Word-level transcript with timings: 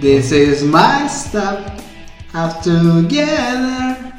This 0.00 0.32
is 0.32 0.64
my 0.64 1.06
stop. 1.08 1.78
Up 2.32 2.62
together. 2.62 4.14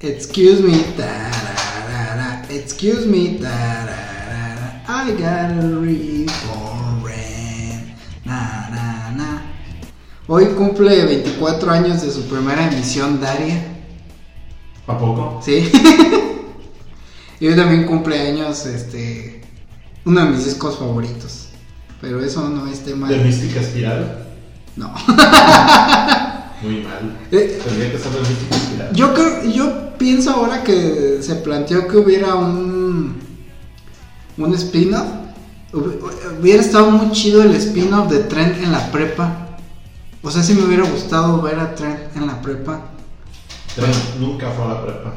Excuse 0.00 0.62
me. 0.62 0.78
tararara, 0.94 2.48
Excuse 2.48 3.04
me. 3.04 3.40
I 3.42 5.10
got 5.18 5.50
a 5.50 5.66
ring 5.80 6.28
for 6.28 7.02
rent. 7.02 7.98
Na, 8.24 8.70
na, 8.70 9.10
na. 9.16 9.42
Hoy 10.28 10.54
cumple 10.54 11.04
24 11.04 11.68
años 11.72 12.02
de 12.02 12.12
su 12.12 12.28
primera 12.28 12.68
emisión 12.70 13.20
Daria. 13.20 13.60
¿A 14.86 14.96
poco? 14.96 15.40
Sí. 15.42 15.68
y 17.40 17.48
hoy 17.48 17.56
también 17.56 17.86
cumple 17.86 18.20
años 18.20 18.66
este 18.66 19.42
uno 20.04 20.26
de 20.26 20.30
mis 20.30 20.44
discos 20.44 20.78
favoritos. 20.78 21.48
Pero 22.00 22.22
eso 22.22 22.48
no 22.48 22.68
es 22.68 22.84
tema 22.84 23.08
¿De 23.08 23.18
Mística 23.18 23.58
Espiral? 23.58 24.23
No. 24.76 24.92
Muy 26.62 26.80
mal. 26.82 27.16
Eh, 27.30 27.60
Tendría 27.64 27.90
que 27.90 27.96
Espiral. 27.96 28.92
Yo 28.94 29.12
creo, 29.14 29.44
yo 29.44 29.96
pienso 29.98 30.30
ahora 30.30 30.62
que 30.64 31.18
se 31.20 31.34
planteó 31.36 31.86
que 31.88 31.96
hubiera 31.98 32.34
un 32.34 33.20
un 34.38 34.54
spin-off. 34.54 35.06
hub- 35.72 36.00
Hubiera 36.40 36.62
estado 36.62 36.90
muy 36.90 37.10
chido 37.12 37.42
el 37.42 37.54
spin-off 37.54 38.10
de 38.10 38.20
Trent 38.20 38.62
en 38.62 38.72
la 38.72 38.90
prepa. 38.90 39.30
O 40.22 40.30
sea, 40.30 40.42
si 40.42 40.54
me 40.54 40.64
hubiera 40.64 40.84
gustado 40.88 41.40
ver 41.42 41.58
a 41.60 41.74
Trent 41.74 42.16
en 42.16 42.26
la 42.26 42.40
prepa. 42.40 42.80
Trent 43.76 43.94
nunca 44.18 44.50
fue 44.50 44.64
a 44.64 44.68
la 44.68 44.82
prepa. 44.82 45.12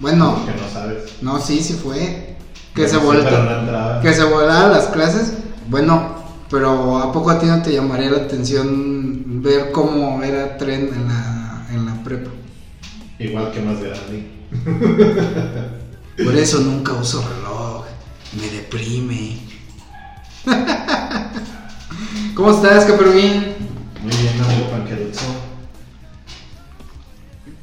Bueno, 0.00 0.44
Que 0.46 0.52
no 0.60 0.68
sabes. 0.72 1.02
no, 1.22 1.40
sí, 1.40 1.62
sí 1.62 1.74
fue. 1.74 2.36
Que 2.74 2.86
se 2.88 2.96
volta, 2.98 4.00
que 4.02 4.12
se 4.12 4.24
volaran 4.24 4.70
las 4.72 4.86
clases. 4.88 5.32
Bueno, 5.68 6.14
pero 6.50 6.98
¿a 6.98 7.12
poco 7.12 7.30
a 7.30 7.38
ti 7.38 7.46
no 7.46 7.62
te 7.62 7.72
llamaría 7.72 8.10
la 8.10 8.18
atención 8.18 9.42
ver 9.42 9.72
cómo 9.72 10.22
era 10.22 10.56
Trent 10.56 10.92
en 10.92 11.08
la, 11.08 11.66
en 11.70 11.86
la 11.86 12.02
prepa? 12.04 12.30
Igual 13.18 13.50
que 13.52 13.60
más 13.60 13.80
grande. 13.80 14.26
Por 16.22 16.36
eso 16.36 16.60
nunca 16.60 16.92
uso 16.94 17.22
reloj. 17.26 17.84
Me 18.32 18.48
deprime. 18.50 19.38
¿Cómo 22.34 22.50
estás, 22.50 22.84
Capermín? 22.84 23.54
Muy 24.02 24.12
bien, 24.16 24.40
amigo 24.40 24.70
Panquerucho. 24.70 25.24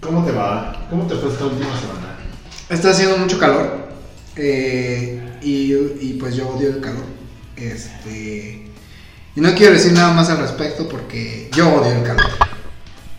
¿Cómo 0.02 0.26
te 0.26 0.32
va? 0.32 0.86
¿Cómo 0.90 1.06
te 1.08 1.16
fue 1.16 1.30
esta 1.30 1.46
última 1.46 1.80
semana? 1.80 2.18
Está 2.70 2.90
haciendo 2.92 3.18
mucho 3.18 3.38
calor. 3.40 3.88
eh, 4.36 5.22
y, 5.42 5.74
y 5.74 6.18
pues 6.20 6.36
yo 6.36 6.50
odio 6.50 6.70
el 6.70 6.82
calor. 6.82 7.06
Este. 7.56 8.63
Y 9.36 9.42
no 9.42 9.54
quiero 9.56 9.74
decir 9.74 9.94
nada 9.94 10.14
más 10.14 10.30
al 10.30 10.38
respecto 10.40 10.88
porque 10.88 11.50
yo 11.56 11.74
odio 11.74 11.92
el 11.92 12.04
calor. 12.04 12.30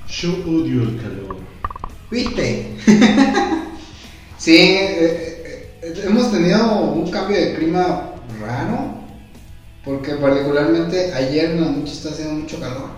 Yo 0.08 0.32
odio 0.32 0.82
el 0.82 0.96
calor. 1.00 1.36
¿Viste? 2.10 2.76
sí, 4.38 4.56
eh, 4.56 5.80
eh, 5.82 6.02
hemos 6.04 6.30
tenido 6.30 6.82
un 6.82 7.10
cambio 7.10 7.36
de 7.36 7.54
clima 7.56 8.12
raro. 8.40 8.94
Porque 9.84 10.14
particularmente 10.14 11.12
ayer 11.12 11.50
en 11.50 11.60
la 11.60 11.70
noche 11.70 11.92
está 11.92 12.10
haciendo 12.10 12.34
mucho 12.34 12.58
calor. 12.60 12.90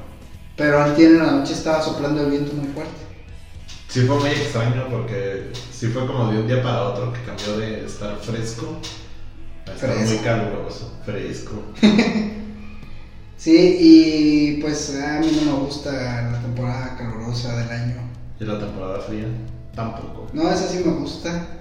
Pero 0.57 0.83
antier 0.83 1.13
en 1.13 1.19
la 1.19 1.33
noche 1.33 1.55
estaba 1.55 1.83
soplando 1.83 2.23
el 2.23 2.31
viento 2.31 2.53
muy 2.53 2.69
fuerte. 2.69 2.93
Sí 3.89 4.03
fue 4.03 4.19
muy 4.21 4.31
extraño 4.31 4.87
porque 4.91 5.51
sí 5.73 5.87
fue 5.89 6.07
como 6.07 6.31
de 6.31 6.39
un 6.41 6.47
día 6.47 6.63
para 6.63 6.83
otro 6.83 7.13
que 7.13 7.23
cambió 7.23 7.59
de 7.59 7.87
estar 7.87 8.17
fresco 8.19 8.79
a 9.67 9.73
estar 9.73 9.91
Fresco. 9.91 10.15
muy 10.15 10.19
caluroso, 10.19 10.93
fresco. 11.05 11.63
Sí, 13.37 13.77
y 13.79 14.61
pues 14.61 14.97
a 15.01 15.21
mí 15.21 15.31
no 15.37 15.53
me 15.53 15.59
gusta 15.65 15.93
la 16.33 16.41
temporada 16.41 16.97
calurosa 16.97 17.57
del 17.59 17.71
año. 17.71 18.11
Y 18.41 18.45
la 18.45 18.59
temporada 18.59 19.01
fría 19.01 19.27
tampoco. 19.75 20.27
No, 20.33 20.51
esa 20.51 20.69
sí 20.69 20.83
me 20.85 20.93
gusta. 20.93 21.59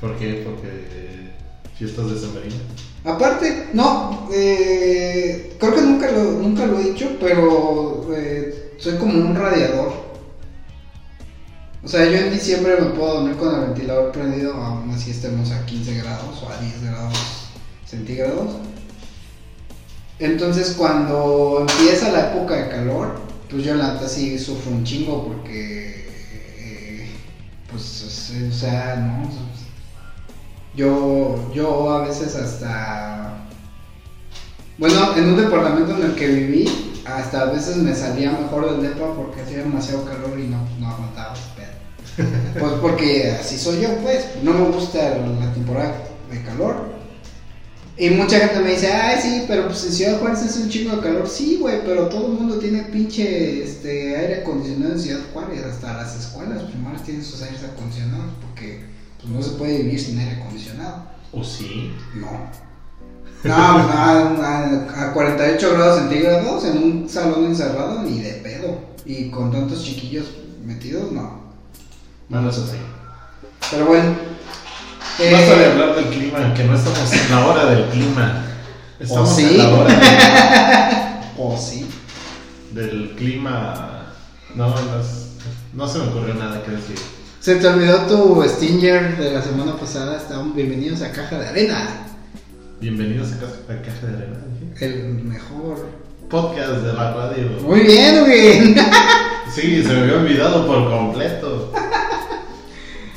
¿Por 0.00 0.16
qué? 0.16 0.42
Porque 0.44 1.32
fiestas 1.76 2.10
de 2.10 2.18
Sembrina. 2.18 2.56
Aparte, 3.04 3.70
no, 3.72 4.28
eh, 4.32 5.56
creo 5.58 5.74
que 5.74 5.80
nunca 5.80 6.10
lo, 6.12 6.22
nunca 6.34 6.66
lo 6.66 6.78
he 6.78 6.90
dicho, 6.90 7.16
pero 7.20 8.08
eh, 8.14 8.74
soy 8.78 8.96
como 8.96 9.12
un 9.12 9.34
radiador. 9.34 10.12
O 11.84 11.88
sea, 11.88 12.08
yo 12.08 12.16
en 12.16 12.32
diciembre 12.32 12.76
me 12.80 12.90
puedo 12.90 13.14
dormir 13.14 13.36
con 13.36 13.52
el 13.54 13.66
ventilador 13.66 14.12
prendido, 14.12 14.54
aún 14.54 14.88
así 14.90 15.10
estemos 15.10 15.50
a 15.50 15.66
15 15.66 15.94
grados 15.96 16.42
o 16.42 16.48
a 16.48 16.56
10 16.58 16.84
grados 16.84 17.18
centígrados. 17.84 18.52
Entonces, 20.18 20.74
cuando 20.76 21.66
empieza 21.68 22.12
la 22.12 22.32
época 22.32 22.54
de 22.54 22.68
calor, 22.68 23.20
pues 23.50 23.64
yo 23.64 23.74
la 23.74 23.94
neta 23.94 24.08
sí 24.08 24.38
sufro 24.38 24.72
un 24.72 24.84
chingo 24.84 25.26
porque, 25.26 26.06
eh, 26.58 27.10
pues, 27.70 28.32
o 28.48 28.52
sea, 28.52 28.96
no. 28.96 29.28
Yo, 30.74 31.52
yo 31.52 31.92
a 31.92 32.06
veces 32.06 32.34
hasta, 32.34 33.44
bueno, 34.78 35.16
en 35.16 35.28
un 35.28 35.36
departamento 35.36 35.96
en 35.96 36.02
el 36.04 36.14
que 36.14 36.28
viví, 36.28 36.92
hasta 37.04 37.42
a 37.42 37.44
veces 37.46 37.76
me 37.76 37.94
salía 37.94 38.32
mejor 38.32 38.70
del 38.70 38.90
depa 38.90 39.12
porque 39.14 39.42
hacía 39.42 39.58
demasiado 39.58 40.04
calor 40.04 40.38
y 40.38 40.48
no, 40.48 40.58
no 40.78 40.88
aguantaba. 40.88 41.34
Pues 42.58 42.72
porque 42.80 43.32
así 43.40 43.58
soy 43.58 43.80
yo, 43.80 43.96
pues, 44.02 44.26
no 44.42 44.52
me 44.52 44.66
gusta 44.66 44.98
la 45.18 45.52
temporada 45.52 45.94
de 46.30 46.42
calor. 46.42 47.01
Y 47.98 48.08
mucha 48.10 48.38
gente 48.38 48.60
me 48.60 48.70
dice, 48.70 48.90
ay, 48.90 49.18
sí, 49.20 49.44
pero 49.46 49.66
pues 49.66 49.84
en 49.84 49.92
Ciudad 49.92 50.18
Juárez 50.18 50.42
es 50.42 50.56
un 50.56 50.68
chingo 50.70 50.96
de 50.96 51.02
calor. 51.02 51.28
Sí, 51.28 51.58
güey, 51.60 51.84
pero 51.84 52.08
todo 52.08 52.28
el 52.28 52.32
mundo 52.32 52.56
tiene 52.58 52.84
pinche 52.84 53.62
este, 53.62 54.16
aire 54.16 54.40
acondicionado 54.40 54.94
en 54.94 54.98
Ciudad 55.00 55.20
Juárez. 55.32 55.62
Hasta 55.64 55.92
las 55.94 56.16
escuelas 56.18 56.62
primarias 56.62 57.04
tienen 57.04 57.22
sus 57.24 57.42
aires 57.42 57.60
acondicionados 57.62 58.32
porque 58.40 58.86
pues, 59.20 59.28
no 59.32 59.42
se 59.42 59.50
puede 59.58 59.78
vivir 59.82 60.00
sin 60.00 60.18
aire 60.18 60.40
acondicionado. 60.40 61.04
¿O 61.32 61.44
sí? 61.44 61.92
No. 62.14 62.50
No, 63.44 63.54
a, 63.54 64.20
a- 64.38 65.02
a 65.08 65.12
48 65.12 65.72
grados 65.74 65.98
centígrados 65.98 66.64
en 66.64 66.78
un 66.82 67.08
salón 67.08 67.44
encerrado 67.44 68.02
ni 68.04 68.20
de 68.20 68.32
pedo. 68.34 68.78
Y 69.04 69.30
con 69.30 69.50
tantos 69.52 69.84
chiquillos 69.84 70.26
metidos, 70.64 71.10
no. 71.12 71.42
Bueno, 72.28 72.48
eso 72.50 72.66
sí. 72.66 72.76
Pero 73.70 73.86
bueno. 73.86 74.31
Basta 75.30 75.54
eh, 75.54 75.58
de 75.58 75.64
hablar 75.66 75.94
del 75.96 76.04
clima, 76.06 76.54
que 76.54 76.64
no 76.64 76.74
estamos 76.74 77.12
en 77.12 77.30
la 77.30 77.46
hora 77.46 77.64
del 77.66 77.84
clima. 77.86 78.44
Estamos 78.98 79.34
sí? 79.36 79.42
en 79.44 79.58
la 79.58 79.68
hora 79.68 81.20
O 81.38 81.56
sí. 81.58 81.86
del 82.72 83.14
clima. 83.16 84.06
No, 84.54 84.68
no, 84.68 84.74
no 85.74 85.88
se 85.88 85.98
me 85.98 86.04
ocurrió 86.08 86.34
nada 86.34 86.62
que 86.62 86.72
decir. 86.72 86.96
Se 87.40 87.56
te 87.56 87.66
olvidó 87.66 87.98
tu 88.02 88.42
Stinger 88.48 89.16
de 89.16 89.32
la 89.32 89.42
semana 89.42 89.76
pasada. 89.76 90.16
Estaban 90.18 90.54
bienvenidos 90.54 91.02
a 91.02 91.10
Caja 91.12 91.38
de 91.38 91.48
Arena. 91.48 91.88
Bienvenidos 92.80 93.28
a, 93.32 93.38
Ca- 93.40 93.72
a 93.74 93.82
Caja 93.82 94.06
de 94.06 94.16
Arena. 94.16 94.38
El 94.80 95.14
mejor. 95.24 95.88
Podcast 96.28 96.70
de 96.82 96.92
la 96.94 97.12
radio. 97.14 97.48
Muy 97.62 97.80
bien, 97.80 98.20
güey. 98.20 98.74
Sí, 99.54 99.82
se 99.82 99.92
me 99.92 100.00
había 100.00 100.14
olvidado 100.14 100.66
por 100.66 100.88
completo. 100.90 101.72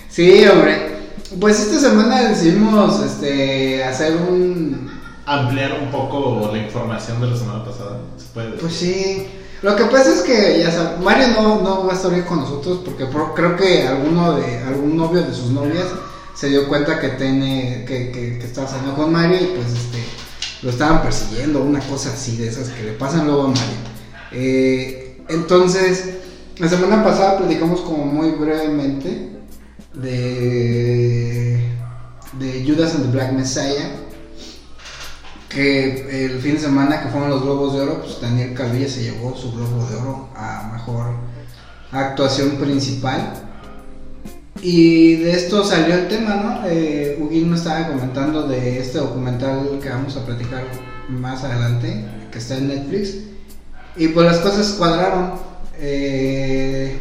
Sí, 0.10 0.46
hombre. 0.48 0.95
Pues 1.40 1.60
esta 1.60 1.80
semana 1.80 2.30
decidimos 2.30 3.02
este, 3.04 3.84
hacer 3.84 4.16
un. 4.16 4.90
Ampliar 5.26 5.80
un 5.82 5.90
poco 5.92 6.50
la 6.52 6.60
información 6.60 7.20
de 7.20 7.28
la 7.28 7.36
semana 7.36 7.66
pasada. 7.66 7.98
¿Se 8.18 8.26
puede 8.34 8.48
decir? 8.52 8.62
Pues 8.62 8.74
sí. 8.76 9.28
Lo 9.62 9.76
que 9.76 9.86
pasa 9.86 10.14
es 10.14 10.22
que 10.22 10.60
ya 10.60 10.72
sabes, 10.72 11.00
Mario 11.02 11.30
no, 11.30 11.62
no 11.62 11.86
va 11.88 11.94
a 11.94 11.96
estar 11.96 12.14
hoy 12.14 12.22
con 12.22 12.40
nosotros 12.42 12.82
porque 12.86 13.06
por- 13.06 13.34
creo 13.34 13.56
que 13.56 13.88
alguno 13.88 14.34
de 14.36 14.60
algún 14.60 14.96
novio 14.96 15.24
de 15.24 15.34
sus 15.34 15.50
novias 15.50 15.86
se 16.36 16.50
dio 16.50 16.68
cuenta 16.68 17.00
que 17.00 17.10
tiene 17.10 17.84
que, 17.88 18.12
que, 18.12 18.38
que 18.38 18.46
estaba 18.46 18.68
saliendo 18.68 18.96
con 18.96 19.12
Mario 19.12 19.38
y 19.42 19.46
pues 19.56 19.68
este 19.74 20.04
lo 20.62 20.70
estaban 20.70 21.02
persiguiendo, 21.02 21.62
una 21.64 21.80
cosa 21.80 22.10
así 22.14 22.38
de 22.38 22.48
esas 22.50 22.70
que 22.70 22.84
le 22.84 22.92
pasan 22.94 23.26
luego 23.26 23.44
a 23.46 23.48
Mario. 23.48 23.64
Eh, 24.34 25.22
entonces, 25.30 26.10
la 26.60 26.68
semana 26.70 27.04
pasada 27.04 27.38
platicamos 27.40 27.82
como 27.82 28.06
muy 28.06 28.32
brevemente 28.32 29.35
de, 29.96 31.72
de 32.40 32.66
Judas 32.66 32.96
and 32.96 33.06
the 33.06 33.12
Black 33.12 33.32
Messiah. 33.34 33.92
Que 35.50 36.26
el 36.26 36.42
fin 36.42 36.56
de 36.56 36.60
semana 36.60 37.02
que 37.02 37.10
fueron 37.10 37.30
los 37.30 37.42
Globos 37.42 37.74
de 37.74 37.82
Oro, 37.82 38.02
pues 38.02 38.20
Daniel 38.20 38.54
Calvilla 38.54 38.90
se 38.90 39.04
llevó 39.04 39.36
su 39.38 39.54
Globo 39.54 39.86
de 39.88 39.96
Oro 39.96 40.30
a 40.36 40.72
mejor 40.74 41.14
actuación 41.92 42.58
principal. 42.58 43.42
Y 44.62 45.16
de 45.18 45.32
esto 45.32 45.64
salió 45.64 45.96
el 45.96 46.08
tema, 46.08 46.36
¿no? 46.36 46.68
Eh, 46.68 47.18
me 47.46 47.56
estaba 47.56 47.88
comentando 47.88 48.48
de 48.48 48.80
este 48.80 48.98
documental 48.98 49.80
que 49.82 49.90
vamos 49.90 50.18
a 50.18 50.26
platicar 50.26 50.64
más 51.08 51.44
adelante, 51.44 52.06
que 52.32 52.38
está 52.40 52.58
en 52.58 52.68
Netflix. 52.70 53.16
Y 53.96 54.10
pues 54.10 54.26
las 54.26 54.40
cosas 54.40 54.74
cuadraron. 54.74 55.34
Eh, 55.78 57.00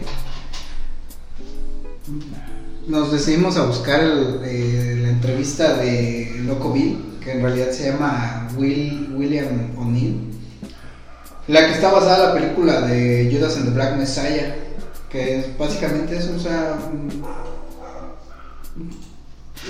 nos 2.86 3.12
decidimos 3.12 3.56
a 3.56 3.66
buscar 3.66 4.00
eh, 4.44 4.98
la 5.02 5.08
entrevista 5.10 5.74
de 5.74 6.42
Loco 6.44 6.72
Bill, 6.72 7.18
que 7.22 7.32
en 7.32 7.42
realidad 7.42 7.70
se 7.70 7.90
llama 7.90 8.48
Will, 8.56 9.14
William 9.16 9.70
O'Neill. 9.78 10.30
La 11.48 11.66
que 11.66 11.72
está 11.72 11.90
basada 11.90 12.30
en 12.30 12.34
la 12.34 12.40
película 12.40 12.80
de 12.82 13.30
Judas 13.32 13.56
and 13.56 13.66
the 13.66 13.70
Black 13.70 13.96
Messiah, 13.96 14.54
que 15.10 15.54
básicamente 15.58 16.16
eso, 16.16 16.34
o 16.36 16.38
sea... 16.38 16.78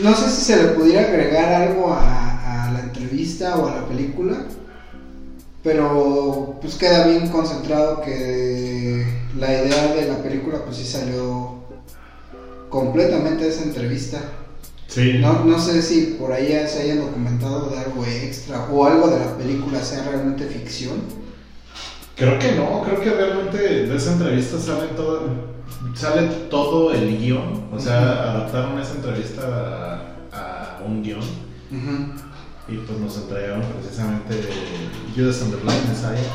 No 0.03 0.17
sé 0.17 0.31
si 0.31 0.45
se 0.45 0.57
le 0.57 0.69
pudiera 0.71 1.03
agregar 1.03 1.63
algo 1.63 1.93
a, 1.93 2.65
a 2.67 2.73
la 2.73 2.81
entrevista 2.81 3.57
o 3.57 3.69
a 3.69 3.77
la 3.77 3.87
película, 3.87 4.39
pero 5.63 6.59
pues 6.61 6.75
queda 6.75 7.07
bien 7.07 7.29
concentrado 7.29 8.01
que 8.03 9.07
la 9.39 9.53
idea 9.53 9.95
de 9.95 10.09
la 10.09 10.19
película 10.19 10.65
pues 10.65 10.79
sí 10.79 10.85
salió 10.85 11.64
completamente 12.75 13.47
esa 13.47 13.63
entrevista. 13.63 14.19
Sí. 14.89 15.19
No, 15.21 15.45
no 15.45 15.61
sé 15.61 15.81
si 15.81 16.17
por 16.19 16.33
ahí 16.33 16.49
ya 16.49 16.67
se 16.67 16.83
hayan 16.83 16.99
documentado 16.99 17.71
de 17.71 17.79
algo 17.79 18.05
extra 18.05 18.67
o 18.69 18.85
algo 18.85 19.09
de 19.09 19.21
la 19.21 19.37
película 19.37 19.81
sea 19.81 20.03
realmente 20.03 20.45
ficción. 20.47 20.97
Creo 22.17 22.37
que 22.41 22.53
no, 22.53 22.83
creo 22.83 23.01
que 23.01 23.11
realmente 23.11 23.59
de 23.59 23.97
esa 23.97 24.15
entrevista 24.15 24.59
sale 24.59 24.89
todo, 24.97 25.23
sale 25.95 26.27
todo 26.51 26.93
el 26.93 27.17
guion. 27.17 27.69
O 27.73 27.79
sea, 27.79 28.31
adaptaron 28.31 28.81
esa 28.81 28.95
entrevista 28.95 30.11
a, 30.33 30.79
a 30.79 30.83
un 30.85 31.03
guion 31.05 31.23
y 32.67 32.77
pues 32.77 32.99
nos 32.99 33.17
entregaron 33.19 33.63
precisamente 33.81 34.35
Judas 35.15 35.43
and 35.43 35.55
the 35.55 35.63
Black 35.63 35.79
Messiah. 35.89 36.33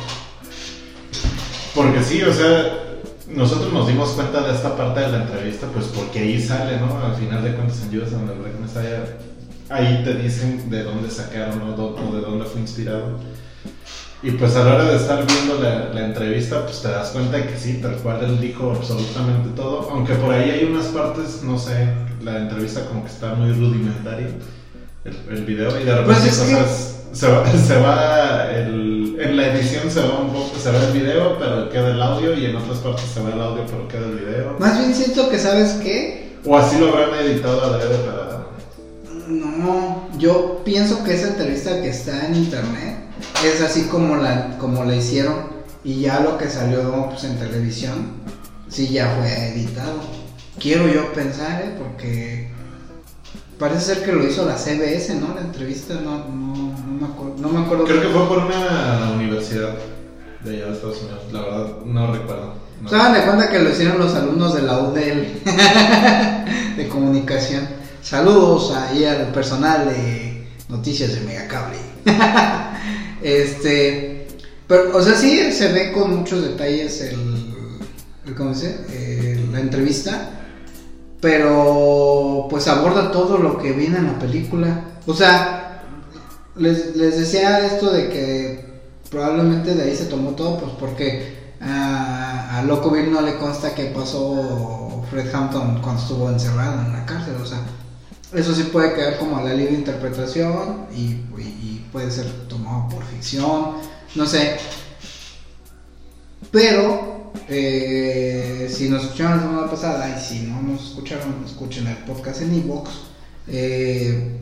Porque 1.76 2.02
sí, 2.02 2.22
o 2.24 2.34
sea, 2.34 2.89
nosotros 3.30 3.72
nos 3.74 3.88
dimos 3.88 4.10
cuenta 4.10 4.42
de 4.42 4.54
esta 4.56 4.76
parte 4.76 5.02
de 5.02 5.10
la 5.10 5.22
entrevista, 5.24 5.68
pues 5.74 5.86
porque 5.88 6.20
ahí 6.20 6.42
sale, 6.42 6.78
¿no? 6.80 6.98
Al 7.06 7.16
final 7.16 7.44
de 7.44 7.54
cuentas 7.54 7.81
en 7.84 7.92
Judas 7.98 8.14
and 8.14 8.30
the 8.30 8.36
Black 8.38 8.54
Messiah, 8.60 9.04
ahí 9.70 10.02
te 10.04 10.16
dicen 10.16 10.70
de 10.70 10.84
dónde 10.84 11.10
sacaron 11.10 11.62
o 11.62 12.14
de 12.16 12.22
dónde 12.22 12.46
fue 12.46 12.62
inspirado. 12.62 13.20
Y 14.22 14.31
pues 14.31 14.54
a 14.58 14.66
la 14.66 14.76
hora 14.76 14.84
de 14.86 14.98
estar 14.98 15.26
viendo 15.26 15.60
la, 15.64 15.94
la 15.94 16.06
entrevista, 16.08 16.64
pues 16.66 16.81
te 16.81 16.90
das 16.90 17.12
cuenta 17.12 17.38
de 17.38 17.46
que 17.48 17.58
sí, 17.58 17.80
tal 17.81 17.94
cual 17.96 18.22
él 18.24 18.42
dijo 18.42 18.74
absolutamente 18.76 19.50
todo. 19.56 19.90
Aunque 19.92 20.14
por 20.16 20.34
ahí 20.34 20.50
hay 20.50 20.66
unas 20.66 20.88
partes, 20.88 21.42
no 21.44 21.58
sé, 21.58 21.88
la 22.22 22.38
entrevista 22.40 22.86
como 22.88 23.04
que 23.06 23.10
está 23.12 23.34
muy 23.36 23.54
rudimentaria, 23.54 24.28
el, 25.06 25.38
el 25.38 25.46
video, 25.46 25.70
y 25.80 25.86
de 25.86 25.96
repente 25.96 26.06
Pues 26.06 26.26
es 26.26 26.40
que- 26.42 27.16
se 27.16 27.28
va, 27.31 27.48
se 27.58 27.80
va 27.80 28.52
el, 28.52 28.89
en 29.19 29.36
la 29.36 29.54
edición 29.54 29.92
se 29.92 30.00
va 30.00 30.19
un 30.21 30.31
poco, 30.31 30.57
se 30.57 30.71
va 30.71 30.81
el 30.81 30.94
video, 30.94 31.38
pero 31.38 31.69
queda 31.69 31.89
el 31.89 32.01
audio, 32.01 32.33
y 32.33 32.45
en 32.45 32.56
otras 32.56 32.77
partes 32.77 33.04
se 33.13 33.21
va 33.21 33.31
el 33.33 33.42
audio, 33.42 33.66
pero 33.66 33.88
queda 33.89 34.06
el 34.06 34.18
video. 34.18 34.56
Más 34.60 34.80
bien 34.80 34.95
siento 34.95 35.30
que, 35.30 35.38
¿sabes 35.38 35.74
qué? 35.83 36.38
O 36.45 36.57
así 36.57 36.80
lo 36.80 36.88
habrán 36.88 37.19
editado 37.25 37.62
adrede 37.62 37.98
para... 37.98 38.48
No, 39.27 40.07
yo 40.18 40.62
pienso 40.63 41.04
que 41.04 41.16
esa 41.16 41.27
entrevista 41.27 41.81
que 41.81 41.89
está 41.89 42.27
en 42.27 42.36
internet 42.36 42.98
es 43.45 43.62
así 43.62 43.83
como 43.83 44.16
la, 44.16 44.57
como 44.57 44.86
la 44.86 44.95
hicieron 44.95 45.50
y 45.83 46.01
ya 46.01 46.21
lo 46.21 46.38
que 46.38 46.48
salió 46.48 47.10
pues, 47.10 47.25
en 47.25 47.38
televisión, 47.38 48.13
sí 48.69 48.88
ya 48.88 49.16
fue 49.19 49.50
editado. 49.50 50.00
Quiero 50.57 50.88
yo 50.88 51.12
pensar, 51.13 51.62
¿eh? 51.62 51.75
porque 51.77 52.50
parece 53.60 53.95
ser 53.95 54.04
que 54.04 54.13
lo 54.13 54.25
hizo 54.25 54.45
la 54.45 54.57
CBS, 54.57 55.16
¿no? 55.16 55.36
La 55.36 55.42
entrevista, 55.42 55.95
no 55.95 56.69
me 57.00 57.07
acuerdo. 57.07 57.36
No 57.40 57.50
me 57.50 57.66
acuerdo 57.66 57.86
Creo 57.86 58.01
que 58.01 58.10
fue 58.10 58.28
por 58.28 58.38
una 58.40 59.12
universidad 59.16 59.75
de 60.44 60.56
allá 60.56 60.66
de 60.68 60.74
Estados 60.74 61.01
Unidos, 61.01 61.22
la 61.31 61.42
verdad 61.42 61.68
no 61.86 62.13
recuerdo. 62.13 62.54
No. 62.81 62.90
¿Se 62.90 62.96
dan 62.96 63.13
de 63.13 63.24
cuenta 63.24 63.50
que 63.50 63.60
lo 63.60 63.69
hicieron 63.72 64.00
los 64.00 64.16
alumnos 64.16 64.54
de 64.54 64.62
la 64.62 64.80
UDEL 64.80 65.42
de 66.78 66.88
comunicación? 66.88 67.68
Saludos 68.01 68.74
ahí 68.74 69.04
al 69.04 69.28
personal 69.34 69.90
de 69.90 70.48
noticias 70.69 71.13
de 71.13 71.22
Megacable. 71.22 71.78
este, 73.22 74.28
pero, 74.68 74.95
o 74.98 75.02
sea, 75.02 75.16
sí 75.16 75.52
se 75.52 75.74
ve 75.74 75.92
con 75.92 76.16
muchos 76.16 76.42
detalles 76.42 77.02
el, 77.02 77.54
el 78.25 78.36
¿cómo 78.36 78.52
dice? 78.52 78.86
Eh, 78.92 79.45
la 79.52 79.60
entrevista, 79.60 80.30
pero 81.19 82.48
pues 82.50 82.68
aborda 82.68 83.12
todo 83.12 83.38
lo 83.38 83.57
que 83.57 83.74
viene 83.74 83.98
en 83.98 84.07
la 84.07 84.19
película. 84.19 84.86
O 85.06 85.13
sea, 85.13 85.59
les, 86.60 86.96
les 86.96 87.18
decía 87.18 87.66
esto 87.66 87.92
de 87.92 88.10
que 88.10 88.66
probablemente 89.10 89.74
de 89.74 89.84
ahí 89.84 89.96
se 89.96 90.06
tomó 90.06 90.32
todo, 90.32 90.60
pues 90.60 90.72
porque 90.80 91.54
a, 91.62 92.60
a 92.60 92.64
Loco 92.64 92.92
Bill 92.92 93.12
no 93.12 93.22
le 93.22 93.38
consta 93.38 93.74
que 93.74 93.86
pasó 93.86 95.04
Fred 95.10 95.34
Hampton 95.34 95.82
cuando 95.82 96.02
estuvo 96.02 96.30
encerrado 96.30 96.86
en 96.86 96.94
la 96.94 97.06
cárcel, 97.06 97.36
o 97.42 97.46
sea, 97.46 97.60
eso 98.34 98.54
sí 98.54 98.64
puede 98.64 98.94
quedar 98.94 99.18
como 99.18 99.38
a 99.38 99.44
la 99.44 99.54
libre 99.54 99.74
interpretación 99.74 100.86
y, 100.96 101.26
puede 101.92 102.12
ser 102.12 102.28
tomado 102.48 102.88
por 102.88 103.04
ficción, 103.04 103.78
no 104.14 104.26
sé. 104.28 104.58
Pero, 106.52 107.32
eh, 107.48 108.72
si 108.72 108.90
nos 108.90 109.06
escucharon 109.06 109.38
la 109.38 109.44
semana 109.44 109.72
pasada 109.72 110.16
y 110.16 110.22
si 110.24 110.42
no 110.42 110.62
nos 110.62 110.90
escucharon, 110.90 111.44
escuchen 111.44 111.88
el 111.88 111.98
podcast 111.98 112.44
en 112.44 112.54
Evox. 112.54 112.92
Eh, 113.48 114.40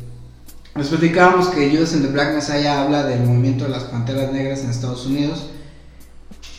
les 0.77 0.89
platicábamos 0.89 1.47
que 1.47 1.71
Judas 1.71 1.94
and 1.94 2.03
the 2.03 2.12
Black 2.12 2.35
Messiah 2.35 2.81
habla 2.81 3.03
del 3.03 3.21
movimiento 3.24 3.63
de 3.63 3.71
las 3.71 3.83
panteras 3.85 4.31
negras 4.31 4.63
en 4.63 4.69
Estados 4.69 5.07
Unidos. 5.07 5.50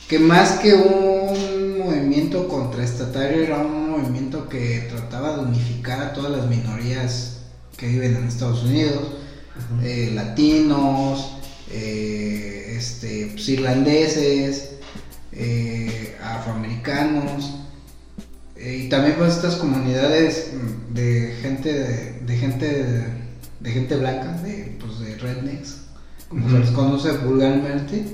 Que 0.08 0.18
más 0.18 0.58
que 0.58 0.74
un 0.74 1.78
movimiento 1.78 2.48
contraestatario, 2.48 3.42
era 3.42 3.58
un 3.58 3.90
movimiento 3.90 4.48
que 4.48 4.88
trataba 4.90 5.36
de 5.36 5.44
unificar 5.44 6.00
a 6.00 6.12
todas 6.14 6.32
las 6.32 6.46
minorías 6.46 7.42
que 7.76 7.86
viven 7.86 8.16
en 8.16 8.24
Estados 8.24 8.64
Unidos, 8.64 9.02
eh, 9.82 10.10
latinos, 10.14 11.36
eh, 11.70 12.74
este, 12.76 13.28
pues, 13.32 13.48
irlandeses, 13.50 14.70
eh, 15.32 16.16
afroamericanos, 16.22 17.54
y 18.56 18.88
también 18.88 19.14
pues 19.16 19.36
estas 19.36 19.54
comunidades 19.54 20.50
mm, 20.52 20.94
de 20.94 21.38
gente 21.40 21.72
de, 21.72 22.12
de 22.26 22.36
gente 22.36 22.66
de, 22.66 23.27
de 23.60 23.70
gente 23.70 23.96
blanca, 23.96 24.32
de, 24.43 24.76
pues, 24.81 25.00
de 25.00 25.16
rednecks, 25.16 25.76
como 26.28 26.49
se 26.50 26.58
les 26.58 26.70
conoce 26.70 27.12
vulgarmente, 27.19 28.05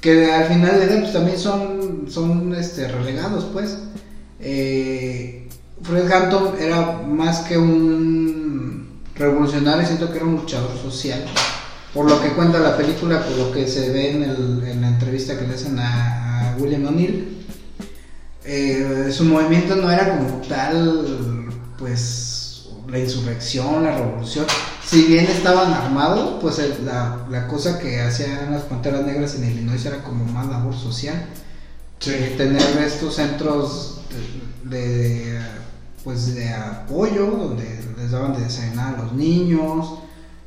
que 0.00 0.30
al 0.32 0.44
final 0.46 0.78
del 0.80 0.88
día 0.88 1.00
pues 1.00 1.12
también 1.12 1.38
son, 1.38 2.06
son 2.08 2.54
este, 2.54 2.88
relegados 2.88 3.44
pues. 3.52 3.78
Eh, 4.40 5.48
Fred 5.82 6.10
Hampton 6.10 6.54
era 6.60 7.02
más 7.02 7.40
que 7.40 7.56
un 7.58 8.88
revolucionario, 9.16 9.86
siento 9.86 10.10
que 10.10 10.16
era 10.18 10.26
un 10.26 10.36
luchador 10.36 10.76
social. 10.82 11.24
Por 11.94 12.08
lo 12.08 12.20
que 12.20 12.28
cuenta 12.30 12.58
la 12.58 12.76
película, 12.76 13.24
por 13.24 13.36
lo 13.36 13.52
que 13.52 13.66
se 13.66 13.90
ve 13.90 14.10
en, 14.12 14.22
el- 14.22 14.62
en 14.68 14.80
la 14.82 14.88
entrevista 14.88 15.38
que 15.38 15.46
le 15.46 15.54
hacen 15.54 15.78
a, 15.78 16.52
a 16.52 16.56
William 16.56 16.86
O'Neill, 16.86 17.36
eh, 18.44 19.08
su 19.10 19.24
movimiento 19.24 19.74
no 19.76 19.90
era 19.90 20.16
como 20.16 20.40
tal, 20.48 21.48
pues, 21.78 22.37
la 22.88 22.98
insurrección, 22.98 23.84
la 23.84 23.96
revolución. 23.98 24.46
Si 24.84 25.02
bien 25.04 25.26
estaban 25.26 25.72
armados, 25.72 26.38
pues 26.40 26.58
el- 26.58 26.84
la, 26.86 27.26
la 27.30 27.46
cosa 27.46 27.78
que 27.78 28.00
hacían 28.00 28.50
las 28.50 28.62
Panteras 28.62 29.04
Negras 29.04 29.34
en 29.34 29.44
Illinois 29.50 29.84
era 29.84 30.02
como 30.02 30.24
más 30.24 30.46
labor 30.48 30.74
social. 30.74 31.26
Sí. 32.00 32.10
Eh, 32.14 32.34
tener 32.36 32.62
estos 32.78 33.16
centros 33.16 34.00
de, 34.64 34.78
de, 34.78 35.38
pues 36.04 36.34
de 36.34 36.48
apoyo 36.54 37.26
donde 37.26 37.80
les 37.98 38.10
daban 38.12 38.34
de 38.34 38.40
desayunar 38.44 38.94
a 38.94 39.02
los 39.02 39.12
niños 39.14 39.98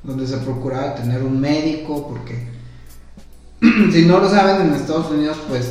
donde 0.01 0.25
se 0.25 0.38
procuraba 0.38 0.95
tener 0.95 1.21
un 1.21 1.39
médico 1.39 2.07
porque 2.07 2.48
si 3.91 4.05
no 4.05 4.19
lo 4.19 4.29
saben 4.29 4.65
en 4.67 4.74
Estados 4.74 5.12
Unidos 5.12 5.38
pues 5.50 5.67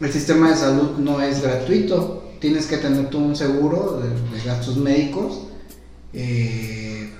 el 0.00 0.12
sistema 0.12 0.50
de 0.50 0.56
salud 0.56 0.96
no 0.98 1.20
es 1.20 1.42
gratuito 1.42 2.30
tienes 2.40 2.66
que 2.66 2.78
tener 2.78 3.10
tú 3.10 3.18
un 3.18 3.34
seguro 3.36 4.00
de, 4.00 4.08
de 4.08 4.44
gastos 4.44 4.76
médicos 4.76 5.40
eh, 6.12 7.10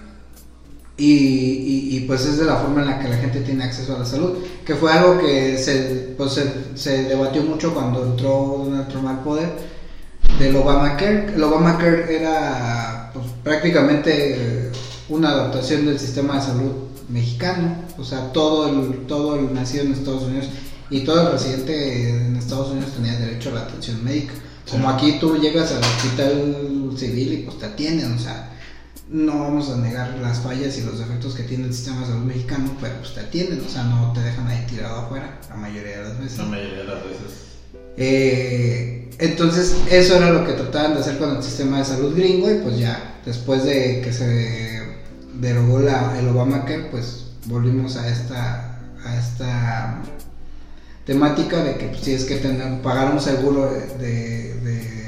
y, 0.96 1.12
y- 1.12 1.96
y, 1.96 2.00
pues 2.00 2.26
es 2.26 2.36
de 2.38 2.44
la 2.44 2.56
forma 2.56 2.82
en 2.82 2.88
la 2.88 2.98
que 2.98 3.08
la 3.08 3.16
gente 3.16 3.40
tiene 3.40 3.64
acceso 3.64 3.96
a 3.96 4.00
la 4.00 4.04
salud, 4.04 4.34
que 4.66 4.74
fue 4.74 4.92
algo 4.92 5.18
que 5.18 5.56
se, 5.56 6.14
pues, 6.16 6.32
se, 6.32 6.44
se 6.74 7.04
debatió 7.04 7.42
mucho 7.42 7.72
cuando 7.72 8.04
entró 8.04 8.64
Donald 8.66 8.88
Trump 8.88 9.08
al 9.08 9.20
poder 9.20 9.48
del 10.38 10.54
Obamacare. 10.56 11.32
El 11.34 11.42
Obamacare 11.42 12.14
era 12.16 13.10
pues, 13.14 13.24
prácticamente 13.42 14.70
una 15.08 15.30
adaptación 15.30 15.86
del 15.86 15.98
sistema 15.98 16.36
de 16.36 16.42
salud 16.42 16.72
mexicano, 17.08 17.76
o 17.98 18.04
sea, 18.04 18.30
todo 18.32 18.68
el, 18.68 19.06
todo 19.06 19.36
el 19.38 19.54
nacido 19.54 19.84
en 19.84 19.92
Estados 19.92 20.24
Unidos 20.24 20.48
y 20.90 21.00
todo 21.00 21.22
el 21.28 21.32
residente 21.32 22.10
en 22.10 22.36
Estados 22.36 22.72
Unidos 22.72 22.92
tenía 22.94 23.18
derecho 23.18 23.48
a 23.50 23.54
la 23.54 23.60
atención 23.62 24.04
médica. 24.04 24.34
Como 24.70 24.88
aquí 24.88 25.16
tú 25.18 25.36
llegas 25.38 25.72
al 25.72 25.82
hospital 25.82 26.92
civil 26.96 27.32
y 27.32 27.36
pues 27.38 27.58
te 27.58 27.66
atienden, 27.66 28.12
o 28.12 28.18
sea, 28.18 28.49
no 29.10 29.40
vamos 29.40 29.70
a 29.70 29.76
negar 29.76 30.16
las 30.22 30.40
fallas 30.40 30.78
y 30.78 30.82
los 30.82 30.98
defectos 31.00 31.34
que 31.34 31.42
tiene 31.42 31.66
el 31.66 31.74
sistema 31.74 32.00
de 32.00 32.06
salud 32.06 32.24
mexicano, 32.24 32.76
pero 32.80 32.96
pues 32.98 33.14
te 33.14 33.20
atienden, 33.20 33.60
o 33.66 33.68
sea, 33.68 33.82
no 33.84 34.12
te 34.12 34.20
dejan 34.20 34.46
ahí 34.46 34.64
tirado 34.68 35.00
afuera 35.00 35.38
la 35.48 35.56
mayoría 35.56 35.98
de 35.98 36.08
las 36.08 36.18
veces. 36.18 36.38
La 36.38 36.44
mayoría 36.44 36.78
de 36.78 36.84
las 36.84 37.04
veces. 37.04 37.50
Eh, 37.96 39.10
entonces, 39.18 39.76
eso 39.90 40.16
era 40.16 40.30
lo 40.30 40.46
que 40.46 40.52
trataban 40.52 40.94
de 40.94 41.00
hacer 41.00 41.18
con 41.18 41.36
el 41.36 41.42
sistema 41.42 41.78
de 41.78 41.84
salud 41.84 42.14
gringo 42.16 42.50
y 42.50 42.58
pues 42.58 42.78
ya, 42.78 43.20
después 43.26 43.64
de 43.64 44.00
que 44.00 44.12
se 44.12 44.80
derogó 45.34 45.80
la, 45.80 46.18
el 46.18 46.28
Obamacare, 46.28 46.84
pues 46.90 47.32
volvimos 47.46 47.96
a 47.96 48.08
esta, 48.08 48.78
a 49.04 49.18
esta 49.18 50.02
temática 51.04 51.64
de 51.64 51.76
que 51.76 51.86
pues, 51.88 52.02
tienes 52.02 52.24
que 52.24 52.36
tener, 52.36 52.80
pagar 52.82 53.12
un 53.12 53.20
seguro 53.20 53.72
de, 53.72 54.54
de, 54.54 54.99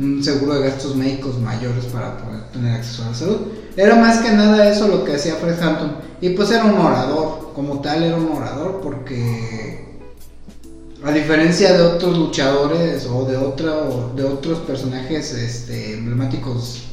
un 0.00 0.22
seguro 0.22 0.54
de 0.54 0.68
gastos 0.68 0.96
médicos 0.96 1.38
mayores 1.38 1.84
para 1.86 2.18
poder 2.18 2.42
tener 2.52 2.74
acceso 2.74 3.02
a 3.02 3.06
la 3.06 3.14
salud. 3.14 3.38
Era 3.76 3.96
más 3.96 4.18
que 4.18 4.32
nada 4.32 4.70
eso 4.70 4.88
lo 4.88 5.04
que 5.04 5.14
hacía 5.14 5.36
Fred 5.36 5.60
Hampton. 5.60 5.96
Y 6.20 6.30
pues 6.30 6.50
era 6.50 6.64
un 6.64 6.78
orador, 6.78 7.52
como 7.54 7.80
tal 7.80 8.02
era 8.02 8.16
un 8.16 8.30
orador 8.30 8.80
porque 8.82 9.86
a 11.04 11.12
diferencia 11.12 11.72
de 11.74 11.82
otros 11.82 12.18
luchadores 12.18 13.06
o 13.06 13.24
de 13.24 13.36
de 14.16 14.28
otros 14.28 14.58
personajes 14.60 15.32
este, 15.32 15.94
emblemáticos 15.94 16.84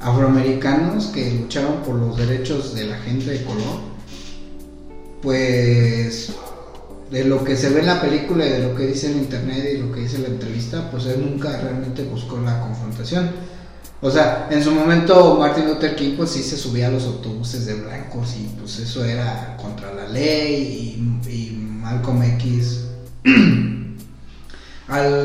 afroamericanos 0.00 1.06
que 1.06 1.30
lucharon 1.30 1.82
por 1.82 1.94
los 1.94 2.16
derechos 2.16 2.74
de 2.74 2.84
la 2.84 2.96
gente 2.98 3.30
de 3.30 3.44
color, 3.44 3.80
pues 5.22 6.34
de 7.10 7.24
lo 7.24 7.42
que 7.42 7.56
se 7.56 7.70
ve 7.70 7.80
en 7.80 7.86
la 7.86 8.00
película 8.00 8.46
y 8.46 8.50
de 8.50 8.58
lo 8.60 8.74
que 8.74 8.86
dice 8.86 9.10
en 9.10 9.18
internet 9.18 9.70
y 9.74 9.78
lo 9.78 9.92
que 9.92 10.00
dice 10.00 10.16
en 10.16 10.22
la 10.22 10.28
entrevista, 10.28 10.90
pues 10.90 11.06
él 11.06 11.20
nunca 11.28 11.60
realmente 11.60 12.04
buscó 12.04 12.40
la 12.40 12.60
confrontación. 12.60 13.30
O 14.00 14.10
sea, 14.10 14.48
en 14.50 14.62
su 14.62 14.72
momento 14.72 15.36
Martin 15.38 15.66
Luther 15.66 15.94
King 15.96 16.14
pues 16.16 16.30
sí 16.30 16.42
se 16.42 16.56
subía 16.56 16.86
a 16.86 16.90
los 16.90 17.04
autobuses 17.04 17.66
de 17.66 17.74
blancos 17.74 18.36
y 18.38 18.48
pues 18.58 18.78
eso 18.78 19.04
era 19.04 19.56
contra 19.60 19.92
la 19.92 20.08
ley 20.08 20.96
y, 21.28 21.30
y 21.30 21.50
Malcolm 21.56 22.22
X 22.22 22.86
al, 24.88 25.22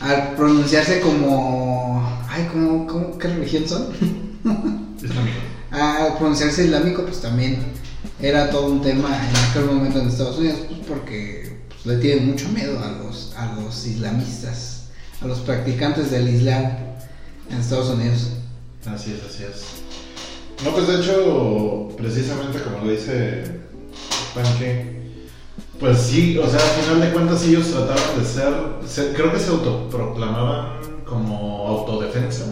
al 0.00 0.34
pronunciarse 0.36 1.00
como... 1.00 2.06
Ay, 2.28 2.48
¿cómo, 2.52 2.86
cómo, 2.86 3.18
¿qué 3.18 3.28
religión 3.28 3.66
son? 3.66 3.86
Islámico. 5.02 5.38
al 5.70 6.18
pronunciarse 6.18 6.64
islámico 6.64 7.02
pues 7.04 7.20
también 7.20 7.58
era 8.20 8.50
todo 8.50 8.66
un 8.68 8.82
tema 8.82 9.08
en 9.28 9.36
aquel 9.50 9.64
momento 9.66 10.00
en 10.00 10.08
Estados 10.08 10.38
Unidos 10.38 10.58
pues 10.68 10.80
porque 10.88 11.58
pues, 11.68 11.86
le 11.86 11.96
tienen 12.02 12.26
mucho 12.30 12.48
miedo 12.50 12.78
a 12.82 12.90
los, 13.02 13.34
a 13.36 13.54
los 13.54 13.86
islamistas, 13.86 14.84
a 15.20 15.26
los 15.26 15.38
practicantes 15.40 16.10
del 16.10 16.28
Islam 16.28 16.72
en 17.50 17.58
Estados 17.58 17.90
Unidos. 17.90 18.28
Así 18.86 19.12
es, 19.12 19.20
así 19.34 19.44
es. 19.44 19.64
No, 20.64 20.72
pues 20.72 20.88
de 20.88 20.96
hecho, 21.00 21.88
precisamente 21.96 22.60
como 22.62 22.84
lo 22.84 22.90
dice 22.90 23.44
Panque, 24.34 24.98
pues 25.78 25.98
sí, 25.98 26.36
o 26.38 26.48
sea, 26.48 26.58
al 26.58 26.82
final 26.82 27.00
de 27.00 27.12
cuentas 27.12 27.44
ellos 27.44 27.68
trataban 27.70 28.18
de 28.18 28.24
ser, 28.24 28.52
se- 28.86 29.12
creo 29.12 29.32
que 29.32 29.38
se 29.38 29.50
autoproclamaban 29.50 30.78
como 31.04 31.68
autodefensa 31.68 32.44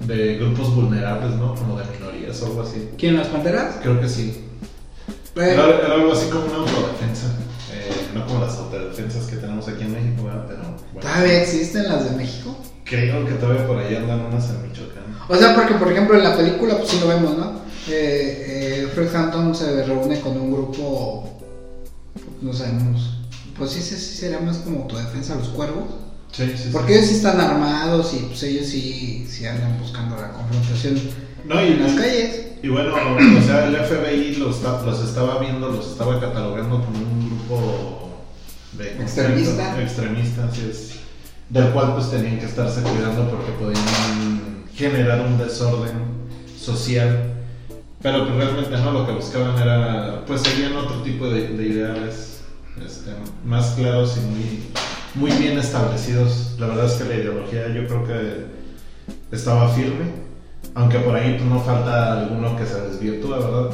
de 0.00 0.36
grupos 0.38 0.74
vulnerables, 0.74 1.36
¿no? 1.36 1.54
Como 1.54 1.78
de 1.78 1.84
minorías 1.96 2.42
o 2.42 2.46
algo 2.46 2.62
así. 2.62 2.88
¿Quién 2.98 3.16
las 3.16 3.28
panteras? 3.28 3.76
Creo 3.80 4.00
que 4.00 4.08
sí. 4.08 4.44
Eh, 5.36 5.52
Era, 5.54 5.64
era 5.78 5.94
algo 5.94 6.12
así 6.12 6.26
como 6.26 6.44
una 6.46 6.56
autodefensa, 6.56 7.26
eh, 7.72 7.90
no 8.14 8.26
como 8.26 8.40
las 8.44 8.56
autodefensas 8.56 9.24
que 9.26 9.36
tenemos 9.36 9.66
aquí 9.68 9.82
en 9.82 9.92
México, 9.92 10.24
¿verdad? 10.24 10.44
Pero 10.48 10.62
bueno, 10.92 11.00
¿Todavía 11.00 11.42
existen 11.42 11.88
las 11.88 12.10
de 12.10 12.16
México? 12.16 12.56
creo 12.84 13.24
que 13.24 13.32
todavía 13.34 13.66
por 13.66 13.78
ahí 13.78 13.94
andan 13.96 14.20
unas 14.20 14.50
en 14.50 14.62
Michoacán. 14.68 15.04
O 15.28 15.36
sea, 15.36 15.54
porque 15.54 15.74
por 15.74 15.90
ejemplo 15.90 16.16
en 16.18 16.24
la 16.24 16.36
película 16.36 16.76
pues 16.76 16.90
sí 16.90 16.98
lo 17.00 17.08
vemos, 17.08 17.38
¿no? 17.38 17.52
Eh, 17.88 18.82
eh, 18.84 18.88
Fred 18.94 19.14
Hampton 19.14 19.54
se 19.54 19.82
reúne 19.84 20.20
con 20.20 20.36
un 20.38 20.52
grupo, 20.52 21.40
no 22.42 22.52
sabemos, 22.52 23.18
pues 23.56 23.70
sí, 23.70 23.80
sí, 23.80 23.96
sí 23.96 24.16
sería 24.16 24.40
más 24.40 24.58
como 24.58 24.82
autodefensa 24.82 25.36
los 25.36 25.48
cuervos. 25.48 25.84
Sí, 26.32 26.44
sí, 26.56 26.64
sí. 26.64 26.68
Porque 26.72 26.94
ellos 26.96 27.06
sí 27.08 27.14
están 27.16 27.40
armados 27.40 28.12
y 28.14 28.18
pues 28.26 28.42
ellos 28.42 28.66
sí, 28.66 29.26
sí 29.30 29.46
andan 29.46 29.78
buscando 29.78 30.16
la 30.16 30.32
confrontación 30.32 31.00
No, 31.44 31.62
y, 31.62 31.72
en 31.72 31.82
las 31.82 31.92
calles. 31.92 32.46
y 32.62 32.68
bueno, 32.68 32.94
o 32.94 33.42
sea, 33.42 33.66
el 33.66 33.76
FBI 33.76 34.36
los, 34.36 34.62
los 34.62 35.04
estaba 35.04 35.38
viendo, 35.38 35.68
los 35.68 35.90
estaba 35.92 36.20
catalogando 36.20 36.84
como 36.84 36.98
un 36.98 37.26
grupo 37.26 38.12
de 38.72 39.02
Extremista. 39.02 39.80
extremista, 39.80 40.44
así 40.44 40.68
es, 40.70 41.00
del 41.48 41.70
cual 41.70 41.94
pues 41.94 42.10
tenían 42.10 42.38
que 42.38 42.46
estarse 42.46 42.82
cuidando 42.82 43.28
porque 43.30 43.52
podían 43.52 44.64
generar 44.74 45.20
un 45.20 45.38
desorden 45.38 46.12
social. 46.58 47.28
Pero 48.00 48.26
pues 48.26 48.36
realmente 48.36 48.76
no, 48.78 48.90
lo 48.90 49.06
que 49.06 49.12
buscaban 49.12 49.56
era, 49.60 50.24
pues 50.26 50.40
seguían 50.42 50.74
otro 50.76 51.02
tipo 51.02 51.28
de, 51.28 51.48
de 51.48 51.66
ideales 51.68 52.40
este, 52.84 53.12
más 53.44 53.74
claros 53.76 54.16
y 54.16 54.20
muy, 54.20 54.62
muy 55.14 55.38
bien 55.38 55.58
establecidos. 55.58 56.56
La 56.58 56.66
verdad 56.68 56.86
es 56.86 56.92
que 56.94 57.04
la 57.04 57.14
ideología 57.14 57.68
yo 57.68 57.86
creo 57.86 58.04
que 58.06 58.46
estaba 59.30 59.68
firme, 59.68 60.21
aunque 60.74 60.98
por 60.98 61.14
ahí 61.14 61.40
no 61.48 61.60
falta 61.60 62.20
alguno 62.20 62.56
que 62.56 62.66
se 62.66 62.80
desvirtúa, 62.80 63.38
¿verdad? 63.38 63.70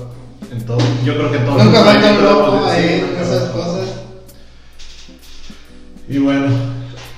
En 0.52 0.64
todo, 0.64 0.78
yo 1.04 1.14
creo 1.14 1.30
que 1.30 1.36
en 1.36 1.44
todo 1.44 1.64
Nunca 1.64 1.84
falta 1.84 2.12
un 2.12 2.24
loco 2.24 2.66
ahí 2.66 3.16
esas 3.20 3.50
cosas. 3.50 3.88
Y 6.08 6.18
bueno, 6.18 6.46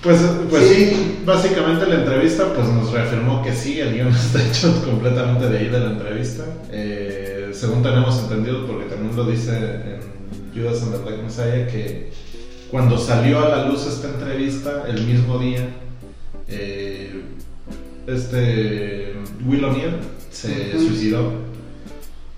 pues, 0.02 0.20
pues 0.48 0.68
sí. 0.68 0.74
Sí. 0.86 1.22
básicamente 1.24 1.86
la 1.86 1.96
entrevista 1.96 2.52
pues 2.54 2.66
nos 2.68 2.90
reafirmó 2.90 3.42
que 3.42 3.52
sí, 3.52 3.78
el 3.78 3.94
guion 3.94 4.08
está 4.14 4.42
hecho 4.42 4.82
completamente 4.84 5.48
de 5.48 5.58
ahí 5.58 5.68
de 5.68 5.80
la 5.80 5.90
entrevista. 5.90 6.44
Eh, 6.70 7.50
según 7.52 7.82
tenemos 7.82 8.18
entendido, 8.20 8.66
porque 8.66 8.86
también 8.86 9.14
lo 9.14 9.24
dice 9.24 9.56
en 9.56 10.00
Judas 10.54 10.82
and 10.82 10.92
the 10.92 10.98
Black 10.98 11.22
Messiah, 11.22 11.66
que 11.66 12.10
cuando 12.70 12.98
salió 12.98 13.44
a 13.44 13.48
la 13.48 13.66
luz 13.66 13.86
esta 13.86 14.08
entrevista, 14.08 14.84
el 14.88 15.04
mismo 15.06 15.38
día, 15.38 15.68
eh, 16.48 17.22
este 18.16 19.14
Will 19.46 19.64
O'Neill 19.64 19.96
se 20.30 20.78
suicidó. 20.78 21.32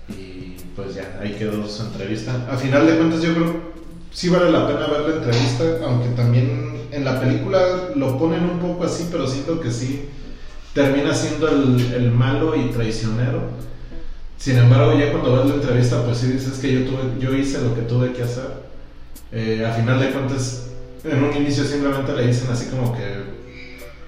Y 0.09 0.55
pues 0.75 0.95
ya, 0.95 1.19
ahí 1.21 1.33
quedó 1.33 1.67
su 1.67 1.83
entrevista. 1.83 2.47
A 2.51 2.57
final 2.57 2.87
de 2.87 2.97
cuentas, 2.97 3.21
yo 3.21 3.33
creo 3.33 3.73
sí 4.13 4.29
vale 4.29 4.51
la 4.51 4.67
pena 4.67 4.87
ver 4.87 5.01
la 5.01 5.15
entrevista, 5.17 5.63
aunque 5.83 6.09
también 6.09 6.83
en 6.91 7.03
la 7.03 7.19
película 7.19 7.89
lo 7.95 8.17
ponen 8.17 8.43
un 8.43 8.59
poco 8.59 8.83
así, 8.85 9.07
pero 9.11 9.27
siento 9.27 9.59
que 9.59 9.71
sí 9.71 10.05
termina 10.73 11.13
siendo 11.13 11.49
el, 11.49 11.93
el 11.93 12.11
malo 12.11 12.55
y 12.55 12.69
traicionero. 12.69 13.41
Sin 14.37 14.57
embargo, 14.57 14.97
ya 14.97 15.11
cuando 15.11 15.37
ves 15.37 15.47
la 15.47 15.55
entrevista, 15.55 16.03
pues 16.03 16.17
sí 16.17 16.27
dices 16.27 16.59
que 16.59 16.73
yo, 16.73 16.85
tuve, 16.85 17.19
yo 17.19 17.33
hice 17.33 17.61
lo 17.61 17.73
que 17.73 17.81
tuve 17.81 18.13
que 18.13 18.23
hacer. 18.23 18.63
Eh, 19.31 19.65
a 19.65 19.73
final 19.73 19.99
de 19.99 20.11
cuentas, 20.11 20.67
en 21.03 21.23
un 21.23 21.35
inicio 21.35 21.63
simplemente 21.63 22.13
le 22.13 22.27
dicen 22.27 22.51
así 22.51 22.67
como 22.67 22.95
que 22.95 23.32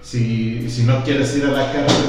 si, 0.05 0.69
si 0.69 0.83
no 0.83 1.03
quieres 1.03 1.35
ir 1.35 1.45
a 1.45 1.51
la 1.51 1.71
cárcel, 1.71 2.05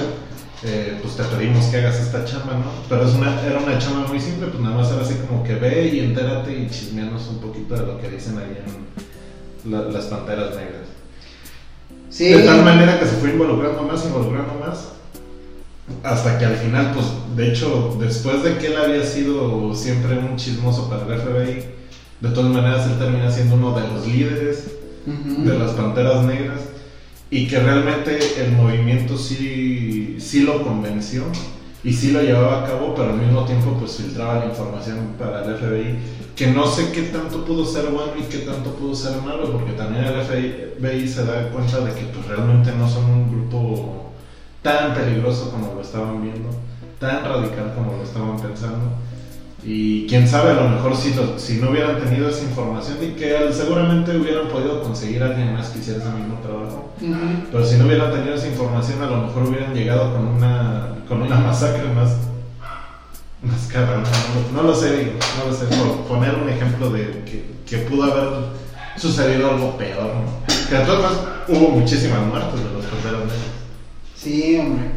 eh, 0.65 0.99
pues 1.03 1.17
te 1.17 1.23
pedimos 1.25 1.65
que 1.67 1.79
hagas 1.79 1.99
esta 2.00 2.25
chamba, 2.25 2.55
¿no? 2.55 2.71
Pero 2.88 3.07
es 3.07 3.15
una, 3.15 3.41
era 3.45 3.59
una 3.59 3.79
chamba 3.79 4.07
muy 4.09 4.21
simple, 4.21 4.49
pues 4.49 4.61
nada 4.62 4.76
más 4.76 4.91
era 4.93 5.03
así 5.03 5.15
como 5.26 5.43
que 5.43 5.55
ve 5.55 5.91
y 5.95 6.00
entérate 6.00 6.53
y 6.53 6.69
chismeanos 6.71 7.26
un 7.29 7.38
poquito 7.41 7.75
de 7.75 7.87
lo 7.87 8.00
que 8.00 8.11
dicen 8.11 8.37
ahí 8.38 8.57
en 9.65 9.71
la- 9.73 9.85
las 9.85 10.05
panteras 10.07 10.50
negras. 10.50 10.87
Sí. 12.11 12.29
De 12.29 12.43
tal 12.43 12.65
manera 12.65 12.99
que 12.99 13.07
se 13.07 13.17
fue 13.17 13.31
involucrando 13.31 13.83
más, 13.83 14.05
involucrando 14.05 14.55
más, 14.55 14.88
hasta 16.03 16.38
que 16.38 16.45
al 16.47 16.57
final, 16.57 16.93
pues 16.95 17.07
de 17.37 17.53
hecho, 17.53 17.97
después 18.00 18.43
de 18.43 18.57
que 18.59 18.69
él 18.69 18.76
había 18.76 19.05
sido 19.05 19.75
siempre 19.75 20.19
un 20.19 20.37
chismoso 20.37 20.88
para 20.88 21.03
el 21.03 21.21
FBI, 21.21 21.65
de 22.21 22.29
todas 22.31 22.50
maneras 22.50 22.87
él 22.87 22.99
termina 22.99 23.31
siendo 23.31 23.57
uno 23.57 23.79
de 23.79 23.87
los 23.88 24.07
líderes 24.07 24.65
de 25.07 25.59
las 25.59 25.73
Panteras 25.73 26.25
Negras 26.25 26.61
y 27.30 27.49
que 27.49 27.59
realmente 27.59 28.18
el 28.40 28.52
movimiento 28.52 29.18
sí, 29.18 30.16
sí 30.21 30.42
lo 30.42 30.62
convenció 30.62 31.25
y 31.83 31.92
sí 31.92 32.11
lo 32.12 32.23
llevaba 32.23 32.62
a 32.62 32.66
cabo, 32.66 32.95
pero 32.95 33.11
al 33.11 33.18
mismo 33.18 33.45
tiempo 33.45 33.76
pues 33.78 33.97
filtraba 33.97 34.40
la 34.40 34.47
información 34.47 35.14
para 35.18 35.45
el 35.45 35.56
FBI, 35.56 35.99
que 36.35 36.49
no 36.49 36.66
sé 36.66 36.90
qué 36.92 37.02
tanto 37.02 37.45
pudo 37.45 37.64
ser 37.64 37.87
bueno 37.87 38.12
y 38.18 38.23
qué 38.25 38.38
tanto 38.38 38.75
pudo 38.75 38.95
ser 38.95 39.21
malo, 39.23 39.52
porque 39.52 39.73
también 39.73 40.04
el 40.04 40.23
FBI 40.23 41.09
se 41.09 41.25
da 41.25 41.50
cuenta 41.50 41.80
de 41.80 41.92
que 41.95 42.06
pues 42.06 42.26
realmente 42.26 42.73
no 42.73 42.88
son 42.88 43.04
un 43.04 43.30
grupo 43.30 44.12
tan 44.62 44.95
peligroso 44.95 45.50
como 45.50 45.75
lo 45.75 45.80
estaban 45.80 46.23
viendo, 46.23 46.49
tan 46.99 47.25
radical 47.25 47.73
como 47.75 47.92
lo 47.97 48.02
estaban 48.02 48.37
pensando. 48.40 48.90
Y 49.68 50.06
quién 50.06 50.28
sabe, 50.28 50.52
a 50.52 50.54
lo 50.62 50.68
mejor 50.68 50.96
si, 50.96 51.12
lo- 51.14 51.37
si 51.38 51.54
no 51.54 51.70
hubieran 51.70 51.99
tenido 52.00 52.28
esa 52.28 52.44
información 52.44 52.99
y 53.02 53.08
que 53.18 53.37
seguramente 53.52 54.16
hubieran 54.16 54.46
podido 54.49 54.80
conseguir 54.82 55.23
a 55.25 55.26
alguien 55.26 55.54
más 55.54 55.68
que 55.70 55.80
hiciera 55.80 55.99
ese 55.99 56.08
mismo 56.11 56.38
trabajo. 56.40 56.92
Pero 57.50 57.66
si 57.66 57.76
no 57.76 57.87
hubieran 57.87 58.12
tenido 58.12 58.35
esa 58.37 58.46
información, 58.46 59.02
a 59.02 59.06
lo 59.11 59.23
mejor 59.26 59.42
hubieran 59.44 59.75
llegado 59.75 60.12
con 60.12 60.26
una, 60.28 60.94
con 61.08 61.20
una 61.23 61.37
masacre 61.40 61.88
más, 61.92 62.12
más 63.42 63.66
cara. 63.73 64.02
No, 64.52 64.62
no 64.62 64.68
lo 64.68 64.75
sé, 64.75 64.96
digo, 64.99 65.12
no 65.44 65.50
lo 65.50 65.56
sé. 65.56 65.64
Por 65.66 65.96
poner 66.16 66.35
un 66.37 66.49
ejemplo 66.49 66.90
de 66.90 67.25
que, 67.25 67.44
que 67.66 67.78
pudo 67.78 68.04
haber 68.04 68.28
sucedido 68.96 69.50
algo 69.50 69.76
peor. 69.76 70.14
¿no? 70.14 70.46
Que 70.68 70.76
de 70.76 70.85
todas 70.85 71.02
maneras 71.02 71.26
hubo 71.49 71.68
muchísimas 71.70 72.20
muertes 72.26 72.61
de 72.62 72.70
los 72.73 72.85
panteras. 72.85 73.32
Sí, 74.16 74.58
hombre. 74.58 74.90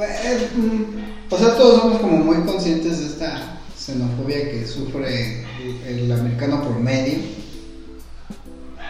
Eh, 0.00 0.48
mm, 0.56 1.32
O 1.34 1.38
sea, 1.38 1.56
todos 1.56 1.80
somos 1.82 2.00
como 2.00 2.18
muy 2.18 2.44
conscientes 2.46 2.98
de 3.00 3.06
esta 3.06 3.58
xenofobia 3.84 4.50
que 4.50 4.66
sufre 4.66 5.44
el, 5.86 6.10
americano 6.12 6.62
promedio. 6.62 7.18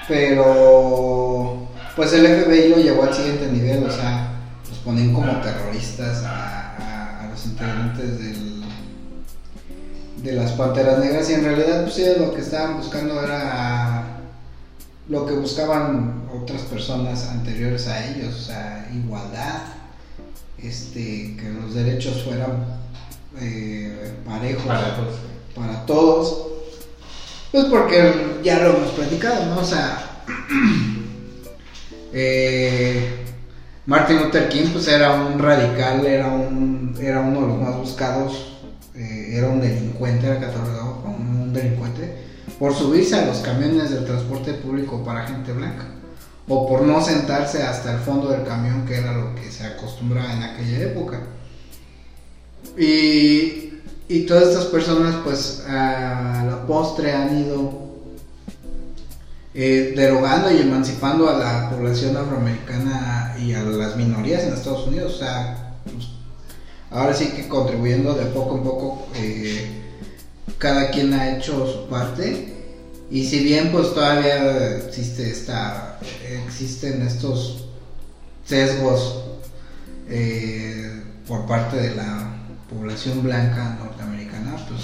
Pero, 0.08 1.68
pues 1.96 2.12
el 2.12 2.26
FBI 2.26 2.68
lo 2.68 2.76
llevó 2.76 3.04
al 3.04 3.14
siguiente 3.14 3.50
nivel, 3.50 3.84
o 3.84 3.90
sea, 3.90 4.32
los 4.68 4.78
ponen 4.78 5.14
como 5.14 5.40
terroristas 5.40 6.22
a 6.25 7.28
los 7.30 7.46
integrantes 7.46 8.18
del, 8.18 8.62
de 10.22 10.32
las 10.32 10.52
Panteras 10.52 10.99
Negras 10.99 11.28
y 11.30 11.34
en 11.34 11.44
realidad 11.44 11.82
pues 11.82 11.99
ellos 11.99 12.18
lo 12.18 12.34
que 12.34 12.42
estaban 12.42 12.76
buscando 12.76 13.22
era 13.22 14.18
lo 15.08 15.26
que 15.26 15.34
buscaban 15.34 16.28
otras 16.32 16.62
personas 16.62 17.28
anteriores 17.28 17.88
a 17.88 18.06
ellos, 18.06 18.34
o 18.34 18.38
sea, 18.38 18.88
igualdad, 18.94 19.62
este, 20.58 21.37
que 21.37 21.50
los 21.61 21.75
derechos 21.75 22.22
fueran 22.22 22.82
eh, 23.40 24.12
parejos, 24.24 24.64
para 25.54 25.86
todos. 25.86 26.48
Pues 27.50 27.66
porque 27.66 28.40
ya 28.42 28.60
lo 28.60 28.76
hemos 28.76 28.92
platicado, 28.92 29.46
¿no? 29.46 29.60
O 29.60 29.64
sea, 29.64 30.22
eh, 32.12 33.24
Martin 33.86 34.22
Luther 34.22 34.48
King 34.48 34.68
pues 34.72 34.88
era 34.88 35.12
un 35.12 35.38
radical, 35.38 36.06
era 36.06 36.28
un 36.28 36.96
era 37.00 37.20
uno 37.20 37.42
de 37.42 37.46
los 37.48 37.58
más 37.58 37.76
buscados, 37.76 38.52
eh, 38.94 39.32
era 39.32 39.48
un 39.48 39.60
delincuente, 39.60 40.26
era 40.26 40.40
catalogado 40.40 41.02
como 41.02 41.16
un 41.16 41.52
delincuente 41.52 42.22
por 42.58 42.74
subirse 42.74 43.16
a 43.16 43.26
los 43.26 43.38
camiones 43.38 43.90
del 43.90 44.04
transporte 44.04 44.54
público 44.54 45.04
para 45.04 45.26
gente 45.26 45.52
blanca 45.52 45.84
o 46.48 46.68
por 46.68 46.82
no 46.82 47.02
sentarse 47.02 47.62
hasta 47.62 47.92
el 47.92 47.98
fondo 47.98 48.28
del 48.28 48.44
camión 48.44 48.84
que 48.86 48.98
era 48.98 49.12
lo 49.12 49.34
que 49.34 49.50
se 49.50 49.66
acostumbraba 49.66 50.32
en 50.32 50.42
aquella 50.42 50.78
época. 50.84 51.20
Y, 52.78 53.80
y 54.08 54.20
todas 54.26 54.48
estas 54.48 54.66
personas 54.66 55.16
pues 55.24 55.64
a 55.68 56.44
la 56.48 56.66
postre 56.66 57.12
han 57.12 57.38
ido 57.38 57.82
eh, 59.54 59.92
derogando 59.94 60.50
y 60.50 60.58
emancipando 60.58 61.28
a 61.28 61.36
la 61.38 61.70
población 61.70 62.16
afroamericana 62.16 63.36
y 63.38 63.52
a 63.52 63.62
las 63.62 63.96
minorías 63.96 64.44
en 64.44 64.54
Estados 64.54 64.86
Unidos. 64.86 65.14
O 65.14 65.18
sea, 65.18 65.76
pues, 65.84 66.06
ahora 66.90 67.14
sí 67.14 67.32
que 67.36 67.48
contribuyendo 67.48 68.14
de 68.14 68.26
poco 68.26 68.56
en 68.56 68.62
poco, 68.64 69.08
eh, 69.16 69.66
cada 70.56 70.90
quien 70.90 71.12
ha 71.12 71.36
hecho 71.36 71.66
su 71.66 71.88
parte. 71.88 72.48
Y 73.10 73.26
si 73.26 73.44
bien 73.44 73.70
pues 73.72 73.92
todavía 73.92 74.76
existe 74.78 75.30
esta, 75.30 75.98
existen 76.46 77.02
estos 77.02 77.66
sesgos 78.46 79.22
eh, 80.08 81.02
por 81.28 81.46
parte 81.46 81.76
de 81.76 81.94
la 81.94 82.41
población 82.72 83.22
blanca 83.22 83.76
norteamericana, 83.78 84.56
pues 84.68 84.80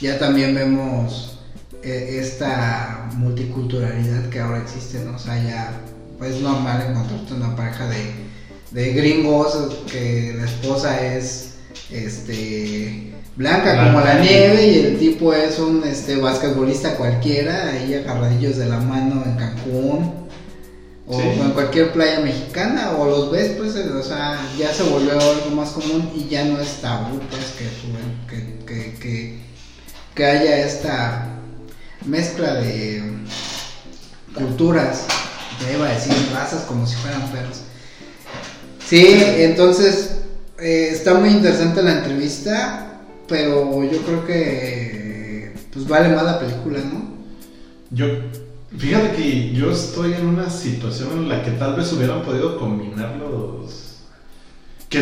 ya 0.00 0.18
también 0.18 0.54
vemos 0.54 1.38
eh, 1.82 2.18
esta 2.20 3.08
multiculturalidad 3.14 4.28
que 4.28 4.40
ahora 4.40 4.58
existe, 4.58 5.00
¿no? 5.04 5.16
O 5.16 5.18
sea, 5.18 5.42
ya 5.42 5.72
pues, 6.18 6.36
es 6.36 6.40
normal 6.40 6.86
encontrarte 6.88 7.34
una 7.34 7.54
pareja 7.54 7.88
de, 7.88 8.12
de 8.70 8.92
gringos 8.92 9.56
que 9.90 10.34
la 10.36 10.44
esposa 10.44 11.06
es 11.06 11.54
este 11.90 13.12
blanca 13.36 13.84
como 13.84 14.00
la 14.00 14.18
nieve 14.18 14.66
y 14.66 14.78
el 14.80 14.98
tipo 14.98 15.32
es 15.32 15.58
un 15.58 15.84
este 15.84 16.16
basquetbolista 16.16 16.96
cualquiera, 16.96 17.70
ahí 17.70 17.94
agarradillos 17.94 18.56
de 18.56 18.66
la 18.66 18.78
mano 18.80 19.22
en 19.24 19.36
Cancún 19.36 20.27
o 21.08 21.18
Sí. 21.20 21.26
en 21.26 21.50
cualquier 21.52 21.92
playa 21.92 22.20
mexicana 22.20 22.92
o 22.98 23.06
los 23.08 23.30
ves 23.30 23.52
pues 23.58 23.74
eh, 23.76 23.88
o 23.90 24.02
sea 24.02 24.38
ya 24.58 24.72
se 24.74 24.82
volvió 24.82 25.12
algo 25.12 25.50
más 25.54 25.70
común 25.70 26.10
y 26.14 26.28
ya 26.28 26.44
no 26.44 26.60
es 26.60 26.82
tabú 26.82 27.18
pues 27.30 27.46
que, 27.56 27.66
que, 28.28 28.64
que, 28.66 28.94
que, 28.98 29.38
que 30.14 30.24
haya 30.26 30.58
esta 30.66 31.28
mezcla 32.04 32.54
de 32.54 33.02
culturas 34.34 35.04
ya 35.62 35.72
iba 35.72 35.88
a 35.88 35.92
decir 35.94 36.12
razas 36.32 36.62
como 36.64 36.86
si 36.86 36.94
fueran 36.96 37.22
perros 37.32 37.62
sí 38.86 39.06
entonces 39.38 40.10
eh, 40.60 40.90
está 40.92 41.14
muy 41.14 41.30
interesante 41.30 41.82
la 41.82 41.98
entrevista 41.98 43.00
pero 43.26 43.82
yo 43.84 43.98
creo 44.02 44.26
que 44.26 45.52
pues 45.72 45.86
vale 45.88 46.08
más 46.10 46.24
la 46.24 46.38
película 46.38 46.80
no 46.80 47.16
Yo, 47.90 48.06
fíjate 48.76 49.12
que 49.16 49.52
yo 49.52 49.70
estoy 49.70 50.14
en 50.14 50.26
una 50.26 50.50
situación 50.50 51.10
en 51.12 51.28
la 51.28 51.42
que 51.42 51.52
tal 51.52 51.74
vez 51.74 51.92
hubieran 51.92 52.22
podido 52.22 52.58
combinar 52.58 53.16
los... 53.16 53.86
Que, 54.88 55.00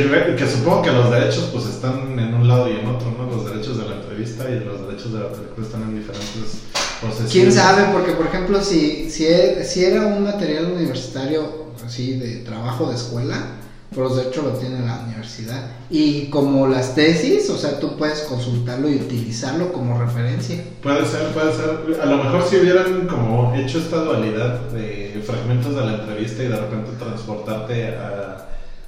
supongo 0.50 0.82
que 0.82 0.90
los 0.90 1.10
derechos 1.10 1.50
pues 1.52 1.66
están 1.66 2.18
en 2.18 2.34
un 2.34 2.48
lado 2.48 2.68
y 2.68 2.72
en 2.76 2.86
otro, 2.86 3.12
¿no? 3.12 3.30
Los 3.30 3.46
derechos 3.48 3.78
de 3.78 3.88
la 3.88 3.96
entrevista 3.96 4.50
y 4.50 4.64
los 4.64 4.86
derechos 4.86 5.12
de 5.12 5.20
la 5.20 5.30
película 5.30 5.64
están 5.66 5.82
en 5.82 5.98
diferentes 5.98 6.62
procesos. 7.00 7.30
¿Quién 7.30 7.52
sabe? 7.52 7.92
Porque, 7.92 8.12
por 8.12 8.26
ejemplo, 8.26 8.60
si, 8.62 9.08
si, 9.10 9.26
e- 9.26 9.64
si 9.64 9.84
era 9.84 10.06
un 10.06 10.24
material 10.24 10.72
universitario, 10.72 11.66
así, 11.86 12.18
de 12.18 12.38
trabajo 12.38 12.88
de 12.88 12.96
escuela, 12.96 13.46
pues 13.94 14.08
los 14.08 14.16
derechos 14.16 14.44
lo 14.44 14.50
tiene 14.50 14.84
la 14.86 15.00
universidad. 15.06 15.70
Y 15.90 16.26
como 16.26 16.66
las 16.66 16.94
tesis, 16.94 17.48
o 17.50 17.56
sea, 17.56 17.78
tú 17.80 17.96
puedes 17.96 18.20
consultarlo 18.22 18.88
y 18.88 18.96
utilizarlo 18.96 19.72
como 19.72 19.98
referencia. 19.98 20.62
Puede 20.82 21.06
ser, 21.06 21.28
puede 21.28 21.52
ser. 21.52 22.00
A 22.02 22.06
lo 22.06 22.16
mejor 22.24 22.42
si 22.48 22.56
hubieran 22.56 23.06
como 23.06 23.54
hecho 23.54 23.78
esta 23.78 23.96
dualidad 23.98 24.60
de 24.70 25.22
fragmentos 25.24 25.74
de 25.74 25.80
la 25.86 25.94
entrevista 25.94 26.42
y 26.42 26.48
de 26.48 26.56
repente 26.56 26.90
transportarte 26.98 27.94
a, 27.96 28.46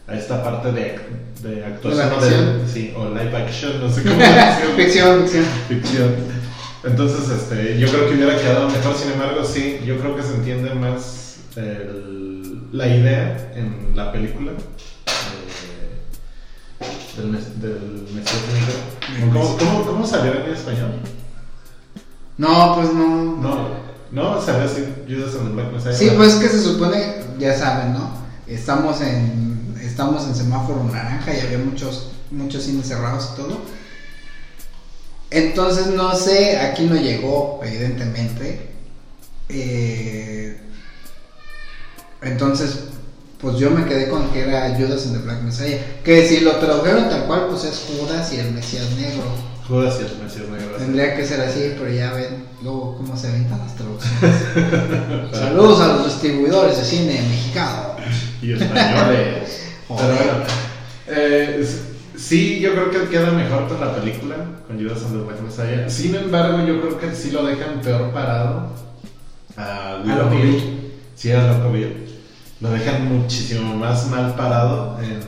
a 0.08 0.14
esta 0.16 0.42
parte 0.42 0.72
de, 0.72 0.98
de 1.42 1.64
actuación 1.64 2.08
De 2.08 2.10
la 2.10 2.16
o 2.16 2.20
de- 2.20 2.28
ficción. 2.30 2.60
sí, 2.72 2.92
o 2.96 3.08
live 3.10 3.36
action, 3.36 3.80
no 3.80 3.90
sé 3.90 4.02
cómo 4.04 4.20
ficción, 4.76 5.22
ficción. 5.22 5.44
ficción. 5.68 6.14
Entonces, 6.84 7.28
este, 7.28 7.78
yo 7.78 7.88
creo 7.88 8.08
que 8.08 8.14
hubiera 8.14 8.36
quedado 8.36 8.68
mejor, 8.68 8.94
sin 8.96 9.12
embargo, 9.12 9.44
sí, 9.44 9.80
yo 9.84 9.98
creo 9.98 10.16
que 10.16 10.22
se 10.22 10.34
entiende 10.34 10.74
más 10.74 11.36
el- 11.56 12.68
la 12.72 12.86
idea 12.86 13.52
en 13.56 13.92
la 13.96 14.12
película 14.12 14.52
del, 17.18 17.26
mes- 17.28 17.60
del 17.60 18.06
Mesías 18.14 18.42
Negro. 19.18 19.32
¿Cómo, 19.32 19.56
cómo, 19.58 19.86
cómo 19.86 20.06
salió 20.06 20.32
en 20.44 20.52
español? 20.52 20.92
No, 22.36 22.74
pues 22.76 22.92
no. 22.94 23.36
No, 23.36 23.68
no, 24.12 24.40
salió 24.42 24.64
así, 24.64 24.84
Judas 25.08 25.34
and 25.34 25.48
the 25.48 25.54
Black 25.54 25.72
Messiah. 25.72 25.92
Sí, 25.94 26.10
pues 26.16 26.34
que 26.36 26.48
se 26.48 26.62
supone, 26.62 27.16
ya 27.38 27.56
saben, 27.58 27.92
¿no? 27.92 28.10
Estamos 28.46 29.00
en, 29.00 29.74
estamos 29.82 30.24
en 30.26 30.34
semáforo 30.34 30.82
naranja 30.84 31.34
y 31.36 31.40
había 31.40 31.58
muchos, 31.58 32.12
muchos 32.30 32.62
cines 32.64 32.86
cerrados 32.88 33.30
y 33.32 33.36
todo. 33.36 33.60
Entonces, 35.30 35.88
no 35.88 36.14
sé, 36.14 36.58
aquí 36.58 36.84
no 36.86 36.96
llegó, 36.96 37.60
evidentemente. 37.62 38.70
Eh, 39.50 40.58
entonces, 42.22 42.87
pues 43.40 43.56
yo 43.58 43.70
me 43.70 43.84
quedé 43.84 44.08
con 44.08 44.30
que 44.30 44.40
era 44.40 44.74
Judas 44.76 45.06
and 45.06 45.16
the 45.16 45.22
Black 45.22 45.42
Messiah. 45.42 45.78
Que 46.04 46.26
si 46.26 46.40
lo 46.40 46.52
tradujeron 46.56 47.08
tal 47.08 47.26
cual, 47.26 47.46
pues 47.50 47.64
es 47.64 47.86
Judas 47.88 48.32
y 48.32 48.40
el 48.40 48.52
Mesías 48.52 48.90
Negro. 48.98 49.22
Judas 49.66 49.98
y 50.00 50.06
el 50.06 50.22
Mesías 50.22 50.48
Negro. 50.48 50.76
Tendría 50.76 51.14
que 51.14 51.24
ser 51.24 51.40
así, 51.42 51.74
pero 51.78 51.90
ya 51.90 52.12
ven 52.12 52.44
luego 52.62 52.96
cómo 52.96 53.16
se 53.16 53.28
aventan 53.28 53.58
las 53.58 53.76
traducciones. 53.76 55.30
Saludos 55.38 55.80
a 55.80 55.88
los 55.88 56.06
distribuidores 56.06 56.78
de 56.78 56.84
cine 56.84 57.22
mexicano. 57.28 57.94
y 58.42 58.52
españoles. 58.52 59.64
Pero 59.88 60.14
bueno, 60.16 60.32
eh, 61.06 61.66
sí, 62.14 62.60
yo 62.60 62.72
creo 62.72 62.90
que 62.90 63.08
queda 63.08 63.30
mejor 63.30 63.68
con 63.68 63.80
la 63.80 63.94
película, 63.96 64.36
con 64.66 64.78
Judas 64.78 65.02
and 65.04 65.16
the 65.16 65.24
Black 65.24 65.40
Messiah. 65.40 65.88
Sin 65.88 66.14
embargo, 66.14 66.58
yo 66.66 66.78
creo 66.82 66.98
que 66.98 67.14
sí 67.14 67.30
lo 67.30 67.46
dejan 67.46 67.80
peor 67.80 68.12
parado 68.12 68.70
a 69.56 70.02
Will 70.04 70.14
Loco 70.14 70.30
Bill. 70.30 70.42
Bill. 70.42 70.92
Sí, 71.16 71.32
a 71.32 71.52
Bill. 71.72 72.07
Lo 72.60 72.70
dejan 72.70 73.06
muchísimo 73.08 73.76
más 73.76 74.08
mal 74.08 74.34
parado 74.34 74.98
en, 75.00 75.20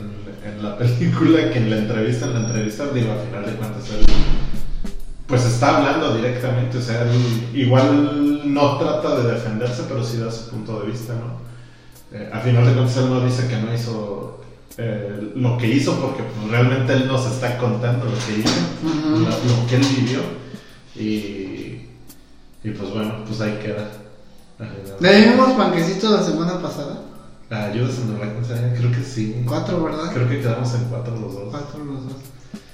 en 0.49 0.63
la 0.63 0.77
película 0.79 1.51
que 1.51 1.59
en 1.59 1.69
la 1.69 1.77
entrevista. 1.77 2.25
En 2.25 2.33
la 2.33 2.39
entrevista, 2.41 2.85
digo, 2.93 3.11
al 3.11 3.27
final 3.27 3.45
de 3.45 3.53
cuentas, 3.53 3.89
él 3.89 4.05
pues 5.31 5.45
está 5.45 5.77
hablando 5.77 6.13
directamente, 6.17 6.77
o 6.77 6.81
sea, 6.81 7.03
él 7.03 7.49
igual 7.53 8.53
no 8.53 8.77
trata 8.77 9.21
de 9.21 9.31
defenderse, 9.31 9.83
pero 9.87 10.03
sí 10.03 10.17
da 10.17 10.29
su 10.29 10.49
punto 10.49 10.81
de 10.81 10.91
vista, 10.91 11.13
¿no? 11.13 11.39
Eh, 12.11 12.29
a 12.33 12.39
final 12.41 12.65
de 12.65 12.73
cuentas 12.73 12.97
él 12.97 13.09
no 13.09 13.21
dice 13.21 13.47
que 13.47 13.55
no 13.55 13.73
hizo 13.73 14.41
eh, 14.77 15.31
lo 15.33 15.57
que 15.57 15.67
hizo 15.67 15.95
porque 16.01 16.23
pues, 16.23 16.51
realmente 16.51 16.91
él 16.91 17.07
nos 17.07 17.25
está 17.25 17.57
contando 17.57 18.03
lo 18.03 18.11
que 18.11 18.39
hizo, 18.39 18.59
lo, 18.83 19.19
lo 19.21 19.67
que 19.67 19.75
él 19.77 19.85
vivió 19.95 20.19
y, 20.97 22.67
y 22.67 22.71
pues 22.77 22.91
bueno, 22.93 23.23
pues 23.25 23.39
ahí 23.39 23.57
queda. 23.63 23.87
¿Le 24.99 25.29
dimos 25.29 25.53
panquecitos 25.53 26.11
la 26.11 26.23
semana 26.23 26.61
pasada? 26.61 26.99
Ayudas 27.51 27.97
en 27.97 28.17
Black 28.17 28.39
Messiah, 28.39 28.73
creo 28.77 28.91
que 28.91 29.03
sí. 29.03 29.43
Cuatro, 29.45 29.83
¿verdad? 29.83 30.13
Creo 30.13 30.29
que 30.29 30.39
quedamos 30.39 30.73
en 30.73 30.85
cuatro 30.85 31.15
los 31.19 31.33
dos. 31.33 31.47
Cuatro 31.51 31.83
los 31.83 32.03
dos. 32.07 32.15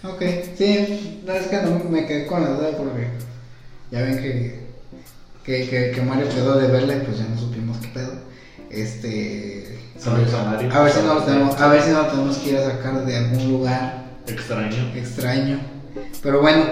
Ok, 0.03 0.21
sí, 0.55 1.23
no, 1.25 1.33
es 1.33 1.47
que 1.47 1.61
no 1.63 1.79
me 1.89 2.05
quedé 2.05 2.27
con 2.27 2.41
la 2.43 2.49
duda 2.51 2.77
porque 2.77 3.07
ya 3.91 4.01
ven 4.03 4.17
que, 4.21 4.67
que, 5.43 5.67
que, 5.67 5.91
que 5.91 6.01
Mario 6.03 6.29
quedó 6.29 6.57
de 6.59 6.67
verla 6.67 6.95
y 6.95 6.99
pues 6.99 7.17
ya 7.17 7.25
no 7.25 7.37
supimos 7.37 7.77
qué 7.77 7.87
pedo. 7.87 8.13
Este. 8.69 9.79
Saludos 9.97 10.33
a 10.35 10.43
Mario. 10.43 10.71
A 10.71 10.83
ver 10.83 10.91
si 10.93 11.01
no 11.01 11.15
lo 11.15 11.23
tenemos, 11.23 11.59
a 11.59 11.67
ver 11.69 11.81
si 11.81 11.89
no 11.89 12.03
lo 12.03 12.07
tenemos 12.09 12.37
que 12.37 12.49
ir 12.51 12.57
a 12.57 12.65
sacar 12.69 13.03
de 13.03 13.17
algún 13.17 13.51
lugar 13.51 14.05
Extraño. 14.27 14.93
extraño. 14.95 15.59
Pero 16.21 16.41
bueno, 16.41 16.63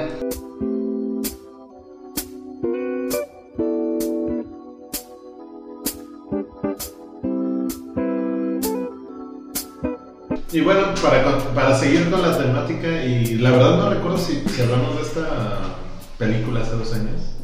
Y 10.55 10.61
bueno, 10.61 10.95
para, 11.03 11.37
para 11.53 11.77
seguir 11.77 12.09
con 12.09 12.21
la 12.21 12.37
temática, 12.37 12.87
y 13.03 13.35
la 13.39 13.51
verdad 13.51 13.75
no 13.75 13.89
recuerdo 13.89 14.17
si, 14.17 14.41
si 14.55 14.61
hablamos 14.61 14.95
de 14.95 15.01
esta 15.01 15.27
película 16.17 16.61
hace 16.61 16.71
dos 16.77 16.93
años. 16.93 17.35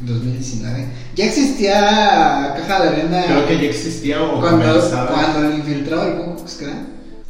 2019. 0.00 0.88
Ya 1.14 1.24
existía 1.24 2.54
Caja 2.58 2.82
de 2.82 2.88
Arena. 2.90 3.24
Creo 3.24 3.46
que 3.46 3.56
ya 3.60 3.64
existía 3.64 4.22
o 4.22 4.40
cuando, 4.40 4.66
comenzaba. 4.66 5.06
cuando 5.06 5.48
el 5.48 5.58
infiltrado 5.58 6.04
del 6.04 6.16
Ku. 6.16 6.36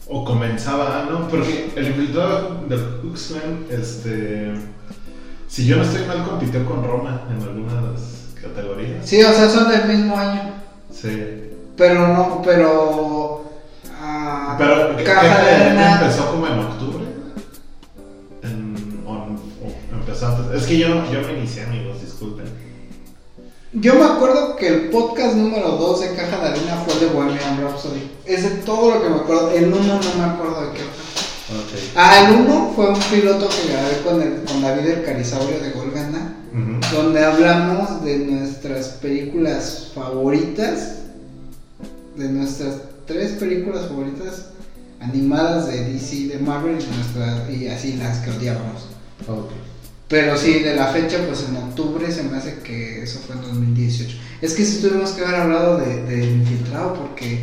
O 0.09 0.25
comenzaba, 0.25 1.07
¿no? 1.09 1.29
Porque 1.29 1.71
el 1.77 1.87
infiltrado 1.87 2.65
del 2.69 2.81
Ku 3.01 3.15
este. 3.71 4.55
Si 5.47 5.65
yo 5.65 5.77
no 5.77 5.85
estoy 5.85 6.07
mal, 6.07 6.25
compitió 6.25 6.67
con 6.67 6.83
Roma 6.83 7.23
en 7.31 7.41
algunas 7.41 8.35
categorías. 8.35 9.09
Sí, 9.09 9.23
o 9.23 9.33
sea, 9.33 9.49
son 9.49 9.71
del 9.71 9.85
mismo 9.85 10.19
año. 10.19 10.55
Sí. 10.93 11.53
Pero 11.77 12.09
no, 12.09 12.43
pero. 12.45 13.40
Pero 14.61 15.05
Caja 15.05 15.43
de 15.43 15.51
Arena. 15.55 16.01
empezó 16.01 16.31
como 16.31 16.47
en 16.47 16.59
octubre. 16.59 17.05
En, 18.43 19.03
o- 19.07 19.13
o 19.13 19.97
empezó 19.99 20.27
antes. 20.29 20.63
Es 20.63 20.69
que 20.69 20.79
yo, 20.79 20.89
yo 21.11 21.21
me 21.27 21.39
inicié, 21.39 21.65
amigos, 21.65 22.01
disculpen. 22.03 22.47
Yo 23.73 23.95
me 23.95 24.05
acuerdo 24.05 24.57
que 24.57 24.67
el 24.69 24.81
podcast 24.91 25.37
número 25.37 25.69
2 25.73 26.01
de 26.01 26.15
Caja 26.17 26.39
de 26.43 26.49
Arena 26.49 26.83
fue 26.85 26.95
el 26.95 27.01
de 27.01 27.07
Bohemian 27.07 27.63
Rhapsody. 27.63 28.11
Es 28.27 28.43
de 28.43 28.51
todo 28.63 28.95
lo 28.97 29.03
que 29.03 29.09
me 29.09 29.17
acuerdo. 29.17 29.51
El 29.53 29.67
1 29.73 29.77
no 29.79 30.01
me 30.19 30.25
acuerdo 30.25 30.63
de 30.67 30.73
qué 30.73 30.79
fue. 30.81 31.11
Ah, 31.97 32.27
el 32.29 32.35
1 32.47 32.73
fue 32.77 32.89
un 32.91 32.99
piloto 33.01 33.49
que 33.49 33.73
grabé 33.73 33.99
con, 34.05 34.23
el, 34.23 34.43
con 34.45 34.63
David 34.63 34.87
el 34.89 35.05
Carisaurio 35.05 35.61
de 35.61 35.71
Golgana. 35.71 36.37
Donde 36.93 37.25
hablamos 37.25 38.03
de 38.05 38.19
nuestras 38.19 38.89
películas 39.01 39.93
favoritas, 39.95 40.97
de 42.17 42.29
nuestras 42.29 42.75
tres 43.11 43.33
películas 43.33 43.89
favoritas 43.89 44.51
animadas 45.01 45.67
de 45.67 45.93
DC, 45.93 46.29
de 46.29 46.39
Marvel 46.39 46.79
y, 46.81 46.97
nuestras, 46.97 47.51
y 47.51 47.69
así 47.69 47.95
las 47.95 48.19
que 48.19 48.31
odiábamos. 48.31 48.87
Pero 50.09 50.37
sí, 50.37 50.61
de 50.61 50.77
la 50.77 50.89
fecha, 50.89 51.19
pues 51.27 51.47
en 51.49 51.57
octubre 51.57 52.11
se 52.11 52.23
me 52.25 52.37
hace 52.37 52.59
que 52.59 53.03
eso 53.03 53.21
fue 53.21 53.37
en 53.37 53.43
2018. 53.43 54.17
Es 54.41 54.55
que 54.55 54.65
sí 54.65 54.81
tuvimos 54.81 55.11
que 55.13 55.25
haber 55.25 55.41
hablado 55.41 55.79
de, 55.79 56.05
de 56.05 56.25
Infiltrado 56.25 56.95
porque... 56.95 57.43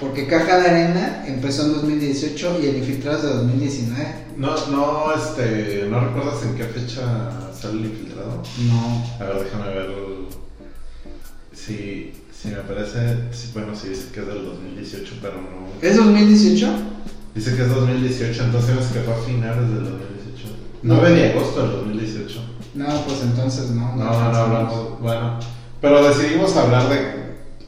Porque 0.00 0.28
Caja 0.28 0.60
de 0.60 0.68
Arena 0.68 1.24
empezó 1.26 1.66
en 1.66 1.72
2018 1.72 2.60
y 2.62 2.66
el 2.66 2.76
Infiltrado 2.76 3.18
es 3.18 3.24
de 3.24 3.30
2019. 3.30 4.14
No, 4.36 4.66
no, 4.68 5.12
este, 5.12 5.86
¿no 5.90 5.98
recuerdas 5.98 6.44
en 6.44 6.54
qué 6.54 6.64
fecha 6.64 7.52
sale 7.52 7.80
el 7.80 7.86
infiltrado? 7.86 8.40
No. 8.68 9.04
A 9.18 9.28
ver, 9.28 9.44
déjame 9.44 9.68
ver. 9.70 9.90
Si, 11.52 12.12
si 12.40 12.48
me 12.48 12.56
parece, 12.56 13.16
sí, 13.32 13.50
bueno, 13.52 13.74
sí 13.74 13.88
dice 13.88 14.08
que 14.12 14.20
es 14.20 14.26
del 14.26 14.44
2018, 14.44 15.14
pero 15.20 15.34
no. 15.34 15.68
¿Es 15.82 15.96
2018? 15.96 16.68
Dice 17.34 17.56
que 17.56 17.62
es 17.62 17.68
2018, 17.74 18.44
entonces 18.44 18.76
es 18.78 18.86
que 18.88 19.00
fue 19.00 19.14
a 19.14 19.18
finales 19.18 19.68
del 19.68 19.84
2018. 19.84 20.48
No. 20.82 20.94
9 20.96 21.10
de 21.10 21.30
agosto 21.32 21.62
del 21.62 21.70
2018. 21.72 22.40
No, 22.74 22.86
pues 23.06 23.22
entonces 23.22 23.70
no. 23.70 23.96
No, 23.96 24.04
no, 24.04 24.32
no 24.32 24.38
hablamos. 24.38 25.00
Bueno, 25.00 25.38
pero 25.80 26.08
decidimos 26.08 26.56
hablar 26.56 26.88
de 26.88 27.18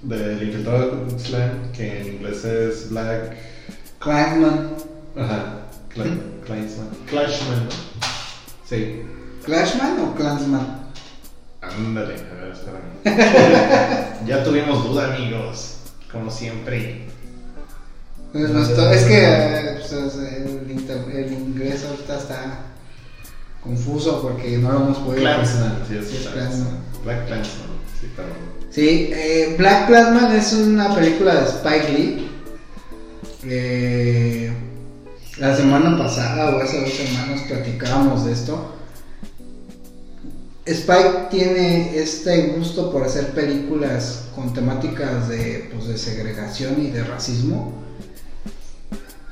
del 0.03 0.43
infiltrado 0.43 0.81
de 0.97 1.03
Klux 1.09 1.23
Klan, 1.25 1.73
que 1.75 2.01
en 2.01 2.07
inglés 2.15 2.45
es 2.45 2.89
Black. 2.91 3.37
Clansman. 3.99 4.71
Ajá, 5.17 5.67
Cla- 5.95 6.19
Klansman. 6.47 6.89
Clashman, 7.07 7.65
¿no? 7.65 7.71
Sí. 8.67 9.03
¿Clashman 9.45 10.01
o 10.01 10.15
Clansman? 10.15 10.80
Ándale, 11.63 12.15
a 12.15 12.35
ver, 12.35 12.53
espérame. 12.53 14.17
ya 14.27 14.43
tuvimos 14.45 14.85
duda, 14.85 15.15
amigos. 15.15 15.77
Como 16.11 16.31
siempre. 16.31 17.07
Pues 18.33 18.51
no 18.51 18.63
está- 18.63 18.93
es 18.95 19.05
que 19.05 19.25
eh, 19.25 19.75
pues, 19.79 19.93
es, 19.93 20.15
el, 20.17 20.71
inter- 20.71 21.05
el 21.13 21.33
inglés 21.33 21.85
ahorita 21.89 22.17
está 22.17 22.59
confuso 23.63 24.23
porque 24.23 24.57
no 24.59 24.73
lo 24.73 24.77
hemos 24.79 24.99
podido. 24.99 25.21
Clansman, 25.23 25.79
sí, 25.89 25.97
es. 25.97 26.29
Klansman. 26.33 26.79
Black 27.05 27.27
Klansman, 27.27 27.69
sí, 28.01 28.07
perdón. 28.17 28.33
Sí, 28.71 29.11
eh, 29.13 29.55
Black 29.59 29.87
Clansman 29.89 30.35
es 30.37 30.53
una 30.55 30.95
película 30.95 31.35
de 31.35 31.47
Spike 31.49 31.93
Lee. 31.93 32.31
Eh, 33.45 34.53
la 35.39 35.57
semana 35.57 35.97
pasada 35.97 36.55
o 36.57 36.61
hace 36.61 36.81
dos 36.81 36.93
semanas 36.93 37.43
platicábamos 37.49 38.25
de 38.27 38.33
esto. 38.33 38.77
Spike 40.71 41.29
tiene 41.31 41.99
este 41.99 42.49
gusto 42.57 42.93
por 42.93 43.03
hacer 43.03 43.33
películas 43.33 44.29
con 44.35 44.55
temáticas 44.55 45.29
de, 45.29 45.69
pues, 45.73 45.89
de 45.89 45.99
segregación 45.99 46.81
y 46.81 46.91
de 46.91 47.03
racismo. 47.03 47.73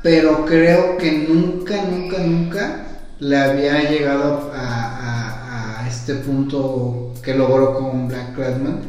Pero 0.03 0.45
creo 0.47 0.97
que 0.97 1.13
nunca, 1.29 1.85
nunca, 1.85 2.19
nunca 2.19 2.87
le 3.21 3.37
había 3.37 3.89
llegado 3.89 4.51
a, 4.55 5.85
este 5.89 6.17
punto 6.17 7.15
que 7.23 7.35
logró 7.35 7.75
con 7.75 8.09
Black 8.09 8.35
Clansman 8.35 8.81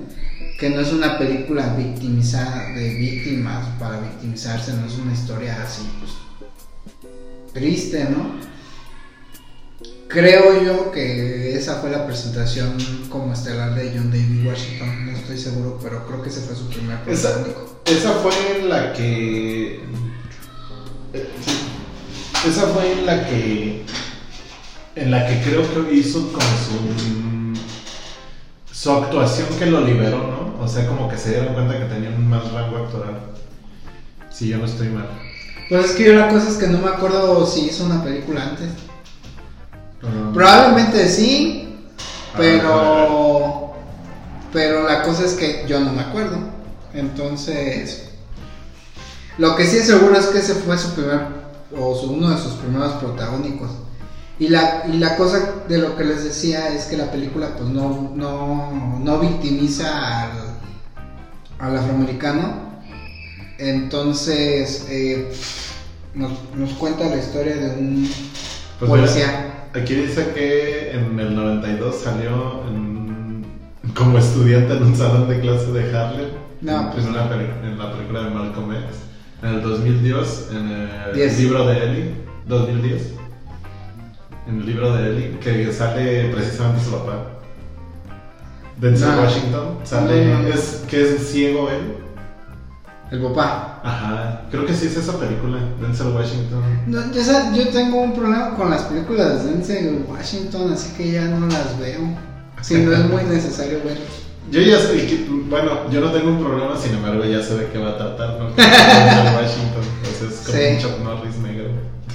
que 0.59 0.69
no 0.69 0.81
es 0.81 0.91
una 0.91 1.17
película 1.17 1.73
victimizada 1.75 2.73
de 2.75 2.93
víctimas 2.95 3.65
para 3.79 4.01
victimizarse, 4.01 4.73
no 4.73 4.85
es 4.85 4.97
una 4.97 5.13
historia 5.13 5.63
así 5.63 5.89
pues 5.99 6.11
triste, 7.53 8.05
¿no? 8.09 8.48
Creo 10.09 10.63
yo 10.63 10.91
que 10.91 11.55
esa 11.55 11.75
fue 11.75 11.91
la 11.91 12.07
presentación 12.07 12.75
como 13.09 13.31
estelar 13.31 13.75
de 13.75 13.91
John 13.95 14.09
David 14.09 14.43
Washington, 14.47 15.05
no 15.05 15.11
estoy 15.15 15.37
seguro, 15.37 15.79
pero 15.83 16.03
creo 16.07 16.23
que 16.23 16.29
ese 16.29 16.41
fue 16.41 16.55
su 16.55 16.67
primer 16.67 16.97
Esa, 17.05 17.45
esa 17.85 18.13
fue 18.13 18.31
en 18.57 18.69
la 18.69 18.91
que. 18.93 19.75
eh. 21.13 21.29
Esa 22.47 22.63
fue 22.67 22.91
en 22.91 23.05
la 23.05 23.27
que. 23.27 23.83
En 24.95 25.11
la 25.11 25.27
que 25.27 25.41
creo 25.43 25.61
que 25.85 25.93
hizo 25.93 26.33
como 26.33 26.39
su. 26.39 27.53
Su 28.73 28.91
actuación 28.91 29.47
que 29.59 29.67
lo 29.67 29.81
liberó, 29.81 30.17
¿no? 30.17 30.63
O 30.63 30.67
sea, 30.67 30.87
como 30.87 31.07
que 31.07 31.17
se 31.17 31.31
dieron 31.31 31.53
cuenta 31.53 31.77
que 31.77 31.85
tenían 31.85 32.27
más 32.27 32.51
rango 32.51 32.77
actoral. 32.77 33.19
Si 34.31 34.47
yo 34.47 34.57
no 34.57 34.65
estoy 34.65 34.87
mal. 34.87 35.07
Pues 35.69 35.85
es 35.85 35.91
que 35.91 36.05
yo 36.05 36.13
la 36.13 36.29
cosa 36.29 36.49
es 36.49 36.57
que 36.57 36.65
no 36.65 36.79
me 36.79 36.87
acuerdo 36.87 37.45
si 37.45 37.65
hizo 37.67 37.85
una 37.85 38.03
película 38.03 38.43
antes. 38.49 38.69
Probablemente 40.33 41.07
sí, 41.09 41.65
Ah, 42.33 42.37
pero 42.37 43.73
pero 44.53 44.87
la 44.87 45.01
cosa 45.03 45.25
es 45.25 45.33
que 45.33 45.65
yo 45.67 45.79
no 45.79 45.91
me 45.91 46.01
acuerdo. 46.01 46.37
Entonces, 46.93 48.09
lo 49.37 49.55
que 49.55 49.65
sí 49.65 49.77
es 49.77 49.87
seguro 49.87 50.15
es 50.17 50.27
que 50.27 50.39
ese 50.39 50.55
fue 50.55 50.77
su 50.77 50.93
primer 50.93 51.21
o 51.77 51.95
su- 51.95 52.11
uno 52.13 52.29
de 52.29 52.37
sus 52.41 52.53
primeros 52.53 52.93
protagónicos. 52.93 53.69
Y 54.39 54.47
la, 54.47 54.85
y 54.87 54.97
la 54.97 55.17
cosa 55.17 55.39
de 55.67 55.77
lo 55.79 55.97
que 55.97 56.05
les 56.05 56.23
decía 56.23 56.69
es 56.69 56.85
que 56.85 56.97
la 56.97 57.11
película 57.11 57.49
pues 57.57 57.69
no, 57.69 58.11
no, 58.15 58.97
no 58.99 59.19
victimiza 59.19 60.23
al, 60.23 60.31
al 61.59 61.77
afroamericano. 61.77 62.69
Entonces 63.57 64.85
eh, 64.89 65.31
nos, 66.13 66.31
nos 66.55 66.71
cuenta 66.73 67.05
la 67.07 67.17
historia 67.17 67.55
de 67.55 67.69
un 67.79 68.09
Pues 68.79 68.89
mira, 68.91 69.01
policía. 69.03 69.53
Aquí 69.73 69.93
dice 69.95 70.31
que 70.33 70.91
en 70.91 71.19
el 71.19 71.35
92 71.35 71.95
salió 71.95 72.63
en- 72.67 73.45
como 73.95 74.17
estudiante 74.17 74.73
en 74.77 74.83
un 74.83 74.95
salón 74.95 75.29
de 75.29 75.39
clase 75.39 75.71
de 75.71 75.95
Harlem. 75.95 76.29
No, 76.61 76.81
en, 76.81 76.91
pues 76.91 77.05
en 77.05 77.11
una 77.11 77.23
en 77.63 77.77
la 77.77 77.91
película 77.93 78.23
de 78.23 78.29
Malcolm 78.31 78.71
X. 78.73 78.83
En 79.43 79.49
el 79.49 79.61
2010, 79.61 80.49
en 80.51 80.71
el 81.17 81.37
libro 81.37 81.65
de 81.67 81.83
Ellie. 81.83 82.11
2010. 82.47 83.13
En 84.47 84.59
el 84.61 84.65
libro 84.65 84.93
de 84.93 85.09
Ellie, 85.11 85.39
que 85.39 85.71
sale 85.71 86.29
precisamente 86.33 86.83
su 86.83 86.91
papá. 86.91 87.25
Denzel 88.81 89.09
No. 89.15 89.21
Washington. 89.21 89.77
Sale, 89.83 90.25
no. 90.35 90.47
Es, 90.47 90.83
que 90.89 91.01
es 91.03 91.29
ciego 91.31 91.69
él. 91.69 91.95
El 93.11 93.21
papá. 93.21 93.81
Ajá, 93.83 94.41
creo 94.51 94.65
que 94.65 94.73
sí 94.73 94.85
es 94.87 94.97
esa 94.97 95.17
película, 95.19 95.57
Denzel 95.81 96.07
Washington. 96.15 96.61
No, 96.85 97.11
yo, 97.11 97.23
sa- 97.23 97.51
yo 97.55 97.67
tengo 97.69 98.01
un 98.01 98.13
problema 98.13 98.51
con 98.55 98.69
las 98.69 98.83
películas 98.83 99.43
de 99.43 99.51
Denzel 99.51 100.05
Washington, 100.07 100.71
así 100.73 100.93
que 100.95 101.11
ya 101.13 101.25
no 101.25 101.47
las 101.47 101.79
veo. 101.79 102.01
Si 102.61 102.75
no 102.75 102.91
es 102.93 103.05
muy 103.09 103.23
necesario 103.23 103.79
verlas. 103.83 104.03
Yo 104.51 104.61
ya 104.61 104.77
sé 104.79 105.05
que, 105.07 105.25
bueno, 105.49 105.89
yo 105.91 106.01
no 106.01 106.11
tengo 106.11 106.29
un 106.29 106.39
problema, 106.43 106.75
sin 106.77 106.93
embargo 106.95 107.23
ya 107.23 107.41
sé 107.41 107.55
de 107.55 107.67
qué 107.69 107.77
va 107.79 107.89
a 107.91 107.97
tratar, 107.97 108.37
¿no? 108.39 108.49
Denzel 108.49 109.35
Washington, 109.35 109.83
sea, 110.19 110.27
es 110.27 110.35
como 110.45 110.57
Sí. 110.57 110.63
un 110.73 110.79
Chuck 110.79 110.99
Norris 111.03 111.37
negro. 111.37 111.69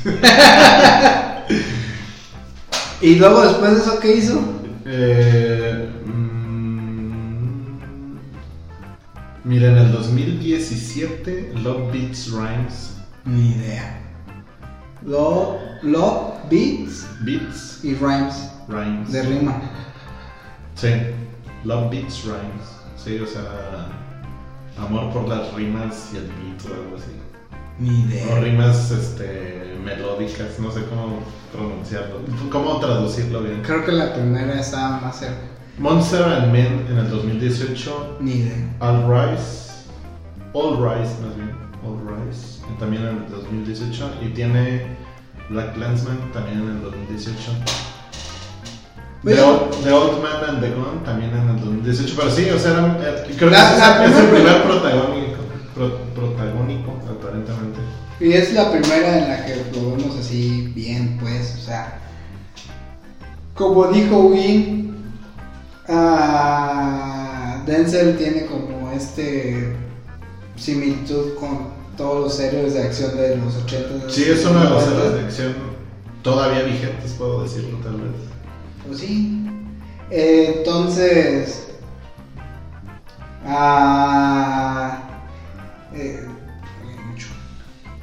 ¿Y 3.00 3.16
luego 3.16 3.42
después 3.42 3.72
de 3.72 3.78
eso 3.80 3.98
qué 4.00 4.16
hizo? 4.16 4.40
Eh, 4.86 5.88
mira, 9.44 9.68
en 9.70 9.78
el 9.78 9.92
2017, 9.92 11.52
Love 11.62 11.92
Beats 11.92 12.30
Rhymes. 12.32 12.96
Ni 13.24 13.52
idea. 13.52 14.00
Love, 15.06 15.58
Love, 15.82 16.34
Beats 16.50 17.06
Beats 17.20 17.80
y 17.84 17.94
Rhymes. 17.94 18.50
Rhymes. 18.68 19.12
De 19.12 19.22
rima. 19.22 19.60
Sí, 20.74 20.88
Love 21.64 21.90
Beats 21.90 22.24
Rhymes. 22.24 22.68
Sí, 22.96 23.18
o 23.18 23.26
sea, 23.26 23.88
amor 24.78 25.12
por 25.12 25.28
las 25.28 25.52
rimas 25.54 26.10
y 26.12 26.16
el 26.16 26.24
beat 26.24 26.64
o 26.64 26.74
algo 26.82 26.96
así. 26.96 27.10
Ni 27.78 28.04
O 28.04 28.08
idea. 28.08 28.40
rimas 28.40 28.90
este, 28.90 29.76
melódicas, 29.84 30.58
no 30.58 30.70
sé 30.70 30.84
cómo 30.86 31.20
pronunciarlo. 31.52 32.20
¿Cómo 32.50 32.78
traducirlo 32.80 33.42
bien? 33.42 33.62
Creo 33.62 33.84
que 33.84 33.92
la 33.92 34.14
primera 34.14 34.58
estaba 34.60 35.00
más 35.00 35.18
cerca. 35.18 35.42
Monster 35.78 36.22
and 36.24 36.52
Men 36.52 36.86
en 36.90 36.98
el 36.98 37.10
2018. 37.10 38.18
Ni 38.20 38.32
idea. 38.32 38.56
All 38.80 39.04
Rise. 39.08 39.72
All 40.52 40.76
Rise, 40.76 41.12
más 41.22 41.34
bien. 41.36 41.50
All 41.84 41.98
Rise. 42.06 42.60
También 42.78 43.02
en 43.02 43.08
el 43.24 43.28
2018. 43.30 44.10
Y 44.22 44.28
tiene 44.30 44.86
Black 45.50 45.74
Clansman 45.74 46.18
también 46.32 46.60
en 46.60 46.68
el 46.76 46.82
2018. 46.82 47.34
The 49.24 49.40
Old, 49.40 49.70
The 49.82 49.90
Old 49.92 50.22
Man 50.22 50.44
and 50.50 50.60
the 50.60 50.70
Gun 50.70 51.02
también 51.04 51.30
en 51.30 51.48
el 51.48 51.56
2018. 51.60 52.14
Pero 52.16 52.30
sí, 52.30 52.50
o 52.50 52.58
sea, 52.58 52.72
era- 52.72 52.98
era- 53.00 53.24
creo 53.36 53.50
La- 53.50 53.70
que 53.72 53.78
la 53.78 54.04
es, 54.04 54.10
es 54.12 54.18
el 54.18 54.26
primer 54.28 54.62
protagónico, 54.66 55.38
pro- 55.74 55.98
protagónico, 56.14 56.92
aparentemente. 57.10 57.80
Y 58.20 58.32
es 58.32 58.52
la 58.52 58.70
primera 58.70 59.18
en 59.18 59.28
la 59.28 59.44
que 59.46 59.56
lo 59.74 59.96
vemos 59.96 60.16
así 60.18 60.70
bien, 60.74 61.18
pues, 61.20 61.56
o 61.58 61.62
sea. 61.66 61.98
Como 63.54 63.86
dijo 63.88 64.18
Win, 64.26 64.83
ah, 65.88 67.62
Denzel 67.66 68.16
tiene 68.16 68.46
como 68.46 68.90
este 68.92 69.76
similitud 70.56 71.34
con 71.34 71.74
todos 71.96 72.24
los 72.24 72.40
héroes 72.40 72.74
de 72.74 72.82
acción 72.82 73.16
de 73.16 73.36
los 73.36 73.56
80. 73.56 74.10
Sí, 74.10 74.24
es 74.24 74.44
uno 74.44 74.60
de 74.60 74.70
los 74.70 74.86
90. 74.86 74.92
héroes 74.92 75.14
de 75.14 75.24
acción 75.26 75.54
todavía 76.22 76.62
vigentes, 76.62 77.12
puedo 77.12 77.42
decirlo 77.42 77.78
tal 77.78 78.00
vez. 78.00 78.12
Pues 78.86 78.98
sí. 78.98 79.46
Eh, 80.10 80.54
entonces. 80.58 81.68
Ah. 83.46 85.02
eh. 85.94 86.26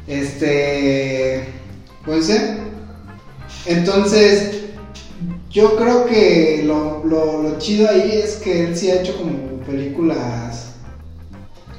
Este. 0.08 1.48
Pues 2.06 2.30
eh, 2.30 2.58
Entonces. 3.66 4.61
Yo 5.52 5.76
creo 5.76 6.06
que 6.06 6.64
lo, 6.66 7.04
lo, 7.06 7.44
lo 7.44 7.58
chido 7.60 7.90
ahí 7.90 8.12
es 8.24 8.36
que 8.38 8.68
él 8.68 8.78
sí 8.78 8.90
ha 8.90 9.02
hecho 9.02 9.18
como 9.18 9.34
películas. 9.66 10.74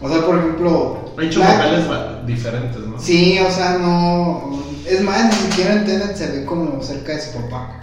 O 0.00 0.08
sea, 0.08 0.26
por 0.26 0.38
ejemplo. 0.38 0.98
Ha 1.18 1.24
hecho 1.24 1.40
Black- 1.40 1.58
papeles 1.58 2.26
diferentes, 2.26 2.80
¿no? 2.80 2.98
Sí, 3.00 3.38
o 3.38 3.50
sea, 3.50 3.78
no. 3.78 4.62
Es 4.88 5.00
más, 5.02 5.26
ni 5.26 5.32
siquiera 5.50 5.74
en 5.74 5.84
Tenet 5.86 6.16
se 6.16 6.26
ve 6.30 6.44
como 6.44 6.82
cerca 6.82 7.12
de 7.14 7.22
su 7.22 7.32
papá. 7.32 7.80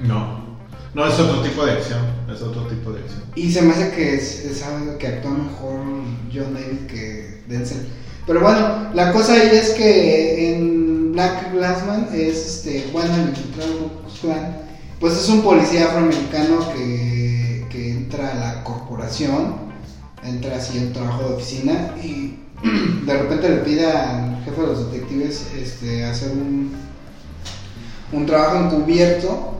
No. 0.00 0.42
No, 0.94 1.06
es 1.06 1.18
otro 1.18 1.40
tipo 1.40 1.64
de 1.64 1.72
acción. 1.72 2.00
Es 2.30 2.42
otro 2.42 2.66
tipo 2.66 2.92
de 2.92 3.00
acción. 3.00 3.22
Y 3.34 3.50
se 3.50 3.62
me 3.62 3.72
hace 3.72 3.90
que 3.92 4.14
es, 4.16 4.44
es 4.44 4.62
algo 4.62 4.98
que 4.98 5.06
actúa 5.06 5.30
mejor 5.30 5.80
John 6.34 6.52
David 6.54 6.86
que 6.86 7.42
Denzel. 7.48 7.88
Pero 8.26 8.40
bueno, 8.40 8.88
la 8.94 9.10
cosa 9.12 9.32
ahí 9.34 9.48
es 9.52 9.70
que 9.70 10.54
en 10.54 11.12
Black 11.12 11.52
Glassman 11.52 12.08
es 12.12 12.36
este, 12.64 12.88
bueno, 12.92 13.14
el 13.14 13.32
pues 15.02 15.16
es 15.18 15.28
un 15.28 15.42
policía 15.42 15.86
afroamericano 15.86 16.60
que, 16.72 17.66
que 17.68 17.90
entra 17.90 18.30
a 18.30 18.34
la 18.36 18.64
corporación, 18.64 19.56
entra 20.22 20.56
así 20.56 20.78
en 20.78 20.92
trabajo 20.92 21.28
de 21.28 21.34
oficina 21.34 21.96
y 22.00 22.38
de 23.04 23.18
repente 23.18 23.48
le 23.48 23.56
pide 23.56 23.90
al 23.90 24.44
jefe 24.44 24.60
de 24.60 24.66
los 24.68 24.92
detectives 24.92 25.48
este, 25.58 26.04
hacer 26.04 26.30
un, 26.30 26.72
un 28.12 28.26
trabajo 28.26 28.58
encubierto 28.64 29.54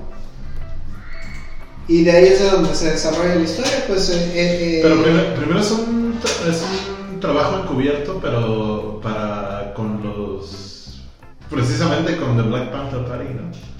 y 1.88 2.04
de 2.04 2.12
ahí 2.12 2.26
es 2.26 2.38
de 2.38 2.50
donde 2.50 2.72
se 2.76 2.92
desarrolla 2.92 3.34
la 3.34 3.42
historia, 3.42 3.84
pues... 3.88 4.10
eh, 4.10 4.30
eh, 4.34 4.80
Pero 4.80 5.02
primero, 5.02 5.34
primero 5.34 5.60
es, 5.60 5.70
un, 5.72 6.20
es 6.48 6.62
un 7.12 7.18
trabajo 7.18 7.64
encubierto, 7.64 8.20
pero 8.22 9.00
para 9.02 9.74
con 9.74 10.00
los. 10.04 11.02
Precisamente 11.50 12.16
con 12.16 12.36
The 12.36 12.42
Black 12.44 12.70
Panther 12.70 13.04
Party, 13.04 13.34
¿no? 13.34 13.71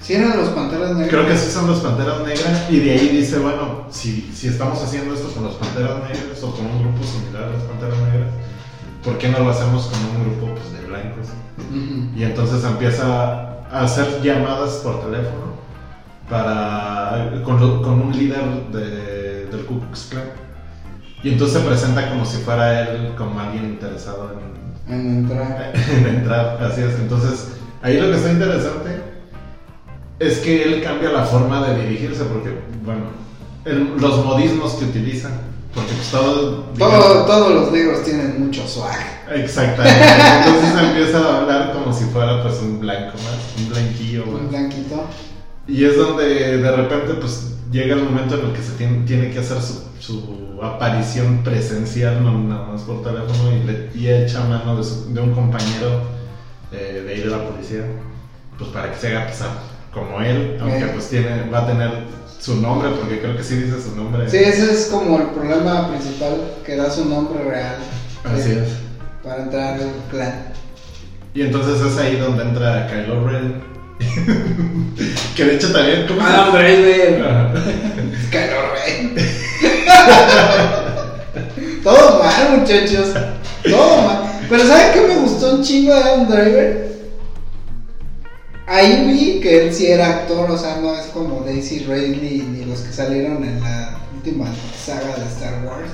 Sí 0.00 0.14
eran 0.14 0.36
los 0.38 0.48
Panteras 0.50 0.90
Negras. 0.92 1.08
Creo 1.10 1.26
que 1.26 1.36
sí 1.36 1.50
son 1.50 1.66
los 1.66 1.80
Panteras 1.80 2.20
Negras. 2.20 2.66
Y 2.70 2.80
de 2.80 2.92
ahí 2.92 3.08
dice: 3.08 3.38
bueno, 3.38 3.86
si, 3.90 4.30
si 4.34 4.48
estamos 4.48 4.82
haciendo 4.82 5.14
esto 5.14 5.28
con 5.34 5.44
los 5.44 5.54
Panteras 5.56 5.96
Negras 6.02 6.42
o 6.42 6.54
con 6.54 6.66
un 6.66 6.82
grupo 6.82 7.04
similar 7.04 7.44
a 7.44 7.50
los 7.50 7.62
Panteras 7.64 7.98
Negras, 7.98 8.30
¿por 9.04 9.18
qué 9.18 9.28
no 9.28 9.40
lo 9.40 9.50
hacemos 9.50 9.86
con 9.86 10.00
un 10.16 10.24
grupo 10.24 10.54
pues, 10.54 10.72
de 10.72 10.86
blancos? 10.88 11.26
Ujú. 11.58 12.18
Y 12.18 12.22
entonces 12.24 12.64
empieza 12.64 13.60
a 13.70 13.82
hacer 13.84 14.20
llamadas 14.22 14.74
por 14.82 15.00
teléfono 15.02 15.50
para, 16.28 17.42
con, 17.44 17.60
lo- 17.60 17.82
con 17.82 18.00
un 18.00 18.12
líder 18.16 18.42
de- 18.72 19.46
del 19.46 19.66
Ku 19.66 19.80
Klux 19.80 20.08
Klan. 20.10 20.24
Y 21.22 21.30
entonces 21.32 21.60
se 21.60 21.68
presenta 21.68 22.08
como 22.08 22.24
si 22.24 22.38
fuera 22.38 22.88
él 22.88 23.12
como 23.16 23.38
alguien 23.38 23.64
interesado 23.66 24.32
en, 24.88 24.94
En 24.94 25.06
entrar. 25.18 25.72
en 25.98 26.06
entrar. 26.06 26.58
Así 26.62 26.80
es. 26.80 26.94
Entonces, 26.98 27.48
ahí 27.82 27.98
lo 28.00 28.10
que 28.10 28.16
está 28.16 28.32
interesante 28.32 29.09
es 30.20 30.38
que 30.38 30.62
él 30.62 30.82
cambia 30.82 31.10
la 31.10 31.24
forma 31.24 31.66
de 31.66 31.82
dirigirse 31.84 32.22
porque, 32.24 32.50
bueno, 32.84 33.04
el- 33.64 33.96
los 34.00 34.24
modismos 34.24 34.74
que 34.74 34.84
utiliza. 34.84 35.30
Porque 35.74 35.92
pues 35.92 36.10
todo... 36.10 36.64
Todo- 36.78 37.24
todos 37.26 37.54
los 37.54 37.72
negros 37.72 38.02
tienen 38.04 38.44
mucho 38.44 38.66
swag. 38.66 38.96
Exactamente. 39.34 40.00
Entonces 40.44 40.82
empieza 40.82 41.18
a 41.18 41.38
hablar 41.40 41.72
como 41.72 41.92
si 41.92 42.04
fuera 42.06 42.42
pues 42.42 42.58
un 42.60 42.80
blanco 42.80 43.12
más, 43.18 43.38
un 43.58 43.68
blanquillo 43.68 44.26
más. 44.26 44.40
Un 44.42 44.48
blanquito. 44.50 45.04
Y 45.68 45.84
es 45.84 45.96
donde 45.96 46.58
de 46.58 46.70
repente 46.72 47.14
pues 47.14 47.52
llega 47.70 47.94
el 47.94 48.02
momento 48.02 48.34
en 48.38 48.46
el 48.46 48.52
que 48.52 48.62
se 48.62 48.72
tiene, 48.72 49.06
tiene 49.06 49.30
que 49.30 49.38
hacer 49.38 49.58
su, 49.62 49.84
su 50.00 50.58
aparición 50.60 51.44
presencial, 51.44 52.22
no 52.24 52.36
nada 52.36 52.66
más 52.72 52.82
por 52.82 53.04
teléfono, 53.04 53.52
y, 53.56 53.64
le, 53.64 53.90
y 53.94 54.08
echa 54.10 54.42
mano 54.44 54.76
de, 54.76 54.82
su- 54.82 55.14
de 55.14 55.20
un 55.20 55.32
compañero 55.32 56.02
eh, 56.72 57.04
de 57.06 57.12
ahí 57.14 57.20
de 57.20 57.26
la 57.26 57.48
policía, 57.48 57.84
pues 58.58 58.70
para 58.70 58.90
que 58.92 58.98
se 58.98 59.08
haga 59.16 59.28
pasar 59.28 59.50
como 59.92 60.20
él, 60.20 60.56
aunque 60.60 60.84
Eh. 60.84 60.90
pues 60.92 61.08
tiene, 61.08 61.48
va 61.52 61.60
a 61.60 61.66
tener 61.66 61.90
su 62.38 62.56
nombre, 62.60 62.90
porque 62.98 63.20
creo 63.20 63.36
que 63.36 63.42
sí 63.42 63.56
dice 63.56 63.80
su 63.82 63.94
nombre. 63.96 64.28
Sí, 64.30 64.36
ese 64.38 64.72
es 64.72 64.86
como 64.86 65.18
el 65.18 65.26
problema 65.28 65.88
principal 65.88 66.36
que 66.64 66.76
da 66.76 66.90
su 66.90 67.04
nombre 67.06 67.42
real. 67.44 67.76
Así 68.24 68.52
eh, 68.52 68.64
es. 68.66 68.72
Para 69.22 69.42
entrar 69.42 69.74
al 69.74 69.90
clan. 70.10 70.44
Y 71.34 71.42
entonces 71.42 71.80
es 71.80 71.98
ahí 71.98 72.16
donde 72.16 72.42
entra 72.44 72.86
Kylo 72.88 73.28
Ren. 73.28 73.62
que 75.36 75.44
de 75.44 75.54
hecho 75.56 75.70
también... 75.72 76.06
¿cómo 76.08 76.20
se- 76.20 76.26
Adam 76.26 76.52
Driver. 76.54 77.24
Ajá. 77.26 77.52
Kylo 78.30 78.60
Ren. 78.74 79.14
Todo 81.82 82.22
mal, 82.22 82.58
muchachos. 82.58 83.08
Todo 83.68 84.02
mal. 84.02 84.22
Pero 84.48 84.66
¿saben 84.66 84.92
qué 84.94 85.00
me 85.06 85.16
gustó 85.20 85.54
un 85.56 85.62
chingo 85.62 85.94
de 85.94 86.00
Adam 86.00 86.28
Driver? 86.28 86.89
Ahí 88.72 89.04
vi 89.04 89.40
que 89.40 89.66
él 89.66 89.74
sí 89.74 89.88
era 89.88 90.18
actor, 90.20 90.48
o 90.48 90.56
sea, 90.56 90.76
no 90.76 90.94
es 90.94 91.06
como 91.06 91.40
Daisy 91.40 91.80
Ridley 91.80 92.46
ni 92.52 92.64
los 92.64 92.82
que 92.82 92.92
salieron 92.92 93.42
en 93.42 93.60
la 93.60 93.98
última 94.14 94.46
saga 94.80 95.16
de 95.16 95.24
Star 95.24 95.66
Wars. 95.66 95.90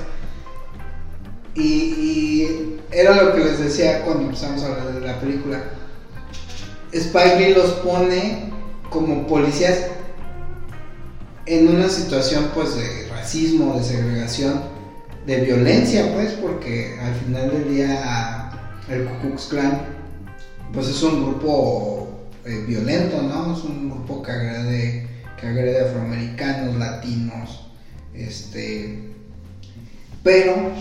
Y, 1.55 2.77
era 2.91 3.23
lo 3.23 3.33
que 3.33 3.45
les 3.45 3.57
decía 3.57 4.03
cuando 4.03 4.25
empezamos 4.25 4.61
a 4.61 4.67
hablar 4.67 4.93
de 4.93 5.07
la 5.07 5.19
película. 5.19 5.63
Spike 6.93 7.39
Lee 7.39 7.55
los 7.55 7.71
pone 7.79 8.53
como 8.91 9.25
policías 9.25 9.87
en 11.47 11.69
una 11.69 11.89
situación 11.89 12.51
pues 12.53 12.75
de 12.75 13.07
racismo, 13.09 13.75
de 13.75 13.83
segregación, 13.83 14.61
de 15.25 15.37
violencia 15.41 16.13
pues, 16.13 16.33
porque 16.33 16.99
al 17.01 17.15
final 17.15 17.49
del 17.49 17.73
día 17.73 18.51
el 18.87 19.05
Ku 19.05 19.29
Klux 19.29 19.47
Klan 19.47 19.81
pues 20.71 20.87
es 20.89 21.01
un 21.01 21.23
grupo 21.23 22.06
eh, 22.47 22.63
violento, 22.67 23.21
¿no? 23.21 23.53
Es 23.55 23.63
un 23.63 23.89
grupo 23.89 24.21
que 24.23 24.31
agrede, 24.31 25.07
que 25.39 25.47
agrede 25.47 25.87
afroamericanos, 25.89 26.75
latinos, 26.75 27.67
este... 28.13 29.03
Pero, 30.23 30.71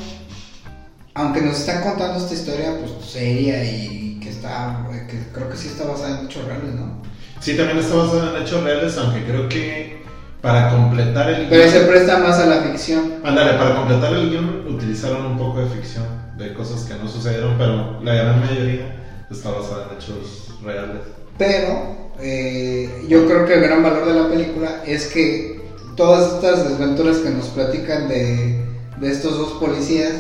aunque 1.15 1.41
nos 1.41 1.59
están 1.61 1.83
contando 1.83 2.19
esta 2.19 2.35
historia 2.35 2.79
pues 2.81 3.09
seria 3.09 3.63
y 3.65 4.19
que 4.21 4.31
está, 4.31 4.87
que 5.09 5.19
creo 5.33 5.49
que 5.51 5.57
sí 5.57 5.69
está 5.69 5.85
basada 5.85 6.21
en 6.21 6.27
hechos 6.27 6.45
reales, 6.47 6.75
¿no? 6.75 7.03
Sí, 7.41 7.57
también 7.57 7.79
está 7.79 7.95
basado 7.95 8.37
en 8.37 8.43
hechos 8.43 8.63
reales, 8.65 8.97
aunque 8.99 9.25
creo 9.25 9.49
que 9.49 10.03
para 10.43 10.71
completar 10.71 11.29
el 11.31 11.49
Pero 11.49 11.63
guión- 11.65 11.71
se 11.73 11.81
presta 11.81 12.19
más 12.19 12.39
a 12.39 12.47
la 12.47 12.61
ficción. 12.63 13.15
Ándale, 13.25 13.59
para 13.59 13.77
completar 13.77 14.13
el 14.15 14.31
guion 14.31 14.67
utilizaron 14.69 15.27
un 15.27 15.39
poco 15.39 15.61
de 15.61 15.67
ficción, 15.69 16.05
de 16.37 16.53
cosas 16.55 16.83
que 16.85 16.95
no 16.95 17.09
sucedieron, 17.09 17.57
pero 17.59 18.01
la 18.03 18.15
gran 18.15 18.41
mayoría 18.41 18.97
está 19.31 19.51
basada 19.51 19.89
en 19.91 19.97
hechos 19.97 20.55
reales. 20.65 21.03
Pero 21.39 21.97
eh, 22.21 23.05
yo 23.09 23.27
creo 23.27 23.45
que 23.45 23.55
el 23.55 23.61
gran 23.61 23.83
valor 23.83 24.07
de 24.07 24.15
la 24.15 24.29
película 24.29 24.83
es 24.87 25.07
que 25.07 25.61
todas 25.97 26.35
estas 26.35 26.69
desventuras 26.69 27.19
que 27.19 27.31
nos 27.31 27.47
platican 27.49 28.09
de, 28.09 28.65
de 28.99 29.11
estos 29.11 29.37
dos 29.37 29.53
policías 29.55 30.13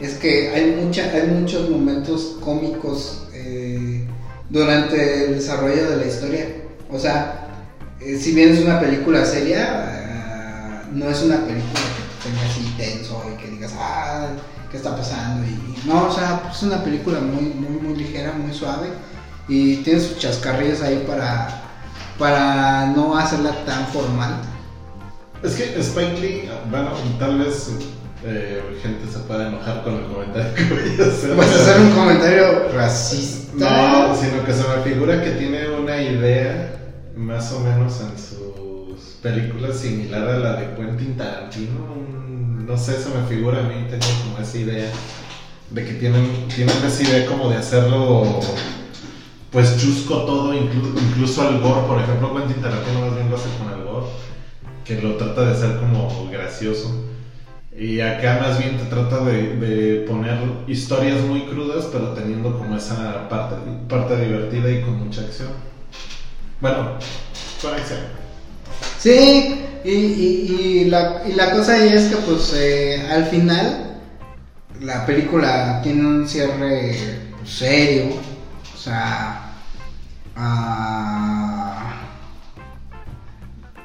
es 0.00 0.14
que 0.14 0.50
hay, 0.50 0.76
mucha, 0.82 1.04
hay 1.12 1.28
muchos 1.28 1.70
momentos 1.70 2.36
cómicos 2.40 3.28
eh, 3.32 4.04
durante 4.50 5.26
el 5.26 5.34
desarrollo 5.36 5.90
de 5.90 5.96
la 5.96 6.06
historia. 6.06 6.46
O 6.90 6.98
sea, 6.98 7.48
eh, 8.00 8.18
si 8.18 8.32
bien 8.32 8.50
es 8.50 8.60
una 8.60 8.80
película 8.80 9.24
seria, 9.24 10.86
no 10.92 11.08
es 11.08 11.22
una 11.22 11.44
película 11.44 11.80
tenga 12.22 12.40
así 12.42 12.74
tenso 12.78 13.22
y 13.32 13.42
que 13.42 13.50
digas, 13.50 13.72
ah, 13.78 14.28
¿qué 14.70 14.78
está 14.78 14.96
pasando? 14.96 15.46
Y, 15.46 15.86
no, 15.86 16.08
o 16.08 16.12
sea, 16.12 16.50
es 16.50 16.62
una 16.62 16.82
película 16.82 17.20
muy, 17.20 17.44
muy, 17.44 17.80
muy 17.80 17.96
ligera, 17.96 18.32
muy 18.32 18.52
suave 18.52 18.88
y 19.48 19.76
tiene 19.76 20.00
sus 20.00 20.18
chascarrillos 20.18 20.80
ahí 20.82 21.04
para, 21.06 21.48
para 22.18 22.86
no 22.86 23.16
hacerla 23.16 23.52
tan 23.64 23.86
formal. 23.88 24.40
Es 25.42 25.54
que 25.54 25.78
Spike 25.78 26.20
Lee, 26.20 26.50
bueno, 26.70 26.90
tal 27.18 27.38
vez 27.38 27.70
eh, 28.24 28.78
gente 28.82 29.06
se 29.12 29.18
pueda 29.20 29.48
enojar 29.48 29.82
con 29.82 29.94
el 29.96 30.06
comentario 30.06 30.54
que 30.54 30.64
voy 30.64 31.06
a 31.06 31.12
hacer. 31.12 31.36
Vas 31.36 31.48
a 31.48 31.62
hacer 31.62 31.80
un 31.82 31.90
comentario 31.90 32.68
racista. 32.70 33.52
No, 33.54 34.16
sino 34.16 34.44
que 34.44 34.52
se 34.52 34.62
me 34.66 34.82
figura 34.82 35.22
que 35.22 35.32
tiene 35.32 35.68
una 35.68 36.00
idea 36.00 36.74
más 37.14 37.52
o 37.52 37.60
menos 37.60 38.00
en 38.00 38.18
sus 38.18 39.16
películas 39.22 39.76
similar 39.76 40.26
a 40.26 40.38
la 40.38 40.56
de 40.56 40.74
Quentin 40.74 41.16
Tarantino. 41.16 41.94
No 42.66 42.78
sé, 42.78 43.00
se 43.00 43.10
me 43.10 43.26
figura 43.28 43.58
a 43.58 43.62
mí, 43.62 43.74
tengo 43.90 44.06
como 44.24 44.38
esa 44.38 44.56
idea 44.56 44.90
de 45.70 45.84
que 45.84 45.92
tienen, 45.94 46.48
tienen 46.54 46.76
esa 46.86 47.02
idea 47.02 47.26
como 47.26 47.50
de 47.50 47.56
hacerlo 47.58 48.40
pues 49.54 49.78
chusco 49.78 50.24
todo, 50.24 50.52
inclu- 50.52 50.92
incluso 51.00 51.40
al 51.40 51.60
gore, 51.60 51.86
por 51.86 52.02
ejemplo, 52.02 52.34
Quentin 52.34 52.60
Tarantino 52.60 53.00
más 53.02 53.14
bien 53.14 53.30
lo 53.30 53.36
con 53.36 53.72
el 53.72 53.84
gore, 53.86 54.06
que 54.84 55.00
lo 55.00 55.14
trata 55.14 55.46
de 55.46 55.52
hacer 55.52 55.76
como 55.78 56.28
gracioso. 56.30 57.04
Y 57.76 58.00
acá 58.00 58.38
más 58.40 58.58
bien 58.58 58.76
te 58.76 58.84
trata 58.84 59.24
de, 59.24 59.56
de 59.56 60.06
poner 60.06 60.38
historias 60.66 61.20
muy 61.22 61.42
crudas, 61.42 61.86
pero 61.92 62.08
teniendo 62.08 62.58
como 62.58 62.76
esa 62.76 63.28
parte, 63.28 63.56
parte 63.88 64.16
divertida 64.16 64.70
y 64.70 64.82
con 64.82 65.04
mucha 65.04 65.22
acción. 65.22 65.50
Bueno, 66.60 66.98
con 67.62 67.74
acción. 67.74 68.00
Sí, 68.98 69.60
y, 69.84 69.90
y, 69.90 70.84
la, 70.86 71.22
y 71.28 71.32
la 71.34 71.52
cosa 71.52 71.84
es 71.84 72.06
que 72.06 72.16
pues 72.16 72.52
eh, 72.56 73.06
al 73.08 73.26
final 73.26 74.00
la 74.80 75.06
película 75.06 75.80
tiene 75.82 76.06
un 76.06 76.28
cierre 76.28 77.20
pues, 77.36 77.50
serio, 77.50 78.06
o 78.74 78.78
sea, 78.78 79.43
ah, 80.36 82.02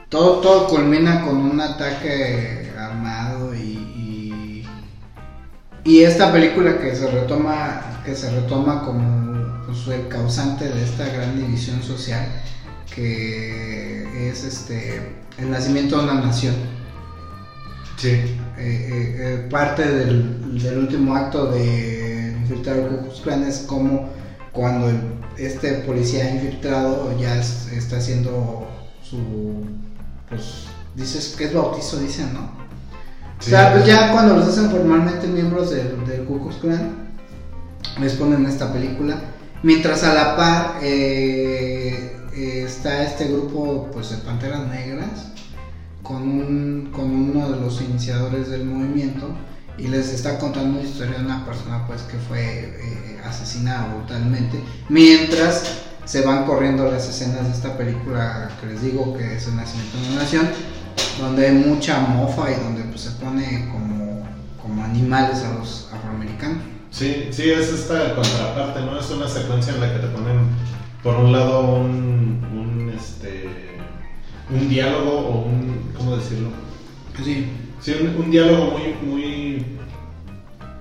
todo, 0.10 0.42
todo 0.42 0.68
culmina 0.68 1.22
con 1.26 1.38
un 1.38 1.62
ataque 1.62 2.72
armado 2.78 3.54
y, 3.54 3.60
y, 3.60 4.68
y 5.84 6.04
esta 6.04 6.32
película 6.32 6.80
que 6.80 6.96
se 6.96 7.10
retoma, 7.10 8.02
que 8.06 8.16
se 8.16 8.32
retoma 8.32 8.84
como 8.84 9.66
pues, 9.66 9.88
el 9.88 10.08
causante 10.08 10.70
de 10.70 10.84
esta 10.84 11.08
gran 11.10 11.38
división 11.38 11.82
social 11.84 12.28
que 12.94 14.30
es 14.30 14.44
este 14.44 15.16
el 15.38 15.52
nacimiento 15.52 15.98
de 15.98 16.04
una 16.04 16.16
nación. 16.16 16.56
Sí. 17.98 18.10
Eh, 18.10 18.38
eh, 18.58 19.16
eh, 19.18 19.48
parte 19.50 19.88
del, 19.88 20.62
del 20.62 20.80
último 20.80 21.16
acto 21.16 21.52
de 21.52 22.36
infiltrar 22.42 22.82
Ku 22.82 23.04
Klux 23.04 23.22
Klan 23.22 23.44
es 23.44 23.60
como 23.60 24.10
cuando 24.52 24.90
este 25.38 25.74
policía 25.86 26.34
infiltrado 26.34 27.16
ya 27.20 27.38
es- 27.40 27.68
está 27.72 27.98
haciendo 27.98 28.68
su 29.04 29.18
pues 30.30 30.66
dices 30.96 31.36
que 31.38 31.46
es 31.46 31.54
bautizo 31.54 31.98
dicen 32.00 32.34
no 32.34 32.42
o 33.40 33.42
sea 33.42 33.74
pues 33.74 33.86
ya 33.86 34.12
cuando 34.12 34.36
los 34.36 34.48
hacen 34.48 34.70
formalmente 34.70 35.28
miembros 35.28 35.72
del, 35.72 36.06
del 36.06 36.26
Ku 36.26 36.40
Klux 36.42 36.56
Klan 36.58 37.10
les 38.00 38.14
ponen 38.14 38.46
esta 38.46 38.72
película. 38.72 39.20
Mientras 39.62 40.04
a 40.04 40.14
la 40.14 40.36
par 40.38 40.76
eh, 40.82 42.16
eh, 42.34 42.64
está 42.66 43.04
este 43.04 43.26
grupo 43.26 43.90
pues 43.92 44.10
de 44.12 44.18
panteras 44.18 44.68
negras 44.68 45.32
con, 46.02 46.22
un- 46.22 46.90
con 46.94 47.12
uno 47.12 47.50
de 47.50 47.60
los 47.60 47.82
iniciadores 47.82 48.50
del 48.50 48.64
movimiento 48.66 49.28
y 49.78 49.88
les 49.88 50.10
está 50.10 50.38
contando 50.40 50.80
la 50.80 50.86
historia 50.86 51.18
de 51.20 51.26
una 51.26 51.46
persona 51.46 51.86
pues 51.88 52.02
que 52.04 52.18
fue 52.18 52.42
eh, 52.42 53.22
asesinada 53.24 53.94
brutalmente 53.94 54.60
mientras 54.90 55.64
se 56.06 56.22
van 56.22 56.46
corriendo 56.46 56.90
las 56.92 57.08
escenas 57.08 57.46
de 57.46 57.54
esta 57.54 57.78
película 57.78 58.50
que 58.60 58.68
les 58.68 58.82
digo 58.82 59.16
que 59.18 59.36
es 59.36 59.48
el 59.48 59.56
nacimiento 59.56 59.98
de 59.98 60.08
una 60.10 60.22
nación 60.24 60.50
donde 61.20 61.48
hay 61.48 61.54
mucha 61.54 62.00
mofa 62.00 62.52
y 62.52 62.56
donde 62.56 62.84
pues, 62.84 63.02
se 63.02 63.12
pone 63.12 63.70
como, 63.72 64.26
como 64.62 64.84
animales 64.84 65.44
a 65.44 65.54
los 65.54 65.90
afroamericanos 65.94 66.64
Sí, 66.92 67.28
sí, 67.32 67.52
es 67.52 67.70
esta 67.70 68.16
contraparte, 68.16 68.82
¿no? 68.82 69.00
Es 69.00 69.12
una 69.12 69.28
secuencia 69.28 69.74
en 69.74 69.82
la 69.82 69.94
que 69.94 70.00
te 70.00 70.08
ponen, 70.08 70.40
por 71.04 71.18
un 71.18 71.32
lado, 71.32 71.76
un, 71.76 72.44
un, 72.52 72.92
este, 72.98 73.78
un 74.50 74.68
diálogo 74.68 75.20
o 75.20 75.42
un, 75.44 75.92
¿cómo 75.96 76.18
decirlo? 76.18 76.50
sí 77.24 77.48
Sí, 77.80 77.94
un, 78.18 78.30
diálogo 78.30 78.78
muy, 78.78 78.94
muy, 79.10 79.66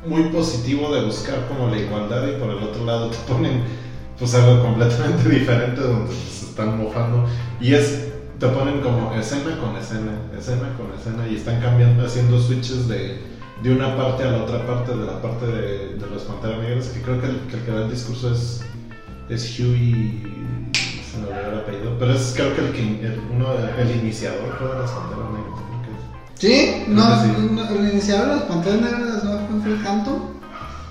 muy 0.06 0.22
positivo 0.30 0.92
de 0.94 1.04
buscar 1.04 1.46
como 1.46 1.68
la 1.68 1.78
igualdad 1.78 2.26
y 2.26 2.32
por 2.40 2.50
el 2.50 2.58
otro 2.62 2.84
lado 2.84 3.11
te 3.11 3.18
ponen 3.18 3.62
pues 4.18 4.34
algo 4.34 4.62
completamente 4.62 5.28
diferente 5.28 5.80
donde 5.80 6.12
se 6.12 6.46
están 6.46 6.76
mojando 6.76 7.24
y 7.61 7.74
es, 7.74 8.08
te 8.40 8.48
ponen 8.48 8.80
como 8.80 9.12
escena 9.14 9.56
con 9.58 9.76
escena, 9.76 10.12
escena 10.37 10.74
con 10.76 10.92
escena 10.98 11.26
y 11.28 11.37
están 11.37 11.61
cambiando, 11.61 12.04
haciendo 12.04 12.38
switches 12.40 12.88
de, 12.88 13.18
de 13.62 13.72
una 13.72 13.96
parte 13.96 14.24
a 14.24 14.32
la 14.32 14.42
otra 14.42 14.66
parte 14.66 14.92
de 14.96 15.06
la 15.06 15.22
parte 15.22 15.46
de, 15.46 15.94
de 15.96 16.06
los 16.11 16.22
Panteras 16.22 16.58
Negras 16.61 16.88
que 16.88 17.00
creo 17.02 17.20
que 17.20 17.26
el 17.28 17.40
que, 17.64 17.70
da 17.70 17.82
el 17.84 17.90
discurso 17.90 18.32
es, 18.32 18.61
es 19.28 19.58
Huey, 19.61 20.20
se 21.00 21.18
me 21.18 21.28
olvidó 21.28 21.52
el 21.52 21.58
apellido, 21.61 21.96
pero 21.98 22.12
es 22.12 22.32
creo 22.37 22.54
que 22.56 22.61
el, 22.62 22.72
que- 22.72 23.06
el, 23.06 23.20
uno, 23.32 23.46
el 23.78 23.90
iniciador 24.00 24.58
de 24.58 24.78
las 24.80 24.90
Panteras 24.90 25.30
Negras. 25.30 25.67
Sí, 26.38 26.85
no, 26.88 27.22
sí. 27.22 27.31
no, 27.51 27.68
el 27.68 27.92
iniciador 27.92 28.29
de 28.29 28.35
las 28.37 28.44
panteras 28.44 28.81
negras 28.81 29.24
no 29.24 29.33
fue 29.48 29.61
Fred 29.62 29.87
Hampton. 29.87 30.38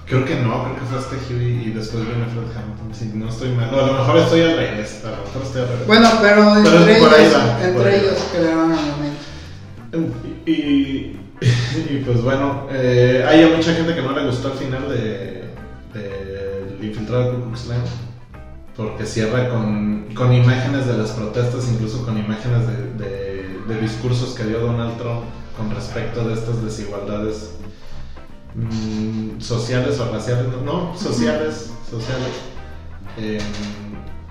Creo 0.05 0.23
que 0.25 0.35
no, 0.35 0.63
creo 0.63 0.75
que 0.75 0.85
fue 0.85 0.99
este 0.99 1.33
Huey 1.33 1.67
y 1.67 1.71
después 1.71 2.05
viene 2.05 2.25
Fred 2.25 2.57
Hampton. 2.57 2.93
Si 2.93 3.05
no 3.17 3.29
estoy 3.29 3.49
mal. 3.49 3.73
O 3.73 3.83
a 3.83 3.87
lo 3.87 3.93
mejor 3.93 4.17
estoy 4.17 4.41
al 4.41 4.57
revés. 4.57 5.01
A 5.05 5.11
lo 5.11 5.17
mejor 5.25 5.41
estoy 5.43 5.61
al 5.61 5.67
revés. 5.69 5.87
Bueno, 5.87 6.09
pero 6.21 6.53
Pero 6.63 6.77
entre 6.79 6.95
por 6.99 7.13
ahí 7.13 7.25
ellos, 7.25 7.35
va, 7.35 7.63
entre 7.67 7.97
ellos 7.97 8.27
crearon 8.33 8.71
el 8.71 8.79
momento. 8.91 10.19
Y, 10.45 10.51
y, 10.51 11.19
y 11.89 12.03
pues 12.05 12.21
bueno, 12.23 12.67
eh, 12.71 13.25
hay 13.27 13.45
mucha 13.55 13.73
gente 13.73 13.95
que 13.95 14.01
no 14.01 14.11
le 14.11 14.25
gustó 14.25 14.51
el 14.53 14.57
final 14.57 14.89
de, 14.89 15.43
de 15.93 16.75
El 16.79 16.85
infiltrado 16.85 17.23
de 17.23 17.29
Ku 17.37 17.41
Klux 17.47 17.61
Klan, 17.63 17.81
porque 18.75 19.05
cierra 19.05 19.49
con, 19.49 20.07
con 20.13 20.33
imágenes 20.33 20.87
de 20.87 20.97
las 20.97 21.11
protestas, 21.11 21.67
incluso 21.71 22.05
con 22.05 22.17
imágenes 22.17 22.67
de, 22.67 23.05
de- 23.05 23.36
de 23.67 23.79
discursos 23.81 24.33
que 24.35 24.43
dio 24.45 24.59
Donald 24.59 24.97
Trump 24.97 25.23
con 25.57 25.69
respecto 25.73 26.23
de 26.27 26.33
estas 26.33 26.63
desigualdades 26.63 27.51
mm, 28.55 29.39
sociales 29.41 29.99
o 29.99 30.11
raciales, 30.11 30.47
no, 30.49 30.61
no, 30.91 30.97
sociales, 30.97 31.71
sociales. 31.89 32.29
Eh, 33.17 33.39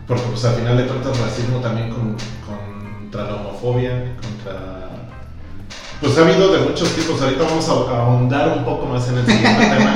porque 0.06 0.22
pues 0.30 0.44
al 0.44 0.54
final 0.54 0.76
de 0.76 0.86
cuentas 0.86 1.18
racismo 1.18 1.58
también 1.58 1.90
con- 1.90 2.16
contra 2.46 3.24
la 3.24 3.34
homofobia, 3.36 4.14
contra... 4.22 4.90
Pues 6.00 6.16
ha 6.18 6.22
habido 6.28 6.52
de 6.52 6.60
muchos 6.60 6.90
tipos, 6.90 7.20
ahorita 7.20 7.42
vamos 7.42 7.68
a, 7.68 7.72
a 7.72 8.02
ahondar 8.02 8.56
un 8.58 8.64
poco 8.64 8.86
más 8.86 9.08
en 9.08 9.18
el 9.18 9.26
siguiente 9.26 9.62
tema 9.76 9.92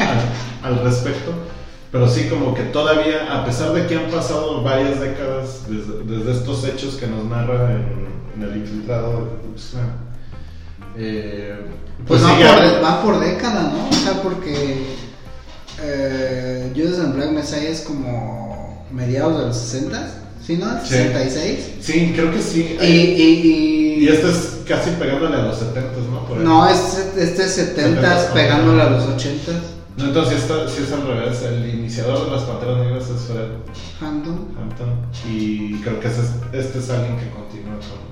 al, 0.64 0.74
al 0.79 0.85
respecto, 0.85 1.33
pero 1.92 2.09
sí 2.09 2.29
como 2.29 2.55
que 2.55 2.62
todavía, 2.64 3.33
a 3.40 3.44
pesar 3.44 3.72
de 3.72 3.87
que 3.87 3.96
han 3.96 4.11
pasado 4.11 4.62
varias 4.62 5.00
décadas 5.00 5.62
desde, 5.68 6.05
desde 6.05 6.33
estos 6.33 6.64
hechos 6.64 6.94
que 6.96 7.07
nos 7.07 7.24
narra 7.24 7.72
en, 7.72 8.07
en 8.37 8.42
el 8.48 8.57
infiltrado 8.59 9.29
Klux 9.42 9.70
Klan, 9.72 9.92
eh, 10.96 11.57
Pues, 12.07 12.22
pues 12.22 12.33
va, 12.33 12.37
por, 12.37 12.85
va 12.85 13.03
por 13.03 13.20
década, 13.20 13.72
¿no? 13.74 13.88
O 13.88 13.92
sea, 13.92 14.22
porque 14.22 14.85
eh, 15.83 16.72
Judas 16.76 17.00
and 17.00 17.14
Black 17.16 17.31
Messiah 17.33 17.68
es 17.70 17.81
como 17.83 18.85
mediados 18.92 19.38
de 19.40 19.46
los 19.46 19.57
60, 19.57 20.09
¿sí, 20.46 20.57
no? 20.57 20.66
Sí. 20.83 20.88
66. 20.94 21.59
Sí, 21.81 22.12
creo 22.14 22.33
que 22.33 22.42
sí. 22.42 22.76
Y, 22.81 22.85
y, 22.87 23.22
y- 23.98 24.05
Y 24.05 24.09
este 24.09 24.31
es 24.31 24.61
casi 24.66 24.90
pegándole 24.92 25.37
a 25.37 25.42
los 25.42 25.59
70, 25.59 25.81
¿no? 26.11 26.26
Por. 26.26 26.38
No, 26.38 26.66
es, 26.68 26.98
este 27.18 27.44
es 27.44 27.50
70 27.55 28.00
70s, 28.00 28.33
pegándole 28.33 28.83
a 28.83 28.90
los 28.90 29.05
80 29.05 29.53
No, 29.96 30.05
entonces 30.07 30.38
está, 30.42 30.66
sí 30.68 30.82
es 30.86 30.93
al 30.93 31.07
revés. 31.07 31.43
El 31.43 31.68
iniciador 31.78 32.24
de 32.26 32.30
las 32.36 32.43
Panteras 32.45 32.78
Negras 32.78 33.05
es 33.11 33.22
Fred 33.22 33.49
Hampton. 34.01 34.49
Hampton. 34.59 34.95
Y 35.28 35.74
creo 35.80 36.01
que 36.01 36.09
es- 36.09 36.16
este 36.53 36.78
es 36.78 36.91
alguien 36.91 37.16
que 37.18 37.28
continúa 37.30 37.74
con 37.80 38.11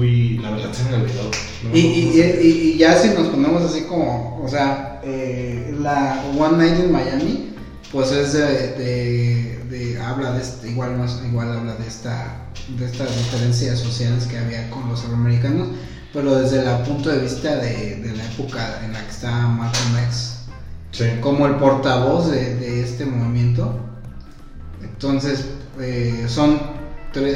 Huey. 0.00 0.38
La 0.38 0.50
verdad 0.50 0.72
se 0.72 0.84
me 0.90 0.96
olvidó. 0.96 1.22
No, 1.64 1.76
Y, 1.76 1.78
y, 1.80 2.06
no 2.06 2.12
sé. 2.14 2.40
y, 2.42 2.48
y 2.48 2.78
ya 2.78 2.98
si 2.98 3.08
nos 3.10 3.28
ponemos 3.28 3.62
así 3.62 3.82
como, 3.82 4.40
o 4.42 4.48
sea, 4.48 5.00
eh, 5.04 5.76
la 5.80 6.24
One 6.38 6.56
Night 6.58 6.84
in 6.84 6.90
Miami, 6.92 7.54
pues 7.92 8.10
es 8.10 8.32
de, 8.32 8.40
de, 8.72 9.64
de- 9.68 10.00
habla 10.00 10.32
de 10.32 10.42
este, 10.42 10.70
igual 10.70 10.96
más, 10.96 11.20
igual 11.28 11.52
habla 11.52 11.74
de 11.74 11.86
esta, 11.86 12.46
de 12.78 12.86
estas 12.86 13.14
diferencias 13.16 13.78
sociales 13.80 14.24
que 14.26 14.38
había 14.38 14.68
con 14.70 14.88
los 14.88 15.00
afroamericanos, 15.04 15.68
pero 16.12 16.34
desde 16.40 16.60
el 16.64 16.76
punto 16.82 17.10
de 17.10 17.18
vista 17.18 17.56
de, 17.56 17.96
de 17.96 18.16
la 18.16 18.24
época 18.24 18.80
en 18.84 18.94
la 18.94 19.04
que 19.04 19.10
estaba 19.10 19.46
Malcolm 19.48 19.96
X 20.08 20.31
Sí. 20.92 21.04
como 21.20 21.46
el 21.46 21.56
portavoz 21.56 22.30
de, 22.30 22.54
de 22.56 22.82
este 22.82 23.04
movimiento. 23.06 23.80
Entonces, 24.82 25.46
eh, 25.80 26.26
son, 26.28 26.60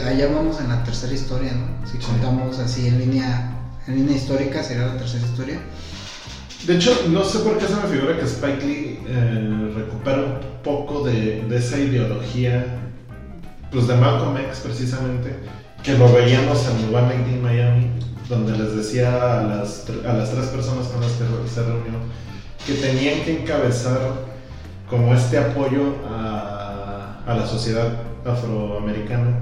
allá 0.07 0.29
vamos 0.33 0.61
en 0.61 0.69
la 0.69 0.85
tercera 0.85 1.13
historia, 1.13 1.53
¿no? 1.53 1.87
Si 1.87 1.99
Sí. 1.99 2.07
contamos 2.07 2.59
así 2.59 2.87
en 2.87 2.99
línea 3.01 3.53
en 3.87 3.97
línea 3.97 4.17
histórica, 4.17 4.63
sería 4.63 4.87
la 4.87 4.97
tercera 4.97 5.25
historia. 5.25 5.61
De 6.67 6.75
hecho, 6.75 6.93
no 7.09 7.25
sé 7.25 7.39
por 7.41 7.57
qué 7.59 7.67
se 7.67 7.77
me 7.77 7.83
figura 7.83 8.17
que 8.19 8.25
Spike 8.25 8.67
Lee 8.67 8.99
eh, 9.07 9.73
recupera 9.77 10.19
un 10.19 10.39
poco 10.65 11.05
de, 11.07 11.45
de, 11.49 11.57
esa 11.57 11.79
ideología, 11.79 12.67
pues 13.71 13.87
de 13.87 13.95
Malcolm 13.95 14.37
X 14.39 14.61
precisamente, 14.65 15.37
que 15.85 15.97
lo 15.97 16.13
veíamos 16.13 16.67
en 16.67 16.93
One 16.95 17.07
Night 17.15 17.29
in 17.29 17.43
Miami, 17.43 17.91
donde 18.29 18.59
les 18.59 18.75
decía 18.75 19.39
a 19.39 19.43
las, 19.45 19.85
a 20.05 20.13
las 20.13 20.31
tres 20.33 20.47
personas 20.47 20.89
con 20.89 21.01
las 21.03 21.13
que 21.13 21.25
se 21.55 21.63
reunió 21.63 22.01
que 22.67 22.75
tenían 22.75 23.23
que 23.23 23.43
encabezar 23.43 24.27
como 24.89 25.15
este 25.15 25.39
apoyo 25.39 25.95
a, 26.09 27.23
a 27.27 27.35
la 27.35 27.47
sociedad 27.47 28.07
afroamericana, 28.25 29.39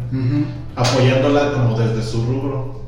apoyándola 0.77 1.53
como 1.53 1.79
desde 1.79 2.03
su 2.03 2.25
rubro. 2.25 2.85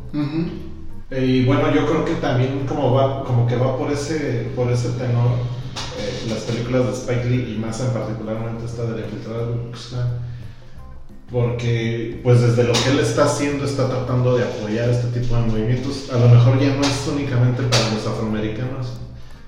Y 1.10 1.44
bueno, 1.44 1.72
yo 1.72 1.86
creo 1.86 2.04
que 2.04 2.14
también 2.14 2.66
como 2.66 2.92
va, 2.92 3.22
como 3.24 3.46
que 3.46 3.56
va 3.56 3.78
por 3.78 3.92
ese, 3.92 4.50
por 4.56 4.70
ese 4.72 4.88
tenor 4.90 5.30
eh, 5.98 6.26
las 6.28 6.40
películas 6.40 6.86
de 6.86 6.92
Spike 6.92 7.24
Lee 7.26 7.54
y 7.54 7.58
más 7.58 7.80
en 7.80 7.90
particularmente 7.90 8.64
esta 8.64 8.82
de 8.84 9.00
la 9.00 9.06
infiltrada 9.06 9.46
de 9.46 9.54
porque 11.30 12.20
pues 12.22 12.40
desde 12.40 12.64
lo 12.64 12.72
que 12.72 12.90
él 12.90 13.00
está 13.00 13.24
haciendo 13.24 13.64
está 13.64 13.88
tratando 13.88 14.36
de 14.36 14.44
apoyar 14.44 14.88
este 14.88 15.20
tipo 15.20 15.34
de 15.36 15.42
movimientos. 15.42 16.08
A 16.12 16.18
lo 16.18 16.28
mejor 16.28 16.58
ya 16.60 16.74
no 16.74 16.82
es 16.82 17.08
únicamente 17.12 17.62
para 17.64 17.94
los 17.94 18.06
afroamericanos, 18.06 18.98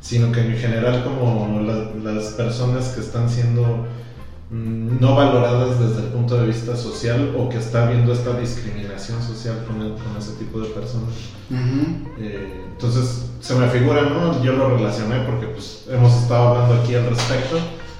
sino 0.09 0.32
que 0.32 0.40
en 0.40 0.56
general 0.56 1.04
como 1.04 1.61
las 2.02 2.28
personas 2.28 2.88
que 2.94 3.00
están 3.02 3.28
siendo 3.28 3.86
mm, 4.50 4.98
no 5.00 5.14
valoradas 5.14 5.78
desde 5.78 6.06
el 6.06 6.12
punto 6.12 6.40
de 6.40 6.46
vista 6.46 6.74
social 6.76 7.34
o 7.36 7.50
que 7.50 7.59
está 7.59 7.86
habiendo 7.86 8.14
esta 8.14 8.40
discriminación 8.40 9.22
social 9.22 9.66
con, 9.66 9.76
con 9.76 10.16
ese 10.18 10.32
tipo 10.42 10.61
de 10.61 10.68
personas. 10.70 11.12
Eh, 12.18 12.64
entonces 12.72 13.26
se 13.42 13.54
me 13.54 13.68
figura, 13.68 14.00
¿no? 14.04 14.42
Yo 14.42 14.54
lo 14.54 14.78
relacioné 14.78 15.26
porque 15.26 15.48
pues 15.48 15.84
hemos 15.90 16.14
estado 16.22 16.54
hablando 16.54 16.82
aquí 16.82 16.94
al 16.94 17.04
respecto 17.11 17.59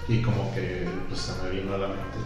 y 0.09 0.23
como 0.23 0.51
que 0.55 0.89
pues 1.11 1.21
se 1.21 1.33
me 1.43 1.61
vino 1.61 1.75
a 1.75 1.79
la 1.79 1.89
mente. 1.89 2.17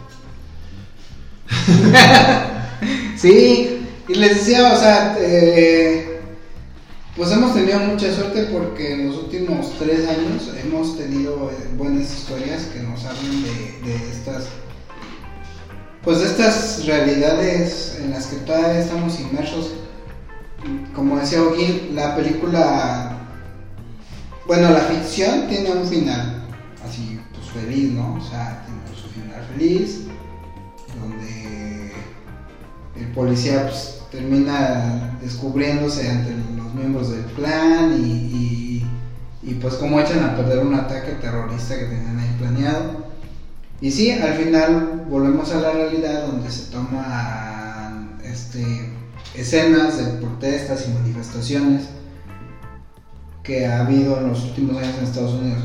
sí, 3.16 3.85
y 4.07 4.14
les 4.14 4.37
decía, 4.37 4.72
o 4.72 4.76
sea, 4.76 5.16
eh, 5.18 6.12
pues 7.17 7.31
hemos 7.31 7.53
tenido 7.53 7.79
mucha 7.81 8.13
suerte 8.15 8.45
porque 8.45 8.95
en 8.95 9.09
los 9.09 9.17
últimos 9.19 9.75
tres 9.79 10.09
años 10.09 10.51
hemos 10.63 10.97
tenido 10.97 11.51
eh, 11.51 11.69
buenas 11.77 12.11
historias 12.11 12.65
que 12.67 12.81
nos 12.81 13.05
hablan 13.05 13.43
de, 13.43 14.11
estas, 14.11 14.47
pues 16.03 16.21
de 16.21 16.27
estas 16.27 16.87
realidades 16.87 17.99
en 18.03 18.13
las 18.13 18.27
que 18.27 18.37
todavía 18.37 18.81
estamos 18.81 19.21
inmersos. 19.21 19.73
Como 20.95 21.19
decía 21.19 21.43
Ogil, 21.43 21.95
la 21.95 22.17
película, 22.17 23.19
bueno, 24.47 24.71
la 24.71 24.81
ficción 24.81 25.49
tiene 25.49 25.71
un 25.71 25.87
final 25.87 26.45
así, 26.83 27.21
pues 27.35 27.51
feliz, 27.51 27.93
¿no? 27.93 28.15
O 28.15 28.21
sea, 28.23 28.65
tiene 28.65 28.81
su 29.01 29.09
final 29.09 29.45
feliz, 29.53 30.05
donde 30.99 31.93
el 32.97 33.13
policía 33.13 33.65
pues, 33.65 34.01
termina 34.11 35.19
descubriéndose 35.21 36.09
ante 36.09 36.31
miembros 36.75 37.11
del 37.11 37.25
clan 37.25 37.93
y, 38.03 38.85
y, 39.43 39.55
pues 39.55 39.75
como 39.75 40.01
echan 40.01 40.25
a 40.25 40.37
perder 40.37 40.61
un 40.61 40.75
ataque 40.75 41.12
terrorista 41.12 41.79
que 41.79 41.85
tenían 41.85 42.18
ahí 42.18 42.35
planeado. 42.39 43.07
Y 43.81 43.91
sí, 43.91 44.11
al 44.11 44.35
final 44.35 45.05
volvemos 45.09 45.53
a 45.53 45.61
la 45.61 45.73
realidad 45.73 46.27
donde 46.27 46.51
se 46.51 46.70
toman 46.70 48.18
este, 48.23 48.93
escenas 49.35 49.99
de 49.99 50.05
protestas 50.18 50.87
y 50.89 50.93
manifestaciones 50.93 51.89
que 53.43 53.66
ha 53.66 53.81
habido 53.81 54.18
en 54.18 54.29
los 54.29 54.45
últimos 54.45 54.77
años 54.77 54.97
en 54.99 55.05
Estados 55.05 55.35
Unidos 55.35 55.62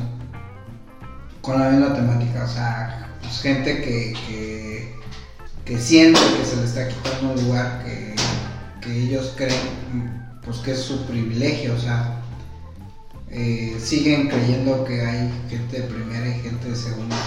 con 1.41 1.59
la 1.59 1.69
misma 1.69 1.93
temática, 1.93 2.43
o 2.43 2.47
sea, 2.47 3.17
pues 3.21 3.39
gente 3.41 3.81
que, 3.81 4.13
que, 4.27 4.95
que 5.63 5.77
siente 5.79 6.19
que 6.37 6.45
se 6.45 6.55
le 6.57 6.63
está 6.65 6.87
quitando 6.87 7.33
un 7.33 7.45
lugar 7.45 7.83
que 7.85 8.15
ellos 8.89 9.33
creen 9.35 10.16
pues 10.47 10.59
que 10.59 10.71
es 10.71 10.79
su 10.79 11.05
privilegio, 11.05 11.75
o 11.75 11.77
sea, 11.77 12.21
eh, 13.29 13.77
siguen 13.83 14.29
creyendo 14.29 14.85
que 14.85 15.05
hay 15.05 15.29
gente 15.49 15.81
de 15.81 15.87
primera 15.87 16.25
y 16.25 16.39
gente 16.39 16.69
de 16.69 16.75
segunda. 16.75 17.17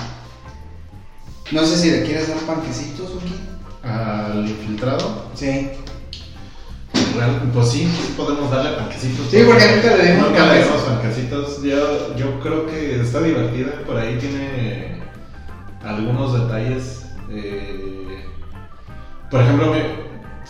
No 1.52 1.66
sé 1.66 1.76
si 1.76 1.90
le 1.90 2.02
quieres 2.02 2.28
dar 2.28 2.38
panquecitos, 2.38 3.10
Uki. 3.16 3.34
¿Al 3.82 4.48
infiltrado? 4.48 5.26
Sí. 5.34 5.68
pues 7.52 7.68
sí, 7.68 7.92
podemos 8.16 8.50
darle 8.50 8.72
panquecitos. 8.78 9.26
Sí, 9.30 9.42
porque 9.46 9.76
nunca 9.76 9.96
le 9.96 10.12
dimos 10.12 10.28
Nunca 10.28 10.46
le 10.46 10.62
dimos 10.62 10.80
panquecitos. 10.82 11.62
Yo, 11.62 12.16
yo 12.16 12.40
creo 12.40 12.66
que 12.66 13.00
está 13.02 13.20
divertida. 13.20 13.82
Por 13.86 13.98
ahí 13.98 14.16
tiene 14.18 15.02
algunos 15.82 16.32
detalles. 16.32 17.02
Eh, 17.30 18.24
por 19.30 19.42
ejemplo, 19.42 19.74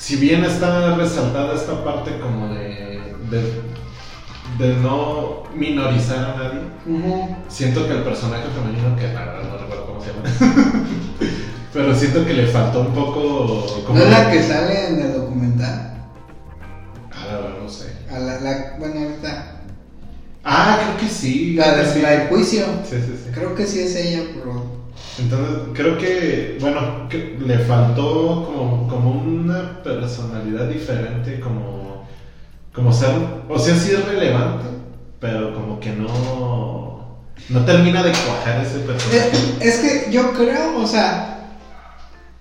si 0.01 0.16
bien 0.16 0.42
está 0.44 0.96
resaltada 0.96 1.55
esta 1.55 1.84
parte 1.84 2.18
como 2.18 2.55
de, 2.55 3.14
de, 4.59 4.74
no 4.76 5.42
minorizar 5.55 6.24
a 6.24 6.36
nadie, 6.36 6.61
siento 7.48 7.86
que 7.86 7.92
el 7.92 8.03
personaje 8.03 8.44
femenino, 8.48 8.96
que 8.96 9.12
la 9.12 9.26
verdad 9.26 9.51
no 9.51 9.59
recuerdo 9.59 9.86
cómo 9.86 10.01
se 10.01 10.12
llama, 10.12 10.86
pero 11.74 11.94
siento 11.94 12.24
que 12.24 12.32
le 12.32 12.46
faltó 12.46 12.80
un 12.80 12.94
poco... 12.94 13.66
Como 13.86 13.98
¿No 13.98 14.05
es 14.05 14.11
la 14.11 14.30
que 14.30 14.42
sale 14.42 14.88
en 14.88 15.01
el 15.01 15.12
documental? 15.12 15.98
Ah, 17.12 17.26
la 17.26 17.36
verdad, 17.36 17.59
no 17.62 17.68
sé. 17.68 17.92
A 18.11 18.18
la, 18.18 18.40
la, 18.40 18.76
bueno, 18.78 19.01
ahorita... 19.01 19.61
Ah, 20.42 20.78
creo 20.82 20.96
que 20.96 21.14
sí. 21.14 21.53
La, 21.55 21.76
de, 21.76 22.03
la 22.03 22.11
del 22.11 22.28
juicio. 22.28 22.64
Sí, 22.88 22.96
sí, 22.96 23.20
sí. 23.22 23.30
Creo 23.34 23.55
que 23.55 23.66
sí 23.66 23.80
es 23.80 23.94
ella, 23.94 24.22
pero 24.34 24.70
entonces, 25.21 25.57
creo 25.75 25.99
que, 25.99 26.57
bueno, 26.61 27.09
que 27.09 27.37
le 27.39 27.59
faltó 27.59 28.45
como, 28.47 28.89
como 28.89 29.11
una 29.11 29.83
personalidad 29.83 30.66
diferente, 30.66 31.41
como, 31.41 32.07
como 32.73 32.93
ser, 32.93 33.11
o 33.49 33.59
sea, 33.59 33.77
sí 33.77 33.93
es 33.93 34.05
relevante, 34.05 34.66
pero 35.21 35.55
como 35.55 35.79
que 35.79 35.91
no, 35.91 37.18
no 37.49 37.64
termina 37.64 38.03
de 38.03 38.12
cuajar 38.12 38.64
ese 38.64 38.79
personaje. 38.81 39.31
Es, 39.61 39.79
que 39.79 40.11
yo 40.11 40.33
creo, 40.33 40.79
o 40.79 40.87
sea, 40.87 41.51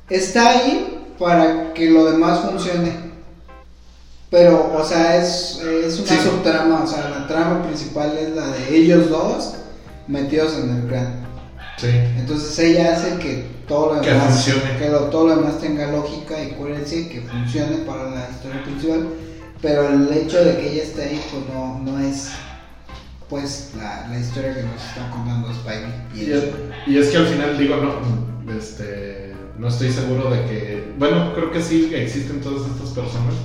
está 0.10 0.52
ahí 0.52 1.06
para 1.18 1.74
que 1.74 1.90
lo 1.90 2.12
demás 2.12 2.40
funcione. 2.40 3.10
Pero, 4.30 4.74
o 4.78 4.84
sea, 4.84 5.18
es, 5.18 5.60
es 5.60 6.00
una 6.00 6.22
subtrama, 6.22 6.84
o 6.84 6.88
sea, 6.88 7.10
la 7.10 7.28
trama 7.28 7.64
principal 7.64 8.16
es 8.16 8.36
la 8.36 8.48
de 8.48 8.76
ellos 8.76 9.10
dos 9.10 9.56
metidos 10.08 10.56
en 10.58 10.70
el 10.70 10.88
Entonces 11.88 12.60
ella 12.60 12.94
hace 12.94 13.18
que 13.18 13.46
todo 13.68 13.96
lo 13.96 14.02
demás, 14.02 14.46
que, 14.46 14.86
todo 15.12 15.28
lo 15.28 15.36
demás 15.38 15.60
tenga 15.60 15.92
lógica 15.92 16.42
y 16.44 16.52
coherencia 16.52 17.00
y 17.00 17.06
que 17.06 17.22
funcione 17.22 17.78
para 17.78 18.10
la 18.10 18.30
historia 18.30 18.64
principal. 18.64 19.08
Pero 19.62 19.90
el 19.90 20.12
hecho 20.14 20.44
de 20.44 20.58
que 20.58 20.72
ella 20.72 20.84
esté 20.84 21.04
ahí, 21.04 21.22
pues 21.32 21.44
no, 21.54 21.80
no 21.80 22.00
es 22.00 22.30
pues 23.30 23.74
la, 23.78 24.08
la, 24.10 24.18
historia 24.18 24.56
que 24.56 24.64
nos 24.64 24.84
está 24.84 25.10
contando 25.12 25.54
Spidey. 25.54 25.92
Y, 26.16 26.92
y, 26.92 26.98
es 26.98 27.10
que 27.10 27.18
al 27.18 27.28
final 27.28 27.58
digo, 27.60 27.76
no, 27.76 28.58
este, 28.58 29.34
no 29.60 29.68
estoy 29.68 29.92
seguro 29.92 30.32
de 30.32 30.46
que, 30.46 30.94
bueno, 30.98 31.34
creo 31.36 31.52
que 31.52 31.62
sí 31.62 31.92
existen 31.94 32.42
todas 32.42 32.68
estas 32.68 32.90
personas. 32.90 33.36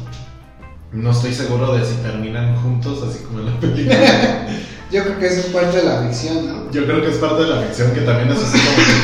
No 0.92 1.10
estoy 1.10 1.34
seguro 1.34 1.76
de 1.76 1.84
si 1.84 1.96
terminan 1.96 2.56
juntos, 2.62 3.02
así 3.02 3.22
como 3.24 3.40
en 3.40 3.46
la 3.46 3.60
película. 3.60 4.46
Yo 4.94 5.02
creo 5.02 5.18
que 5.18 5.26
eso 5.26 5.40
es 5.40 5.46
parte 5.46 5.78
de 5.78 5.82
la 5.82 6.02
ficción, 6.02 6.46
¿no? 6.46 6.70
Yo 6.70 6.84
creo 6.84 7.02
que 7.02 7.10
es 7.10 7.16
parte 7.16 7.42
de 7.42 7.48
la 7.48 7.62
ficción 7.62 7.92
que 7.92 8.02
también 8.02 8.30
es 8.30 8.38
así 8.38 8.56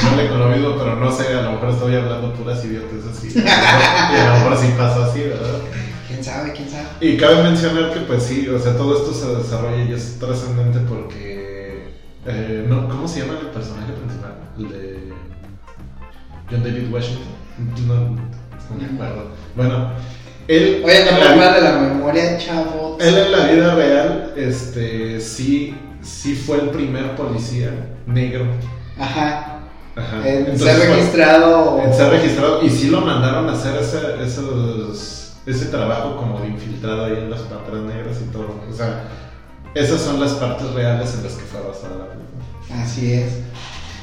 como 0.04 0.16
que 0.16 0.28
conocido, 0.28 0.78
pero 0.78 0.94
no 0.94 1.10
sé, 1.10 1.34
a 1.34 1.42
lo 1.42 1.50
mejor 1.50 1.70
estoy 1.70 1.96
hablando 1.96 2.32
puras 2.34 2.64
idiotas 2.64 3.06
así. 3.10 3.36
y 3.36 4.16
a 4.16 4.28
lo 4.28 4.34
mejor 4.38 4.56
sí 4.56 4.72
pasa 4.78 5.06
así, 5.06 5.22
¿verdad? 5.22 5.58
¿Quién 6.06 6.22
sabe? 6.22 6.52
¿Quién 6.52 6.70
sabe? 6.70 6.86
Y 7.00 7.16
cabe 7.16 7.42
mencionar 7.42 7.92
que 7.92 8.00
pues 8.02 8.22
sí, 8.22 8.48
o 8.48 8.60
sea, 8.60 8.76
todo 8.76 8.98
esto 8.98 9.12
se 9.12 9.34
desarrolla 9.34 9.82
y 9.82 9.92
es 9.92 10.16
trascendente 10.20 10.78
porque... 10.88 11.88
Eh, 12.24 12.66
no, 12.68 12.88
¿Cómo 12.88 13.08
se 13.08 13.22
llama 13.22 13.40
el 13.40 13.48
personaje 13.48 13.92
principal? 13.92 14.34
El 14.58 14.68
de 14.68 15.12
John 16.48 16.62
David 16.62 16.92
Washington. 16.92 17.34
No, 17.88 17.94
no 17.94 18.76
me 18.78 18.84
acuerdo. 18.94 19.30
Bueno, 19.56 19.90
él, 20.50 20.82
Oye, 20.84 21.04
no 21.04 21.36
me 21.36 21.44
de 21.44 21.60
la 21.60 21.78
memoria, 21.78 22.36
chavo. 22.36 22.98
Él 23.00 23.16
en 23.16 23.30
la 23.30 23.46
vida 23.46 23.74
real, 23.76 24.34
este, 24.36 25.20
sí, 25.20 25.76
sí 26.02 26.34
fue 26.34 26.56
el 26.56 26.70
primer 26.70 27.14
policía 27.14 27.70
negro. 28.04 28.46
Ajá. 28.98 29.60
Ajá. 29.94 30.28
En 30.28 30.58
ser 30.58 30.76
registrado. 30.76 31.80
En 31.84 31.94
ser 31.94 32.10
registrado. 32.10 32.64
Y 32.64 32.70
sí 32.70 32.88
lo 32.88 33.00
mandaron 33.00 33.48
a 33.48 33.52
hacer 33.52 33.76
ese, 33.80 33.98
esos, 34.24 35.34
ese 35.46 35.66
trabajo 35.66 36.16
como 36.16 36.40
de 36.40 36.48
infiltrado 36.48 37.04
ahí 37.04 37.12
en 37.12 37.30
las 37.30 37.42
panteras 37.42 37.82
negras 37.82 38.16
y 38.20 38.32
todo. 38.32 38.60
O 38.68 38.72
sea, 38.72 39.04
esas 39.74 40.00
son 40.00 40.18
las 40.18 40.32
partes 40.32 40.68
reales 40.72 41.14
en 41.14 41.22
las 41.22 41.34
que 41.34 41.44
fue 41.44 41.60
basada 41.60 41.96
la 41.96 42.06
película. 42.08 42.82
Así 42.82 43.12
es. 43.12 43.38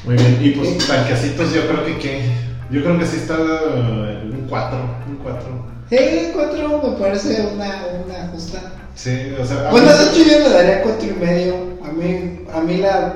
Muy 0.06 0.16
bien. 0.16 0.38
Y 0.40 0.50
pues, 0.52 0.78
tanquecitos, 0.78 1.52
yo 1.52 1.66
creo 1.66 1.84
que, 1.84 1.98
que 1.98 2.22
yo 2.70 2.82
creo 2.82 2.98
que 2.98 3.04
sí 3.04 3.18
está 3.18 3.34
un 3.36 4.46
4. 4.48 4.78
Un 5.08 5.16
4. 5.22 5.77
Sí, 5.90 6.30
4 6.34 6.82
me 6.82 6.98
parece 6.98 7.48
una, 7.54 7.84
una 8.04 8.28
justa. 8.32 8.60
Sí, 8.94 9.32
o 9.40 9.44
sea. 9.46 9.70
Bueno, 9.70 9.88
de 9.88 10.04
hecho 10.04 10.30
yo 10.30 10.38
le 10.40 10.50
daría 10.50 10.82
4 10.82 11.08
y 11.08 11.12
medio. 11.24 11.54
A 11.84 11.92
mí, 11.92 12.40
a 12.52 12.60
mí 12.60 12.76
la, 12.78 13.14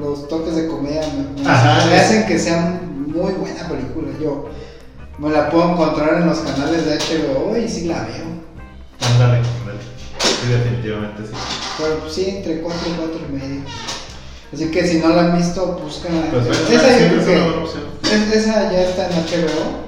los 0.00 0.26
toques 0.28 0.56
de 0.56 0.66
comedia 0.66 1.02
me, 1.36 1.48
Ajá, 1.48 1.76
hacen 2.00 2.26
que 2.26 2.38
sea 2.38 2.80
muy 3.06 3.32
buena 3.34 3.68
película. 3.68 4.08
Yo 4.20 4.48
me 5.18 5.30
la 5.30 5.48
puedo 5.50 5.72
encontrar 5.72 6.14
en 6.20 6.26
los 6.26 6.38
canales 6.40 6.86
de 6.86 6.96
HBO 6.98 7.56
y 7.56 7.68
sí 7.68 7.84
la 7.86 8.02
veo. 8.02 8.26
Ándale, 9.12 9.36
ándale. 9.38 9.78
Sí, 10.18 10.48
definitivamente 10.50 11.22
sí. 11.24 11.32
Pero 11.78 12.10
sí, 12.10 12.28
entre 12.28 12.60
4 12.62 12.80
y 12.88 12.92
4 12.98 13.20
y 13.28 13.32
medio. 13.32 13.60
Así 14.52 14.70
que 14.70 14.86
si 14.86 14.98
no 14.98 15.08
la 15.10 15.22
han 15.22 15.36
visto, 15.38 15.78
búscala. 15.82 16.22
Pues 16.30 16.46
esa, 16.46 16.60
yo 16.72 16.78
siempre 16.78 17.08
creo 17.08 17.20
es 17.20 17.26
que- 17.26 17.36
una 17.36 17.44
buena 17.46 17.62
opción. 17.62 17.82
es- 18.02 18.36
esa 18.36 18.72
ya 18.72 18.82
está 18.82 19.06
en 19.08 19.12
HBO. 19.22 19.82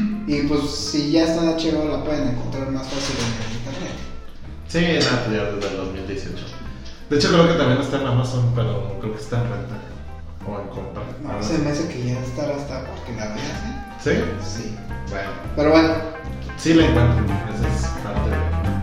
y 0.26 0.42
pues 0.42 0.70
si 0.70 1.12
ya 1.12 1.24
está 1.24 1.42
en 1.42 1.50
HBO, 1.56 1.88
la 1.88 2.04
pueden 2.04 2.28
encontrar 2.28 2.70
más 2.70 2.86
fácil 2.86 3.16
en 3.18 3.56
internet. 3.58 3.96
Sí, 4.68 4.78
nada, 4.78 5.26
ya 5.30 5.52
desde 5.52 5.70
el 5.70 5.76
2018. 5.76 6.34
De 7.10 7.16
hecho, 7.16 7.28
creo 7.28 7.48
que 7.48 7.54
también 7.54 7.80
está 7.80 8.00
en 8.00 8.06
Amazon, 8.06 8.52
pero 8.54 8.98
creo 9.00 9.14
que 9.14 9.20
está 9.20 9.42
en 9.42 9.50
renta. 9.50 9.76
O 10.46 10.60
en 10.60 10.68
compra. 10.68 11.02
No, 11.22 11.42
se 11.42 11.58
me 11.58 11.70
hace 11.70 11.88
que 11.88 12.06
ya 12.06 12.20
estará 12.20 12.56
hasta 12.56 12.80
para 12.80 13.04
que 13.04 13.12
la 13.12 13.26
veas, 13.34 13.38
¿eh? 13.38 14.32
¿Sí? 14.42 14.62
Sí. 14.62 14.76
Bueno. 15.10 15.30
Pero 15.56 15.70
bueno, 15.70 16.14
Sí 16.56 16.72
la 16.72 16.86
encuentro. 16.86 17.24
Esa 17.54 17.68
es 17.68 17.86
parte 18.02 18.30
de. 18.30 18.73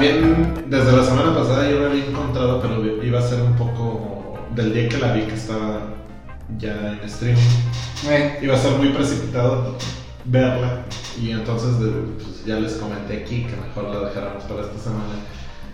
También 0.00 0.64
desde 0.68 0.92
la 0.94 1.02
semana 1.04 1.34
pasada 1.34 1.70
yo 1.70 1.80
la 1.80 1.88
había 1.88 2.04
encontrado, 2.04 2.60
pero 2.60 3.02
iba 3.02 3.18
a 3.18 3.22
ser 3.22 3.40
un 3.40 3.54
poco 3.54 4.38
del 4.54 4.74
día 4.74 4.88
que 4.90 4.98
la 4.98 5.12
vi 5.14 5.22
que 5.22 5.34
estaba 5.34 5.80
ya 6.58 6.92
en 6.92 7.00
streaming. 7.08 7.40
bueno, 8.04 8.24
Iba 8.42 8.54
a 8.54 8.58
ser 8.58 8.72
muy 8.72 8.88
precipitado 8.90 9.74
verla 10.26 10.82
y 11.20 11.30
entonces 11.30 11.78
de- 11.80 11.88
pues, 11.90 12.44
ya 12.44 12.56
les 12.60 12.74
comenté 12.74 13.22
aquí 13.22 13.44
que 13.46 13.56
mejor 13.56 13.84
la 13.94 14.08
dejáramos 14.08 14.44
para 14.44 14.62
esta 14.62 14.78
semana. 14.78 15.14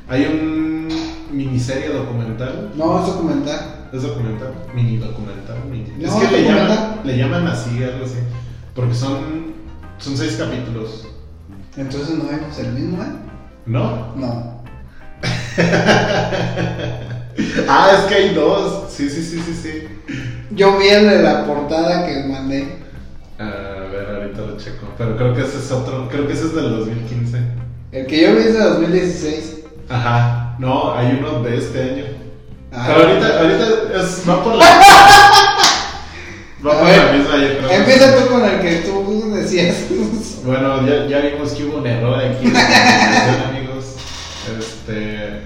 Hay 0.09 0.25
un 0.27 0.89
miniserie 1.37 1.89
documental. 1.89 2.71
no 2.77 3.01
es 3.01 3.07
documental. 3.07 3.89
¿Es 3.93 4.03
documental? 4.03 4.53
Mini 4.73 4.99
documental. 4.99 5.57
mini- 5.71 5.93
No, 5.99 6.23
es 6.23 6.29
que 6.29 6.37
le 6.43 6.45
llaman, 6.45 7.01
le 7.05 7.17
llaman 7.19 7.47
así, 7.49 7.83
algo 7.83 8.05
así. 8.05 8.19
Porque 8.75 8.95
son, 8.95 9.53
son 9.99 10.17
seis 10.17 10.37
capítulos. 10.39 11.09
Entonces 11.77 12.17
no 12.17 12.25
vemos 12.25 12.57
el 12.59 12.73
mismo, 12.73 13.03
¿eh? 13.03 13.07
¿No? 13.67 14.15
No. 14.17 14.63
ah, 17.69 17.91
es 17.93 18.01
que 18.09 18.15
hay 18.15 18.35
dos. 18.35 18.93
Sí, 18.93 19.09
sí, 19.09 19.23
sí, 19.23 19.41
sí, 19.41 19.55
sí. 19.55 19.89
Yo 20.51 20.79
vi 20.79 20.89
el 20.89 21.09
de 21.09 21.23
la 21.23 21.47
portada 21.47 22.07
que 22.07 22.25
mandé. 22.25 22.79
A 23.39 23.45
ver, 23.91 24.17
ahorita 24.17 24.41
lo 24.43 24.57
checo. 24.57 24.87
Pero 24.99 25.17
creo 25.17 25.35
que 25.35 25.43
ese 25.43 25.59
es 25.59 25.71
otro. 25.71 26.09
Creo 26.09 26.27
que 26.27 26.33
ese 26.33 26.47
es 26.47 26.55
del 26.55 26.71
2015. 26.79 27.39
El 27.93 28.07
que 28.07 28.23
yo 28.23 28.35
vi 28.35 28.41
es 28.41 28.55
de 28.55 28.65
2016. 28.65 29.61
Ajá. 29.89 30.57
No, 30.59 30.95
hay 30.95 31.19
uno 31.19 31.43
de 31.43 31.57
este 31.57 31.83
año. 31.83 32.05
Ah. 32.73 32.85
Pero 32.87 33.09
ahorita, 33.09 33.41
ahorita 33.41 33.67
es, 34.01 34.29
va 34.29 34.43
por 34.43 34.55
la. 34.57 34.65
Va 36.67 36.79
A 36.79 36.83
ver, 36.85 37.63
la. 37.63 37.75
Empieza 37.77 38.17
tú 38.17 38.29
con 38.29 38.45
el 38.45 38.61
que 38.61 38.75
tú 38.87 39.33
decías. 39.35 39.77
Bueno, 40.45 40.85
ya, 40.85 41.07
ya 41.07 41.19
vimos 41.21 41.53
que 41.53 41.65
hubo 41.65 41.79
un 41.79 41.87
error 41.87 42.19
aquí 42.19 42.47
amigos. 43.49 43.95
Este. 44.59 45.43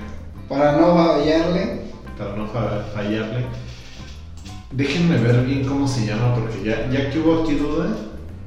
Para 0.49 0.73
no 0.73 0.95
fallarle. 0.97 1.81
Para 2.17 2.35
no 2.35 2.47
fa- 2.49 2.87
fallarle. 2.95 3.45
Déjenme 4.73 5.19
ver 5.19 5.43
bien 5.45 5.64
cómo 5.67 5.87
se 5.87 6.07
llama, 6.07 6.35
porque 6.35 6.62
ya, 6.64 6.89
ya 6.91 7.11
que 7.11 7.19
hubo 7.19 7.43
aquí 7.43 7.57
duda, 7.57 7.89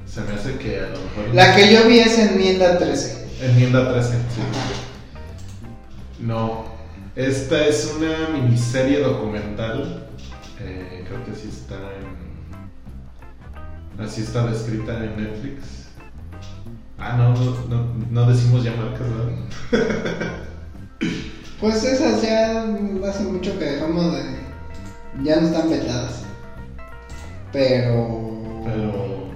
se 0.08 0.22
me 0.22 0.34
hace 0.34 0.56
que 0.58 0.80
a 0.80 0.90
lo 0.90 0.90
mejor. 0.90 1.34
La 1.36 1.56
que 1.56 1.72
yo 1.72 1.84
vi 1.88 2.00
es 2.00 2.18
enmienda 2.18 2.80
13. 2.80 3.28
Enmienda 3.44 3.92
13, 3.94 4.10
sí. 4.10 4.42
No, 6.20 6.66
esta 7.16 7.66
es 7.68 7.94
una 7.98 8.30
miniserie 8.34 9.00
documental. 9.02 10.08
eh, 10.60 11.06
creo 11.08 11.24
que 11.26 11.32
así 11.32 11.48
está 11.50 11.76
en. 11.76 12.19
Así 14.00 14.22
está 14.22 14.48
descrita 14.48 15.04
en 15.04 15.18
Netflix. 15.18 15.88
Ah, 16.98 17.18
no, 17.18 17.34
no, 17.34 17.94
no, 18.10 18.30
decimos 18.30 18.64
ya 18.64 18.74
marcas, 18.76 19.08
¿verdad? 19.10 20.36
Pues 21.60 21.84
esas 21.84 22.22
ya 22.22 22.64
hace 23.06 23.24
mucho 23.24 23.60
que 23.60 23.66
dejamos 23.66 24.14
de. 24.14 24.24
Ya 25.24 25.42
no 25.42 25.48
están 25.48 25.70
vetadas. 25.70 26.24
Pero. 27.52 28.64
Pero. 28.64 29.28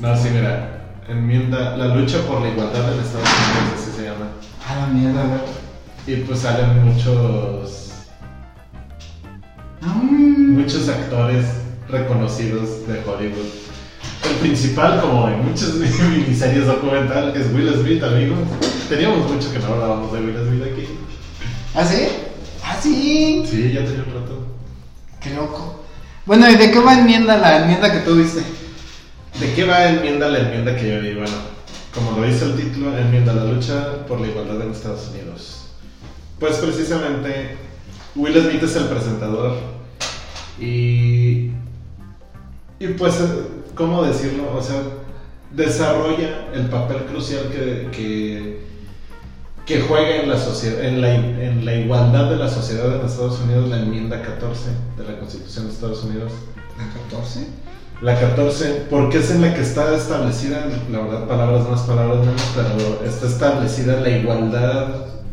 No, 0.00 0.16
sí, 0.16 0.30
mira. 0.32 0.96
Enmienda. 1.08 1.76
La 1.76 1.94
lucha 1.94 2.18
por 2.26 2.40
la 2.40 2.48
igualdad 2.48 2.92
en 2.92 3.00
Estados 3.00 3.28
Unidos, 3.28 3.80
así 3.80 3.90
se 3.92 4.04
llama. 4.06 4.32
A 4.68 4.80
la 4.80 4.86
mierda. 4.88 5.44
Y 6.08 6.16
pues 6.16 6.40
salen 6.40 6.84
muchos. 6.84 7.92
Mm. 9.80 10.58
muchos 10.58 10.88
actores 10.88 11.61
reconocidos 11.92 12.88
de 12.88 13.00
Hollywood. 13.06 13.46
El 14.24 14.36
principal, 14.40 15.00
como 15.00 15.28
en 15.28 15.44
muchas 15.44 15.74
miniseries 15.74 16.66
documentales, 16.66 17.36
es 17.36 17.54
Will 17.54 17.72
Smith, 17.74 18.02
amigos. 18.02 18.38
Teníamos 18.88 19.30
mucho 19.30 19.52
que 19.52 19.58
no 19.58 19.66
hablábamos 19.66 20.12
de 20.12 20.20
Will 20.20 20.36
Smith 20.36 20.62
aquí. 20.64 20.88
¿Ah, 21.74 21.84
sí? 21.84 22.08
¿Ah, 22.64 22.76
sí? 22.80 23.44
Sí, 23.48 23.72
ya 23.72 23.84
tenía 23.84 24.04
un 24.06 24.14
rato. 24.14 24.46
Qué 25.20 25.30
loco. 25.30 25.84
Bueno, 26.24 26.48
¿y 26.50 26.56
de 26.56 26.70
qué 26.70 26.78
va 26.78 26.98
enmienda 26.98 27.36
la 27.36 27.62
enmienda 27.62 27.92
que 27.92 28.00
tú 28.00 28.16
viste? 28.16 28.42
¿De 29.38 29.52
qué 29.54 29.64
va 29.64 29.88
enmienda 29.88 30.28
la 30.28 30.40
enmienda 30.40 30.76
que 30.76 30.88
yo 30.88 31.00
vi? 31.00 31.14
Bueno, 31.14 31.36
como 31.94 32.18
lo 32.18 32.26
dice 32.26 32.44
el 32.44 32.56
título, 32.56 32.96
enmienda 32.96 33.32
la 33.32 33.44
lucha 33.44 34.06
por 34.06 34.20
la 34.20 34.28
igualdad 34.28 34.62
en 34.62 34.72
Estados 34.72 35.10
Unidos. 35.12 35.66
Pues 36.38 36.56
precisamente, 36.56 37.56
Will 38.14 38.40
Smith 38.40 38.62
es 38.62 38.76
el 38.76 38.84
presentador. 38.84 39.56
Y. 40.60 41.11
Y 42.82 42.88
pues, 42.94 43.20
eh, 43.20 43.26
¿cómo 43.76 44.02
decirlo? 44.02 44.56
O 44.58 44.60
sea, 44.60 44.82
desarrolla 45.52 46.48
el 46.52 46.68
papel 46.68 47.04
crucial 47.04 47.44
que. 47.50 47.88
que 47.92 48.72
que 49.64 49.80
juega 49.80 50.16
en 50.16 50.28
la, 50.28 50.36
sociedad, 50.36 50.82
en, 50.82 51.00
la, 51.00 51.14
en 51.14 51.64
la 51.64 51.74
igualdad 51.76 52.28
de 52.30 52.36
la 52.36 52.48
sociedad 52.48 52.96
en 52.96 53.06
Estados 53.06 53.38
Unidos 53.42 53.68
la 53.68 53.78
enmienda 53.78 54.20
14 54.20 54.70
de 54.96 55.04
la 55.04 55.16
Constitución 55.20 55.66
de 55.66 55.72
Estados 55.72 56.02
Unidos. 56.02 56.32
¿La 56.76 56.92
14? 57.02 57.46
La 58.02 58.18
14, 58.18 58.86
porque 58.90 59.18
es 59.18 59.30
en 59.30 59.40
la 59.40 59.54
que 59.54 59.60
está 59.60 59.96
establecida, 59.96 60.66
la 60.90 60.98
verdad, 60.98 61.28
palabras 61.28 61.68
más, 61.68 61.82
palabras 61.82 62.18
menos, 62.18 62.42
pero 62.56 63.04
está 63.08 63.28
establecida 63.28 64.00
la 64.00 64.08
igualdad 64.08 64.88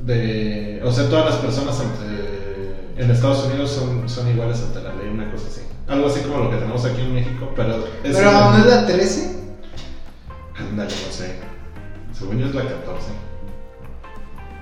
de. 0.06 0.80
O 0.86 0.92
sea, 0.92 1.10
todas 1.10 1.26
las 1.26 1.36
personas 1.38 1.80
ante, 1.80 3.02
en 3.04 3.10
Estados 3.10 3.46
Unidos 3.46 3.72
son, 3.72 4.08
son 4.08 4.30
iguales 4.30 4.62
ante 4.62 4.84
la 4.84 4.94
ley, 4.94 5.10
una 5.12 5.32
cosa 5.32 5.48
así. 5.48 5.59
Algo 5.90 6.08
así 6.08 6.20
como 6.22 6.44
lo 6.44 6.50
que 6.52 6.58
tenemos 6.58 6.86
aquí 6.86 7.02
en 7.02 7.16
México, 7.16 7.52
pero. 7.56 7.76
es 8.04 8.16
¿Pero 8.16 8.30
una- 8.30 8.50
no 8.52 8.58
es 8.60 8.66
la 8.66 8.86
13? 8.86 9.36
Ándale, 10.58 10.92
no 11.08 11.12
sé. 11.14 11.36
Según 12.18 12.38
yo 12.40 12.46
es 12.48 12.56
la 12.56 12.62
14. 12.64 13.08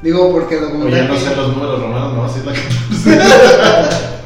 Digo, 0.04 0.32
porque 0.32 0.56
el 0.56 0.62
documental. 0.62 0.94
Oye, 1.00 1.08
no 1.08 1.14
que- 1.16 1.20
sé 1.20 1.36
los 1.36 1.48
números 1.56 1.82
romanos, 1.82 2.14
no, 2.14 2.30
sí 2.30 2.40
es 2.40 2.46
la 2.46 2.54
14. 2.54 3.98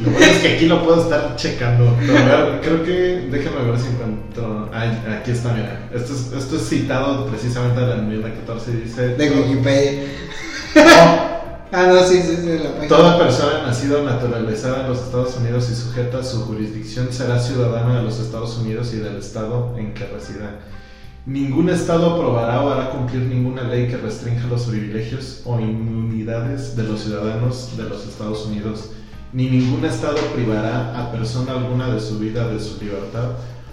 Lo 0.00 0.10
bueno 0.10 0.26
es 0.26 0.38
que 0.38 0.54
aquí 0.56 0.66
lo 0.66 0.82
puedo 0.82 1.00
estar 1.00 1.36
checando. 1.36 1.96
Pero 2.00 2.18
a 2.18 2.44
ver, 2.44 2.60
creo 2.60 2.82
que. 2.82 3.28
Déjame 3.30 3.70
ver 3.70 3.78
si 3.78 3.86
encuentro. 3.88 4.68
Ay, 4.72 5.00
aquí 5.16 5.30
está, 5.30 5.52
mira. 5.52 5.88
Esto 5.94 6.12
es, 6.14 6.32
esto 6.32 6.56
es 6.56 6.68
citado 6.68 7.26
precisamente 7.26 7.80
de 7.80 7.86
la 7.86 7.94
enmienda 7.96 8.28
14 8.32 8.70
y 8.72 8.74
dice. 8.78 9.08
De 9.10 9.30
Wikipedia. 9.30 10.02
"No, 10.74 11.41
Ah, 11.74 11.86
no, 11.86 12.06
sí, 12.06 12.20
sí, 12.20 12.36
sí, 12.36 12.58
la 12.58 12.70
página. 12.70 12.88
Toda 12.88 13.18
persona 13.18 13.62
nacida 13.66 14.00
o 14.00 14.04
naturalizada 14.04 14.82
en 14.82 14.90
los 14.90 14.98
Estados 14.98 15.38
Unidos 15.38 15.70
y 15.70 15.74
sujeta 15.74 16.18
a 16.18 16.22
su 16.22 16.42
jurisdicción 16.42 17.10
será 17.10 17.38
ciudadana 17.38 17.96
de 17.96 18.02
los 18.02 18.20
Estados 18.20 18.58
Unidos 18.58 18.92
y 18.92 18.98
del 18.98 19.16
estado 19.16 19.74
en 19.78 19.94
que 19.94 20.04
resida. 20.04 20.60
Ningún 21.24 21.70
estado 21.70 22.12
aprobará 22.12 22.60
o 22.60 22.70
hará 22.70 22.90
cumplir 22.90 23.22
ninguna 23.22 23.62
ley 23.62 23.88
que 23.88 23.96
restrinja 23.96 24.48
los 24.48 24.64
privilegios 24.64 25.40
o 25.46 25.58
inmunidades 25.60 26.76
de 26.76 26.82
los 26.82 27.00
ciudadanos 27.00 27.74
de 27.78 27.84
los 27.84 28.06
Estados 28.06 28.44
Unidos, 28.44 28.90
ni 29.32 29.48
ningún 29.48 29.86
estado 29.86 30.18
privará 30.34 31.00
a 31.00 31.10
persona 31.10 31.52
alguna 31.52 31.88
de 31.88 32.00
su 32.00 32.18
vida, 32.18 32.48
de 32.48 32.60
su 32.60 32.84
libertad 32.84 33.30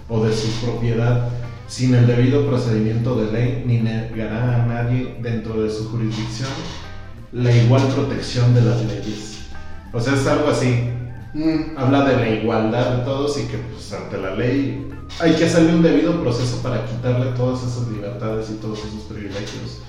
o 0.07 0.23
de 0.23 0.33
su 0.33 0.47
propiedad 0.65 1.27
sin 1.67 1.93
el 1.95 2.07
debido 2.07 2.47
procedimiento 2.47 3.15
de 3.15 3.31
ley, 3.31 3.63
ni 3.65 3.79
negará 3.79 4.63
a 4.63 4.65
nadie 4.65 5.17
dentro 5.21 5.61
de 5.61 5.69
su 5.69 5.89
jurisdicción 5.89 6.49
la 7.31 7.51
igual 7.55 7.83
protección 7.87 8.53
de 8.53 8.61
las 8.61 8.83
leyes. 8.85 9.39
O 9.93 9.99
sea, 9.99 10.13
es 10.13 10.25
algo 10.27 10.49
así. 10.49 10.89
Mm, 11.33 11.77
Habla 11.77 12.05
de 12.05 12.15
la 12.17 12.29
igualdad 12.29 12.97
de 12.97 13.03
todos 13.05 13.37
y 13.39 13.43
que 13.45 13.57
pues 13.57 13.93
ante 13.93 14.17
la 14.17 14.35
ley 14.35 14.89
hay 15.19 15.33
que 15.35 15.45
hacerle 15.45 15.75
un 15.75 15.83
debido 15.83 16.21
proceso 16.21 16.61
para 16.63 16.85
quitarle 16.85 17.27
todas 17.37 17.63
esas 17.63 17.87
libertades 17.87 18.49
y 18.49 18.53
todos 18.55 18.79
esos 18.79 19.03
privilegios 19.03 19.79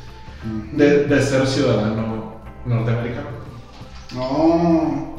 de, 0.72 1.04
de 1.04 1.22
ser 1.22 1.46
ciudadano 1.46 2.34
norteamericano. 2.66 3.28
No. 4.14 5.14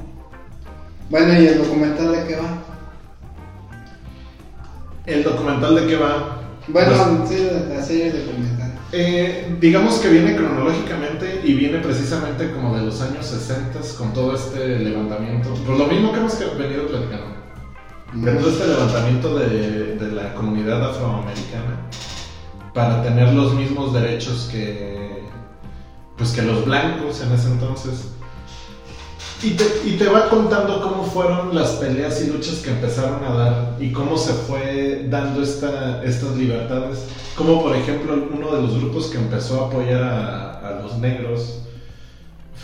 Bueno, 1.10 1.42
¿y 1.42 1.48
el 1.48 1.58
documental 1.58 2.12
de 2.12 2.28
qué 2.28 2.36
va? 2.36 2.64
El 5.06 5.24
documental 5.24 5.76
de 5.76 5.88
qué 5.88 5.96
va. 5.98 6.38
Bueno, 6.68 6.92
Pues, 7.26 7.30
sí, 7.30 7.48
la 7.70 7.82
serie 7.84 8.12
documental. 8.12 8.61
Eh, 8.92 9.56
digamos 9.60 10.00
que 10.00 10.10
viene 10.10 10.36
cronológicamente 10.36 11.42
y 11.44 11.54
viene 11.54 11.80
precisamente 11.80 12.52
como 12.52 12.76
de 12.76 12.84
los 12.86 13.02
años 13.02 13.26
60 13.26 13.80
con 13.98 14.14
todo 14.14 14.36
este 14.36 14.80
levantamiento. 14.80 15.54
Pues 15.66 15.78
lo 15.78 15.88
mismo 15.88 16.12
que 16.12 16.20
hemos 16.20 16.58
venido 16.58 16.88
platicando. 16.88 17.42
De 18.14 18.34
todo 18.34 18.50
este 18.50 18.68
levantamiento 18.68 19.40
de, 19.40 19.96
de 19.96 20.12
la 20.12 20.34
comunidad 20.34 20.90
afroamericana 20.90 21.88
para 22.74 23.02
tener 23.04 23.34
los 23.34 23.54
mismos 23.54 23.94
derechos 23.94 24.50
que, 24.52 25.24
pues 26.18 26.32
que 26.32 26.42
los 26.42 26.66
blancos 26.66 27.22
en 27.22 27.32
ese 27.32 27.48
entonces. 27.48 28.12
Y 29.44 29.52
te, 29.52 29.66
y 29.86 29.98
te 29.98 30.08
va 30.08 30.30
contando 30.30 30.82
cómo 30.82 31.04
fueron 31.04 31.56
las 31.56 31.72
peleas 31.72 32.22
y 32.22 32.28
luchas 32.28 32.60
que 32.60 32.70
empezaron 32.70 33.24
a 33.24 33.34
dar 33.34 33.76
y 33.80 33.92
cómo 33.92 34.16
se 34.16 34.34
fue 34.34 35.08
dando 35.10 35.42
esta, 35.42 36.04
estas 36.04 36.36
libertades. 36.36 37.06
Como 37.36 37.64
por 37.64 37.76
ejemplo 37.76 38.14
uno 38.32 38.56
de 38.56 38.62
los 38.62 38.78
grupos 38.80 39.08
que 39.08 39.18
empezó 39.18 39.64
a 39.64 39.68
apoyar 39.68 40.04
a, 40.04 40.60
a 40.60 40.82
los 40.82 41.00
negros 41.00 41.58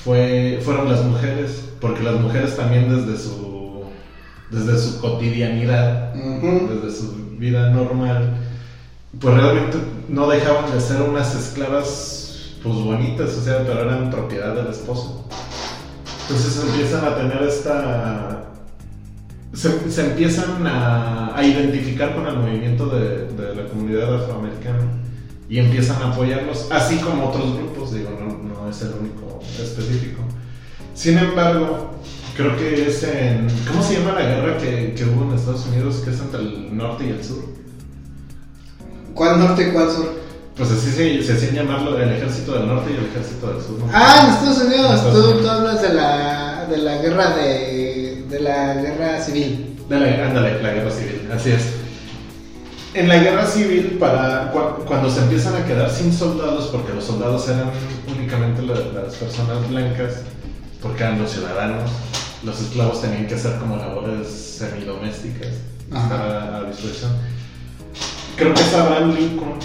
fue, 0.04 0.60
fueron 0.64 0.90
las 0.92 1.04
mujeres, 1.04 1.64
porque 1.82 2.04
las 2.04 2.20
mujeres 2.20 2.56
también 2.56 2.90
desde 2.96 3.22
su, 3.22 3.84
desde 4.52 4.78
su 4.78 5.00
cotidianidad 5.02 6.16
Ujú. 6.16 6.70
desde 6.74 6.96
su 6.96 7.16
vida 7.38 7.72
normal, 7.72 8.38
pues 9.20 9.34
realmente 9.34 9.78
no 10.10 10.28
dejaban 10.30 10.72
de 10.72 10.80
ser 10.80 11.02
unas 11.02 11.34
esclavas 11.34 12.54
pues 12.62 12.76
bonitas, 12.76 13.36
o 13.36 13.42
sea, 13.44 13.64
pero 13.66 13.82
eran 13.82 14.12
propiedad 14.12 14.54
del 14.54 14.68
esposo. 14.68 15.28
Entonces 16.30 16.62
empiezan 16.62 17.06
a 17.06 17.16
tener 17.16 17.42
esta... 17.44 18.44
Se, 19.54 20.02
empiezan 20.06 20.68
a, 20.68 21.36
a 21.36 21.44
identificar 21.44 22.14
con 22.14 22.28
el 22.28 22.36
movimiento 22.36 22.88
de, 22.88 23.28
de 23.28 23.56
la 23.56 23.68
comunidad 23.70 24.14
afroamericana 24.14 24.86
y 25.50 25.60
empiezan 25.60 26.02
a 26.02 26.12
apoyarlos, 26.12 26.68
así 26.70 26.98
como 26.98 27.30
otros 27.30 27.56
grupos, 27.56 27.94
digo, 27.94 28.10
no, 28.12 28.38
no 28.44 28.70
es 28.70 28.82
el 28.82 28.90
único 29.00 29.40
específico. 29.58 30.22
Sin 30.94 31.18
embargo, 31.18 31.92
creo 32.36 32.58
que 32.58 32.88
es 32.88 33.02
en... 33.04 33.48
¿Cómo 33.66 33.82
se 33.82 33.98
llama 33.98 34.20
la 34.20 34.28
guerra 34.28 34.58
que, 34.58 34.94
que 34.94 35.06
hubo 35.06 35.24
en 35.24 35.38
Estados 35.38 35.66
Unidos, 35.68 36.02
que 36.04 36.10
es 36.10 36.20
entre 36.20 36.42
el 36.42 36.76
norte 36.76 37.06
y 37.06 37.10
el 37.10 37.24
sur? 37.24 37.46
¿Cuál 39.14 39.40
norte 39.40 39.70
y 39.70 39.72
cuál 39.72 39.90
sur? 39.90 40.27
Pues 40.58 40.72
así 40.72 40.91
se, 40.91 41.22
se 41.24 41.34
hacían 41.34 41.53
llamarlo 41.55 41.99
el 42.01 42.12
ejército 42.14 42.53
del 42.53 42.68
norte 42.68 42.91
y 42.91 42.97
el 42.97 43.05
ejército 43.05 43.47
del 43.53 43.62
sur. 43.62 43.78
¿no? 43.80 43.89
Ah, 43.93 44.22
en 44.24 44.34
Estados 44.34 44.58
Unidos. 44.68 44.89
En 44.89 44.95
Estados 44.95 45.14
tú, 45.14 45.30
Unidos. 45.32 45.41
tú 45.43 45.49
hablas 45.49 45.82
de 45.84 45.93
la, 45.93 46.66
de 46.70 46.78
la 46.78 46.97
guerra 46.97 47.30
de, 47.36 48.26
de 48.30 48.39
la 48.39 48.74
guerra 48.76 49.22
civil. 49.22 49.76
De 49.88 49.99
la, 49.99 50.26
ándale, 50.28 50.62
la 50.64 50.74
guerra 50.74 50.91
civil, 50.91 51.30
así 51.34 51.51
es. 51.51 51.62
En 52.93 53.08
la 53.08 53.18
guerra 53.18 53.45
civil, 53.45 53.97
para 53.99 54.51
cua- 54.51 54.84
cuando 54.86 55.10
se 55.12 55.20
empiezan 55.20 55.55
a 55.62 55.66
quedar 55.66 55.91
sin 55.91 56.12
soldados, 56.12 56.68
porque 56.72 56.93
los 56.93 57.03
soldados 57.03 57.47
eran 57.47 57.70
únicamente 58.08 58.64
la- 58.64 59.01
las 59.03 59.14
personas 59.16 59.70
blancas, 59.70 60.22
porque 60.82 61.03
eran 61.03 61.22
los 61.22 61.32
ciudadanos, 61.32 61.91
los 62.43 62.60
esclavos 62.60 62.99
tenían 63.01 63.28
que 63.28 63.36
hacer 63.36 63.58
como 63.60 63.78
labores 63.78 64.28
semidomésticas, 64.28 65.49
Ajá. 65.91 66.03
estar 66.03 66.22
a, 66.32 66.58
a 66.58 66.64
disposición. 66.64 67.12
Creo 68.36 68.53
que 68.55 68.62
es 68.62 68.74
Abraham 68.74 69.14
Lincoln 69.16 69.60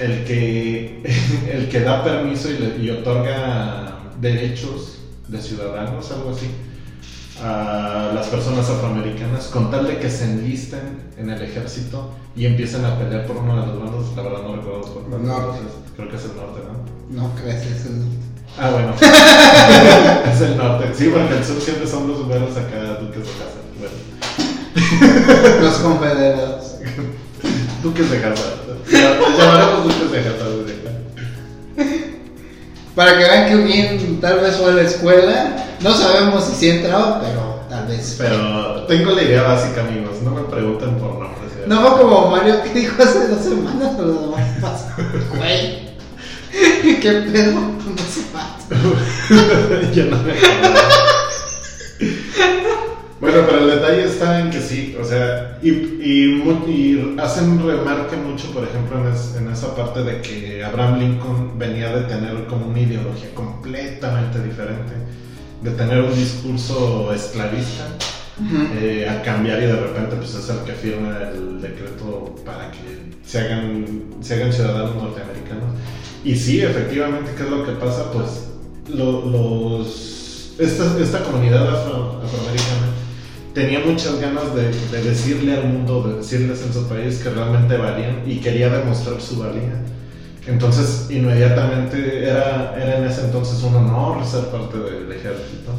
el 0.00 0.24
que, 0.24 1.02
el 1.52 1.68
que 1.68 1.80
da 1.80 2.02
permiso 2.04 2.50
y, 2.50 2.58
le- 2.58 2.76
y 2.84 2.90
otorga 2.90 3.98
derechos 4.20 4.98
de 5.28 5.40
ciudadanos, 5.40 6.10
algo 6.10 6.30
así, 6.30 6.46
a 7.42 8.12
las 8.14 8.26
personas 8.28 8.68
afroamericanas 8.70 9.46
con 9.46 9.70
tal 9.70 9.86
de 9.86 9.98
que 9.98 10.08
se 10.10 10.24
enlisten 10.24 10.80
en 11.18 11.30
el 11.30 11.42
ejército 11.42 12.10
y 12.36 12.46
empiecen 12.46 12.84
a 12.84 12.96
pelear 12.98 13.26
por 13.26 13.36
uno 13.38 13.60
de 13.60 13.66
los 13.66 13.80
bandos, 13.80 14.16
la 14.16 14.22
verdad 14.22 14.42
no 14.42 14.56
recuerdo 14.56 14.82
por 14.82 15.02
cuál, 15.04 15.24
Norte. 15.26 15.58
creo 15.96 16.08
que 16.08 16.16
es 16.16 16.24
el 16.24 16.36
norte, 16.36 16.60
¿no? 16.66 17.22
No 17.22 17.34
crees, 17.34 17.62
es 17.66 17.86
el 17.86 18.00
norte. 18.00 18.16
Ah, 18.56 18.70
bueno, 18.70 18.94
es 20.32 20.40
el 20.42 20.56
norte, 20.56 20.86
sí, 20.94 21.10
porque 21.12 21.34
el 21.38 21.44
sur 21.44 21.60
siempre 21.60 21.86
son 21.88 22.06
los 22.08 22.24
güeros 22.24 22.56
acá, 22.56 22.98
duques 23.00 23.18
de 23.18 23.32
casa, 23.32 23.58
bueno, 23.80 23.94
Los 25.62 25.74
confederados. 25.78 26.76
duques 27.82 28.10
de 28.10 28.20
casa, 28.20 28.42
Para 32.94 33.18
que 33.18 33.24
vean 33.24 33.48
que 33.48 33.56
bien 33.56 34.20
tal 34.20 34.38
vez 34.40 34.56
fue 34.56 34.70
a 34.70 34.74
la 34.74 34.82
escuela. 34.82 35.56
No 35.80 35.92
sabemos 35.94 36.44
si 36.44 36.54
sí 36.54 36.70
entraba, 36.70 37.20
pero 37.20 37.60
tal 37.68 37.88
vez. 37.88 38.14
Pero 38.18 38.84
tengo 38.86 39.10
la 39.10 39.22
idea 39.22 39.42
básica, 39.42 39.80
amigos, 39.80 40.22
no 40.22 40.30
me 40.30 40.42
pregunten 40.42 40.96
por 40.96 41.14
nombres. 41.14 41.52
No 41.66 41.80
fue 41.80 42.02
como 42.02 42.30
Mario 42.30 42.62
que 42.62 42.70
dijo 42.70 43.02
hace 43.02 43.26
dos 43.28 43.42
semanas 43.42 43.98
o 43.98 44.26
semanas 44.26 44.58
pasadas. 44.60 44.94
Güey. 45.36 45.94
¿Qué 47.00 47.12
pedo 47.32 47.54
con 47.54 47.96
ese 47.98 48.22
vato? 48.32 48.64
Yo 49.92 50.04
no 50.04 50.16
me 50.22 50.32
acuerdo. 50.32 50.80
Bueno, 53.24 53.38
pero 53.46 53.58
el 53.60 53.70
detalle 53.70 54.04
está 54.04 54.40
en 54.40 54.50
que 54.50 54.60
sí, 54.60 54.94
o 55.00 55.04
sea, 55.04 55.58
y, 55.62 55.70
y, 55.70 56.42
y 56.68 57.16
hacen 57.18 57.58
remarque 57.66 58.16
mucho, 58.16 58.50
por 58.52 58.64
ejemplo, 58.64 58.98
en, 59.00 59.14
es- 59.14 59.34
en 59.38 59.48
esa 59.50 59.74
parte 59.74 60.02
de 60.02 60.20
que 60.20 60.62
Abraham 60.62 60.98
Lincoln 61.00 61.58
venía 61.58 61.88
de 61.96 62.02
tener 62.02 62.44
como 62.46 62.66
una 62.66 62.80
ideología 62.80 63.30
completamente 63.34 64.42
diferente, 64.42 64.92
de 65.62 65.70
tener 65.70 66.02
un 66.02 66.14
discurso 66.14 67.14
esclavista, 67.14 67.86
eh, 68.78 69.08
a 69.08 69.22
cambiar 69.22 69.58
y 69.62 69.66
de 69.66 69.76
repente 69.76 70.16
pues 70.16 70.34
es 70.34 70.48
el 70.50 70.58
que 70.66 70.72
firma 70.72 71.16
el 71.32 71.62
decreto 71.62 72.34
para 72.44 72.70
que 72.72 73.10
se 73.26 73.38
hagan, 73.40 73.86
se 74.20 74.34
hagan 74.34 74.52
ciudadanos 74.52 74.96
norteamericanos. 74.96 75.70
Y 76.24 76.36
sí, 76.36 76.60
efectivamente, 76.60 77.30
¿qué 77.36 77.44
es 77.44 77.48
lo 77.50 77.64
que 77.64 77.72
pasa? 77.72 78.10
Pues 78.12 78.48
lo- 78.88 79.24
los, 79.24 80.52
esta, 80.58 80.98
esta 81.00 81.20
comunidad 81.24 81.66
afro- 81.68 82.20
afroamericana 82.22 82.88
tenía 83.54 83.80
muchas 83.80 84.20
ganas 84.20 84.54
de, 84.54 84.72
de 84.72 85.04
decirle 85.04 85.56
al 85.56 85.68
mundo, 85.68 86.02
de 86.02 86.16
decirles 86.16 86.60
en 86.62 86.72
su 86.72 86.88
país 86.88 87.20
que 87.22 87.30
realmente 87.30 87.76
valían 87.76 88.22
y 88.26 88.36
quería 88.38 88.68
demostrar 88.68 89.20
su 89.20 89.38
valía. 89.38 89.80
Entonces, 90.46 91.06
inmediatamente 91.10 92.28
era, 92.28 92.74
era 92.76 92.98
en 92.98 93.04
ese 93.04 93.22
entonces 93.22 93.62
un 93.62 93.76
honor 93.76 94.26
ser 94.26 94.46
parte 94.46 94.76
del 94.76 95.10
ejército. 95.10 95.72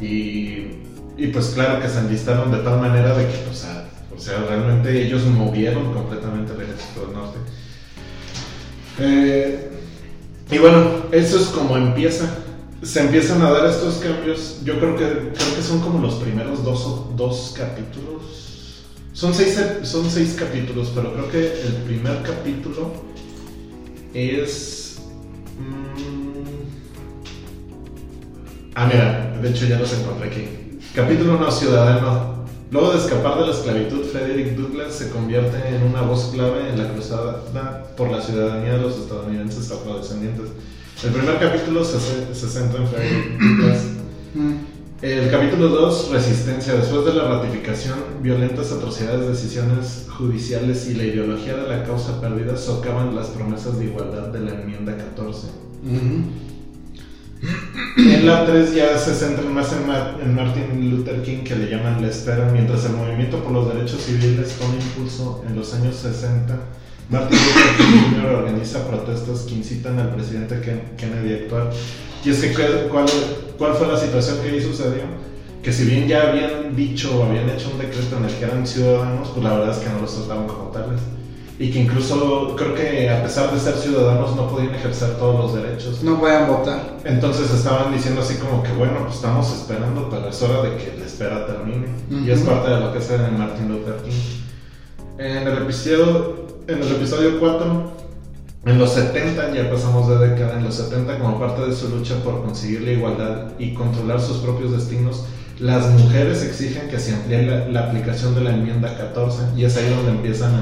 Y, 0.00 0.82
y 1.16 1.28
pues 1.32 1.52
claro 1.54 1.80
que 1.80 1.88
se 1.88 2.00
enlistaron 2.00 2.50
de 2.50 2.58
tal 2.58 2.80
manera 2.80 3.16
de 3.16 3.26
que, 3.26 3.48
o 3.50 3.54
sea, 3.54 3.88
o 4.14 4.20
sea 4.20 4.44
realmente 4.48 5.06
ellos 5.06 5.24
movieron 5.24 5.94
completamente 5.94 6.52
el 6.52 6.62
ejército 6.62 7.06
del 7.06 7.14
norte. 7.14 7.38
Eh, 8.98 9.70
y 10.50 10.58
bueno, 10.58 11.06
eso 11.12 11.38
es 11.38 11.46
como 11.46 11.76
empieza. 11.76 12.26
Se 12.84 13.00
empiezan 13.00 13.40
a 13.42 13.50
dar 13.50 13.66
estos 13.66 13.94
cambios. 13.96 14.58
Yo 14.64 14.78
creo 14.78 14.96
que, 14.96 15.04
creo 15.04 15.56
que 15.56 15.62
son 15.62 15.80
como 15.80 16.00
los 16.00 16.14
primeros 16.14 16.62
dos, 16.62 17.16
dos 17.16 17.54
capítulos. 17.56 18.82
Son 19.12 19.32
seis, 19.32 19.58
son 19.84 20.10
seis 20.10 20.36
capítulos, 20.38 20.92
pero 20.94 21.12
creo 21.14 21.30
que 21.30 21.62
el 21.62 21.72
primer 21.86 22.22
capítulo 22.22 22.92
es... 24.12 24.98
mm, 25.58 26.34
Ah, 28.76 28.86
mira, 28.86 29.38
de 29.40 29.50
hecho 29.50 29.66
ya 29.66 29.78
los 29.78 29.92
encontré 29.92 30.28
aquí. 30.28 30.48
Capítulo 30.94 31.36
1, 31.36 31.50
Ciudadano. 31.52 32.34
Luego 32.72 32.90
de 32.90 32.98
escapar 32.98 33.38
de 33.38 33.46
la 33.46 33.52
esclavitud, 33.52 34.04
Frederick 34.06 34.56
Douglass 34.56 34.94
se 34.94 35.10
convierte 35.10 35.56
en 35.68 35.84
una 35.84 36.02
voz 36.02 36.30
clave 36.34 36.70
en 36.70 36.78
la 36.78 36.92
cruzada 36.92 37.44
por 37.96 38.10
la 38.10 38.20
ciudadanía 38.20 38.72
de 38.72 38.80
los 38.80 38.98
estadounidenses 38.98 39.70
afrodescendientes. 39.70 40.48
El 41.04 41.10
primer 41.12 41.38
capítulo 41.38 41.84
se, 41.84 41.98
se 42.34 42.48
centra 42.48 42.80
en 42.80 42.88
Frederick 42.88 43.38
Douglass. 43.40 43.82
Mm. 44.34 44.52
El 45.02 45.30
capítulo 45.30 45.68
2, 45.68 46.10
Resistencia. 46.12 46.74
Después 46.74 47.04
de 47.04 47.12
la 47.14 47.24
ratificación, 47.28 47.98
violentas 48.22 48.72
atrocidades, 48.72 49.28
decisiones 49.28 50.06
judiciales 50.16 50.88
y 50.88 50.94
la 50.94 51.04
ideología 51.04 51.56
de 51.56 51.68
la 51.68 51.84
causa 51.84 52.20
perdida 52.20 52.56
socavan 52.56 53.14
las 53.14 53.26
promesas 53.28 53.78
de 53.78 53.86
igualdad 53.86 54.28
de 54.28 54.40
la 54.40 54.50
enmienda 54.54 54.96
14. 54.96 55.48
En 57.98 58.26
la 58.26 58.46
3 58.46 58.74
ya 58.74 58.96
se 58.96 59.14
centran 59.14 59.52
más 59.52 59.70
en, 59.74 59.86
Ma- 59.86 60.16
en 60.22 60.34
Martin 60.34 60.90
Luther 60.90 61.22
King, 61.22 61.44
que 61.44 61.54
le 61.56 61.68
llaman 61.68 62.00
la 62.00 62.08
espera, 62.08 62.48
mientras 62.50 62.86
el 62.86 62.92
movimiento 62.92 63.42
por 63.44 63.52
los 63.52 63.68
derechos 63.74 64.00
civiles 64.00 64.56
toma 64.58 64.74
impulso 64.76 65.44
en 65.46 65.54
los 65.54 65.74
años 65.74 65.96
60. 65.96 66.56
Martin 67.10 67.38
Luther 67.38 67.76
King 67.76 68.20
Jr. 68.20 68.34
organiza 68.34 68.86
protestas 68.88 69.40
que 69.40 69.54
incitan 69.54 69.98
al 69.98 70.14
presidente 70.14 70.60
Ken- 70.60 70.96
Kennedy 70.96 71.32
a 71.34 71.36
actuar. 71.44 71.70
Y 72.24 72.30
es 72.30 72.40
que, 72.40 72.52
¿cuál, 72.90 73.06
cuál- 73.58 73.74
fue 73.74 73.86
la 73.88 73.98
situación 73.98 74.38
que 74.42 74.48
ahí 74.50 74.62
sucedió? 74.62 75.02
que 75.62 75.72
si 75.72 75.86
bien 75.86 76.06
ya 76.06 76.28
habían 76.28 76.76
dicho 76.76 77.18
o 77.18 77.24
habían 77.24 77.48
hecho 77.48 77.70
un 77.72 77.78
decreto 77.78 78.18
en 78.18 78.26
el 78.26 78.34
que 78.34 78.44
eran 78.44 78.66
ciudadanos, 78.66 79.28
pues 79.30 79.42
la 79.44 79.54
verdad 79.56 79.70
es 79.74 79.78
que 79.82 79.88
no 79.88 80.02
los 80.02 80.14
trataban 80.14 80.46
como 80.46 80.64
tales. 80.68 81.00
Y 81.58 81.70
que 81.70 81.78
incluso 81.80 82.54
creo 82.54 82.74
que 82.74 83.08
a 83.08 83.22
pesar 83.22 83.50
de 83.50 83.58
ser 83.58 83.74
ciudadanos 83.76 84.36
no 84.36 84.46
podían 84.50 84.74
ejercer 84.74 85.16
todos 85.16 85.40
los 85.54 85.54
derechos. 85.62 86.02
No 86.02 86.20
puedan 86.20 86.48
votar. 86.48 86.98
Entonces 87.06 87.50
estaban 87.50 87.94
diciendo 87.94 88.20
así 88.20 88.34
como 88.34 88.62
que 88.62 88.72
bueno, 88.72 89.04
pues 89.04 89.14
estamos 89.14 89.50
esperando, 89.54 90.10
pero 90.10 90.28
es 90.28 90.42
hora 90.42 90.68
de 90.68 90.76
que 90.76 90.98
la 90.98 91.06
espera 91.06 91.46
termine. 91.46 91.86
Y 92.10 92.30
es 92.30 92.40
parte 92.40 92.68
de 92.70 92.80
lo 92.80 92.92
que 92.92 92.98
hace 92.98 93.16
Martin 93.16 93.68
Luther 93.68 93.96
King. 94.04 94.12
En 95.18 95.48
el 95.48 95.58
episodio, 95.62 96.43
en 96.66 96.82
el 96.82 96.92
episodio 96.92 97.38
4, 97.40 97.92
en 98.66 98.78
los 98.78 98.92
70, 98.94 99.52
ya 99.54 99.70
pasamos 99.70 100.08
de 100.08 100.28
década, 100.28 100.58
en 100.58 100.64
los 100.64 100.74
70 100.74 101.18
como 101.18 101.38
parte 101.38 101.62
de 101.66 101.74
su 101.74 101.88
lucha 101.88 102.14
por 102.24 102.42
conseguir 102.42 102.82
la 102.82 102.92
igualdad 102.92 103.48
y 103.58 103.74
controlar 103.74 104.20
sus 104.20 104.38
propios 104.38 104.72
destinos, 104.72 105.24
las 105.60 105.88
mujeres 105.90 106.42
exigen 106.42 106.88
que 106.88 106.98
se 106.98 107.14
amplíe 107.14 107.42
la, 107.46 107.68
la 107.68 107.80
aplicación 107.88 108.34
de 108.34 108.40
la 108.42 108.54
enmienda 108.54 108.96
14 108.96 109.42
y 109.56 109.64
es 109.64 109.76
ahí 109.76 109.88
donde 109.94 110.10
empiezan 110.12 110.52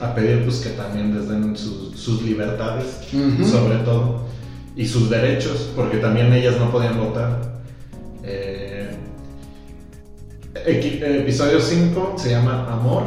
a, 0.00 0.06
a 0.06 0.14
pedir 0.14 0.44
pues 0.44 0.60
que 0.60 0.70
también 0.70 1.14
les 1.14 1.28
den 1.28 1.56
sus- 1.56 1.98
sus 1.98 2.22
libertades 2.22 2.86
sobre 3.44 3.78
todo, 3.78 4.22
y 4.76 4.86
sus 4.86 5.10
derechos, 5.10 5.70
porque 5.74 5.96
también 5.98 6.32
ellas 6.32 6.54
no 6.58 6.70
podían 6.70 6.96
votar. 6.98 7.58
Eh, 8.22 8.88
episodio 10.64 11.60
5 11.60 12.14
se 12.16 12.30
llama 12.30 12.66
Amor, 12.70 13.02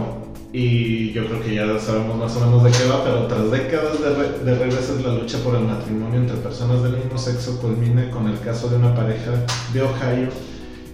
y 0.53 1.11
yo 1.13 1.25
creo 1.27 1.41
que 1.41 1.55
ya 1.55 1.79
sabemos 1.79 2.17
más 2.17 2.35
o 2.35 2.41
menos 2.41 2.63
de 2.63 2.71
qué 2.71 2.85
va, 2.89 3.03
pero 3.03 3.27
tras 3.27 3.49
décadas 3.51 4.01
de, 4.01 4.09
re- 4.09 4.39
de 4.43 4.55
regresos, 4.55 5.01
la 5.01 5.13
lucha 5.13 5.37
por 5.39 5.55
el 5.55 5.63
matrimonio 5.63 6.19
entre 6.19 6.35
personas 6.37 6.83
del 6.83 6.97
mismo 6.97 7.17
sexo 7.17 7.59
culmina 7.61 8.09
con 8.11 8.27
el 8.27 8.39
caso 8.39 8.67
de 8.69 8.75
una 8.75 8.93
pareja 8.93 9.31
de 9.73 9.81
Ohio 9.81 10.27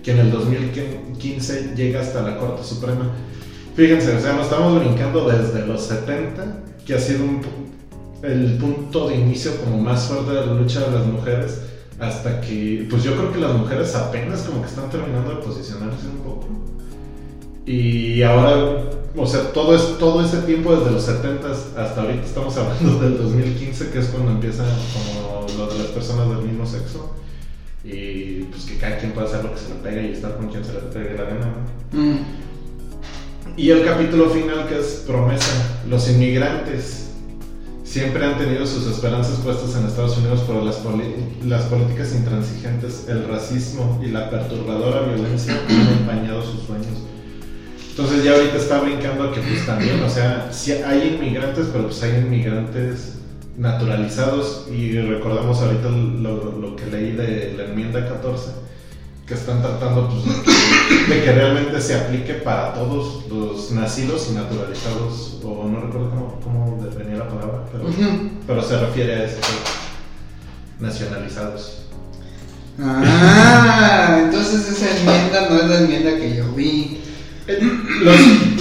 que 0.03 0.12
en 0.12 0.20
el 0.20 0.32
2015 0.32 1.74
llega 1.76 2.01
hasta 2.01 2.22
la 2.22 2.38
Corte 2.38 2.64
Suprema. 2.64 3.10
Fíjense, 3.76 4.16
o 4.16 4.20
sea, 4.20 4.34
nos 4.34 4.45
estamos 4.45 4.80
brincando 4.80 5.28
desde 5.28 5.66
los 5.66 5.82
70, 5.82 6.64
que 6.86 6.93
ha 6.93 6.99
sido 6.99 7.24
un 7.26 7.41
el 8.24 8.58
punto 8.58 9.08
de 9.10 9.16
inicio 9.16 9.55
como 9.64 9.78
más 9.80 10.05
fuerte 10.08 10.32
de 10.32 10.45
la 10.47 10.53
lucha 10.53 10.80
de 10.82 10.91
las 10.97 11.05
mujeres, 11.05 11.62
hasta 11.99 12.41
que, 12.41 12.88
pues 12.89 13.03
yo 13.03 13.16
creo 13.16 13.32
que 13.32 13.39
las 13.39 13.53
mujeres 13.55 13.93
apenas 13.95 14.41
como 14.41 14.62
que 14.62 14.68
están 14.68 14.89
terminando 14.89 15.30
de 15.32 15.36
posicionarse 15.38 16.08
un 16.08 16.18
poco. 16.24 16.47
Y 17.66 18.22
ahora, 18.24 18.89
o 19.18 19.26
sea, 19.26 19.51
todo, 19.51 19.76
es, 19.76 19.97
todo 19.97 20.24
ese 20.24 20.38
tiempo 20.43 20.76
desde 20.76 20.91
los 20.91 21.03
70 21.03 21.51
hasta 21.51 22.01
ahorita 22.01 22.24
estamos 22.24 22.55
hablando 22.57 22.99
del 22.99 23.18
2015, 23.18 23.89
que 23.89 23.99
es 23.99 24.05
cuando 24.07 24.32
empieza 24.32 24.63
como 24.63 25.47
lo 25.57 25.74
de 25.74 25.80
las 25.80 25.88
personas 25.88 26.30
del 26.30 26.47
mismo 26.47 26.65
sexo. 26.65 27.13
Y 27.84 28.43
pues 28.43 28.65
que 28.65 28.78
cada 28.78 28.97
quien 28.97 29.13
puede 29.13 29.28
hacer 29.28 29.43
lo 29.43 29.53
que 29.53 29.59
se 29.59 29.70
le 29.70 29.76
pegue 29.76 30.09
y 30.09 30.11
estar 30.13 30.36
con 30.38 30.49
quien 30.49 30.63
se 30.63 30.74
le 30.74 30.80
pegue 30.80 31.18
la 31.18 31.24
gana. 31.24 31.53
¿no? 31.91 32.01
Mm. 32.01 32.20
Y 33.55 33.72
el 33.72 33.86
capítulo 33.86 34.30
final 34.30 34.68
que 34.68 34.80
es 34.80 35.03
promesa. 35.07 35.80
Los 35.89 36.09
inmigrantes 36.09 37.07
siempre 37.84 38.26
han 38.26 38.38
tenido 38.38 38.68
sus 38.68 38.86
esperanzas 38.86 39.39
puestas 39.39 39.76
en 39.76 39.88
Estados 39.88 40.18
Unidos 40.18 40.41
por 40.41 40.61
las, 40.61 40.80
las 41.45 41.63
políticas 41.63 42.13
intransigentes, 42.13 43.05
el 43.07 43.28
racismo 43.28 43.99
y 44.05 44.09
la 44.09 44.30
perturbadora 44.30 45.01
violencia 45.01 45.59
han 45.68 45.99
empañado 45.99 46.41
sus 46.43 46.63
sueños. 46.63 47.07
Entonces 47.98 48.24
ya 48.24 48.34
ahorita 48.34 48.58
está 48.58 48.80
brincando 48.82 49.32
que 49.32 49.41
pues 49.41 49.66
también, 49.66 50.04
o 50.04 50.10
sea, 50.10 50.50
sí 50.52 50.72
hay 50.72 51.16
inmigrantes, 51.16 51.66
pero 51.72 51.86
pues 51.86 52.04
hay 52.04 52.18
inmigrantes 52.20 53.16
naturalizados 53.58 54.68
y 54.72 55.00
recordamos 55.00 55.60
ahorita 55.60 55.89
lo, 55.89 56.60
lo 56.60 56.76
que 56.76 56.86
leí 56.86 57.14
de 57.14 57.56
la 57.58 57.64
enmienda 57.64 58.08
14 58.08 58.52
que 59.26 59.34
están 59.34 59.64
tratando 59.64 60.10
pues, 60.10 60.26
de, 60.26 60.43
que, 60.43 61.16
de 61.16 61.24
que 61.24 61.32
realmente 61.32 61.82
se 61.82 61.95
aplique 61.95 62.36
para 62.36 62.76
todos 62.76 63.26
los 63.32 63.72
nacidos 63.72 64.30
y 64.32 64.36
naturalizados, 64.36 65.39
o 65.43 65.68
no 65.68 65.82
recuerdo 65.82 66.12
cómo, 66.12 66.39
cómo 66.43 66.89
venía 66.95 67.18
la 67.18 67.28
palabra, 67.28 67.64
pero, 67.72 67.89
pero 68.45 68.62
se 68.62 68.80
refiere 68.80 69.16
a 69.16 69.24
eso, 69.24 69.38
nacionalizados. 70.80 71.88
Ah, 72.80 74.20
entonces 74.24 74.70
esa 74.70 74.98
enmienda 74.98 75.50
no 75.50 75.56
es 75.58 75.68
la 75.68 75.80
enmienda 75.80 76.16
que 76.16 76.36
yo 76.36 76.45
vi. 76.54 77.02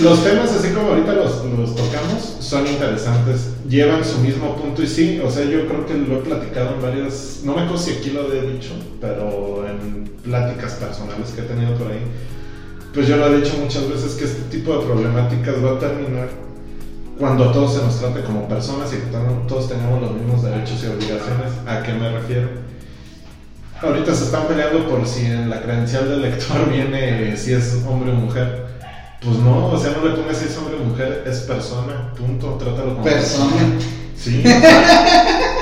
Los, 0.01 0.22
temas, 0.22 0.53
así 0.53 0.68
como 0.72 0.91
ahorita 0.91 1.12
los, 1.14 1.43
tocamos, 1.74 2.37
son 2.39 2.66
interesantes, 2.68 3.51
llevan 3.68 4.05
su 4.05 4.18
mismo 4.18 4.55
punto 4.55 4.82
y 4.82 4.87
sí, 4.87 5.20
o 5.24 5.28
sea, 5.28 5.45
yo 5.45 5.66
creo 5.66 5.84
que 5.87 5.95
lo 5.95 6.18
he 6.18 6.22
platicado 6.22 6.76
en 6.76 6.82
varias, 6.82 7.41
no 7.45 7.57
me 7.57 7.62
acuerdo 7.62 7.82
si 7.82 7.93
aquí 7.93 8.11
lo 8.11 8.32
he 8.32 8.53
dicho, 8.53 8.74
pero 9.01 9.66
en 9.66 10.09
pláticas 10.22 10.74
personales 10.74 11.30
que 11.30 11.41
he 11.41 11.45
tenido 11.45 11.74
por 11.74 11.91
ahí, 11.91 11.99
pues 12.95 13.09
yo 13.09 13.16
lo 13.16 13.26
he 13.26 13.41
dicho 13.41 13.57
muchas 13.61 13.89
veces 13.89 14.14
que 14.14 14.24
este 14.24 14.43
tipo 14.57 14.78
de 14.78 14.87
problemáticas 14.87 15.57
va 15.64 15.72
a 15.72 15.78
terminar 15.80 16.28
cuando 17.18 17.49
a 17.49 17.53
todos 17.53 17.74
se 17.74 17.82
nos 17.82 17.99
trate 17.99 18.22
como 18.22 18.47
personas 18.47 18.93
y 18.93 18.99
todos 19.49 19.68
tengamos 19.68 20.01
los 20.01 20.12
mismos 20.12 20.43
derechos 20.43 20.82
y 20.84 20.87
obligaciones. 20.87 21.53
¿A 21.66 21.82
qué 21.82 21.93
me 21.93 22.11
refiero? 22.12 22.49
Ahorita 23.82 24.14
se 24.14 24.24
están 24.24 24.47
peleando 24.47 24.89
por 24.89 25.07
si 25.07 25.26
en 25.26 25.51
la 25.51 25.62
credencial 25.62 26.09
del 26.09 26.22
lector 26.22 26.70
viene 26.72 27.37
si 27.37 27.53
es 27.53 27.82
hombre 27.87 28.12
o 28.12 28.14
mujer. 28.14 28.65
Pues 29.22 29.36
no, 29.38 29.66
o 29.68 29.78
sea, 29.78 29.92
no 29.92 30.08
le 30.08 30.14
pongas 30.14 30.36
si 30.38 30.44
es 30.46 30.56
hombre 30.58 30.76
o 30.76 30.84
mujer, 30.84 31.24
es 31.26 31.40
persona, 31.40 32.12
punto, 32.16 32.54
trátalo 32.54 32.92
como 32.94 33.04
Persona. 33.04 33.52
Sí. 34.16 34.42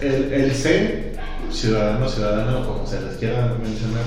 el, 0.00 0.32
el 0.32 0.54
C, 0.54 1.12
ciudadano, 1.52 2.08
ciudadana, 2.08 2.58
o 2.58 2.66
como 2.66 2.86
se 2.86 3.00
les 3.00 3.16
quiera 3.16 3.54
mencionar, 3.62 4.02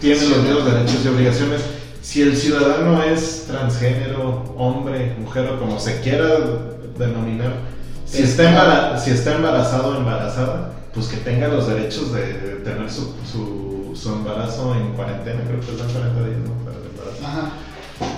tiene 0.00 0.20
los 0.26 0.38
mismos 0.42 0.64
derechos 0.66 1.04
y 1.04 1.08
obligaciones. 1.08 1.60
Si 2.02 2.22
el 2.22 2.36
ciudadano 2.36 3.02
es 3.02 3.44
transgénero, 3.46 4.54
hombre, 4.56 5.14
mujer 5.18 5.48
o 5.48 5.58
como 5.58 5.78
se 5.78 6.00
quiera 6.00 6.26
denominar, 6.98 7.54
si 8.06 8.22
está, 8.22 8.50
embara- 8.50 8.98
si 8.98 9.10
está 9.12 9.36
embarazado 9.36 9.90
o 9.90 9.96
embarazada, 9.96 10.72
pues 10.92 11.06
que 11.06 11.18
tenga 11.18 11.48
los 11.48 11.68
derechos 11.68 12.12
de, 12.12 12.20
de 12.38 12.54
tener 12.56 12.90
su, 12.90 13.14
su, 13.30 13.92
su 13.96 14.12
embarazo 14.12 14.74
en 14.74 14.92
cuarentena, 14.92 15.40
creo 15.46 15.60
que 15.60 15.74
es 15.74 15.80
en 15.80 15.88
40 15.92 16.24
días, 16.26 16.38
¿no? 16.44 16.71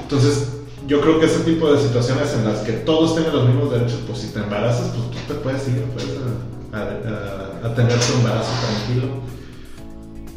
Entonces, 0.02 0.54
yo 0.86 1.00
creo 1.00 1.18
que 1.18 1.26
ese 1.26 1.40
tipo 1.40 1.72
de 1.72 1.80
situaciones 1.80 2.34
en 2.34 2.44
las 2.44 2.58
que 2.60 2.72
todos 2.72 3.14
tengan 3.14 3.34
los 3.34 3.48
mismos 3.48 3.70
derechos, 3.70 4.00
pues 4.06 4.18
si 4.18 4.28
te 4.28 4.40
embarazas, 4.40 4.92
pues 4.94 5.10
tú 5.10 5.32
te 5.32 5.40
puedes 5.40 5.66
ir 5.68 5.82
pues, 5.92 6.06
a, 6.72 7.74
tener 7.74 7.98
tu 7.98 8.12
embarazo 8.18 8.50
tranquilo. 8.66 9.08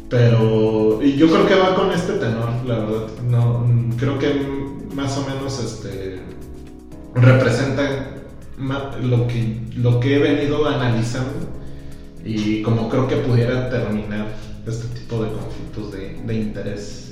Pero 0.08 1.02
y 1.02 1.16
yo 1.16 1.28
creo 1.28 1.46
que 1.46 1.54
va 1.54 1.74
con 1.74 1.90
este 1.92 2.14
tenor, 2.14 2.50
la 2.66 2.78
verdad. 2.78 3.06
No, 3.28 3.66
creo 3.98 4.18
que 4.18 4.46
más 4.94 5.18
o 5.18 5.26
menos 5.28 5.62
este 5.62 6.22
representa 7.14 8.14
lo 9.02 9.26
que, 9.26 9.60
lo 9.76 10.00
que 10.00 10.16
he 10.16 10.18
venido 10.18 10.66
analizando 10.66 11.34
y 12.24 12.62
como 12.62 12.88
creo 12.88 13.06
que 13.06 13.16
pudiera 13.16 13.68
terminar 13.68 14.28
este 14.66 14.86
tipo 14.98 15.22
de 15.22 15.30
conflictos 15.30 15.92
de 16.26 16.34
interés. 16.34 17.07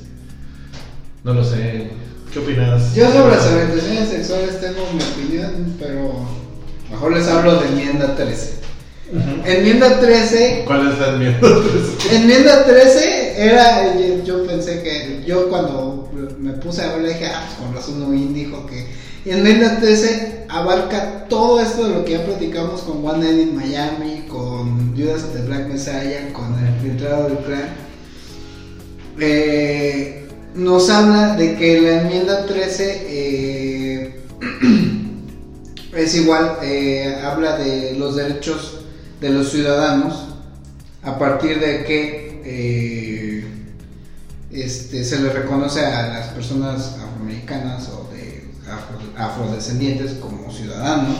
No 1.24 1.34
lo 1.34 1.44
sé. 1.44 1.90
¿Qué 2.32 2.38
opinas? 2.38 2.94
Yo 2.94 3.10
sobre 3.10 3.36
las 3.36 3.46
orientaciones 3.46 4.08
sexuales 4.08 4.60
tengo 4.60 4.86
mi 4.92 5.02
opinión, 5.02 5.76
pero 5.78 6.26
mejor 6.90 7.12
les 7.12 7.26
hablo 7.28 7.60
de 7.60 7.68
enmienda 7.68 8.14
13. 8.14 8.56
Ujú. 9.12 9.48
Enmienda 9.48 10.00
13 10.00 10.64
¿Cuál 10.66 10.92
es 10.92 10.98
la 10.98 11.08
enmienda? 11.14 11.48
Enmienda 12.10 12.64
13 12.64 13.34
era, 13.36 13.96
yo, 13.96 14.24
yo 14.24 14.46
pensé 14.46 14.82
que, 14.82 15.22
yo 15.24 15.48
cuando 15.48 16.10
me 16.40 16.52
puse 16.54 16.82
a 16.82 16.96
ver 16.96 17.06
dije, 17.06 17.26
ah, 17.26 17.44
pues 17.46 17.58
con 17.58 17.74
razón 17.74 18.00
Noin 18.00 18.34
dijo 18.34 18.66
que 18.66 18.84
Enmienda 19.26 19.80
13 19.80 20.44
abarca 20.48 21.26
todo 21.28 21.60
esto 21.60 21.88
de 21.88 21.94
lo 21.94 22.04
que 22.04 22.12
ya 22.12 22.24
platicamos 22.24 22.82
con 22.82 23.04
One 23.04 23.24
Night 23.24 23.48
in 23.48 23.56
Miami, 23.56 24.24
con 24.28 24.96
Judas 24.96 25.32
the 25.32 25.42
Black 25.42 25.66
Messiah, 25.66 26.32
con 26.32 26.54
el 26.64 26.80
filtrado 26.80 27.24
del 27.24 27.38
clan. 27.38 27.68
Eh, 29.18 30.25
nos 30.56 30.88
habla 30.90 31.36
de 31.36 31.56
que 31.56 31.80
la 31.80 32.02
enmienda 32.02 32.46
13 32.46 33.06
eh, 33.08 34.20
es 35.96 36.14
igual, 36.14 36.58
eh, 36.62 37.20
habla 37.24 37.58
de 37.58 37.94
los 37.98 38.16
derechos 38.16 38.80
de 39.20 39.30
los 39.30 39.50
ciudadanos 39.50 40.24
a 41.02 41.18
partir 41.18 41.60
de 41.60 41.84
que 41.84 42.42
eh, 42.44 43.44
este, 44.50 45.04
se 45.04 45.20
le 45.20 45.30
reconoce 45.32 45.84
a 45.84 46.08
las 46.08 46.26
personas 46.28 46.96
afroamericanas 47.02 47.88
o 47.90 48.08
de 48.12 48.44
afro- 48.70 49.12
afrodescendientes 49.16 50.12
como 50.14 50.50
ciudadanos 50.52 51.16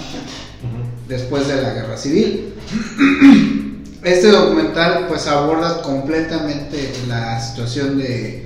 después 1.09 1.47
de 1.49 1.63
la 1.63 1.73
guerra 1.75 1.97
civil. 1.97 2.55
Este 4.03 4.29
documental 4.29 5.07
pues 5.09 5.27
aborda 5.27 5.83
completamente 5.83 6.93
la 7.09 7.41
situación 7.41 7.99
de, 7.99 8.46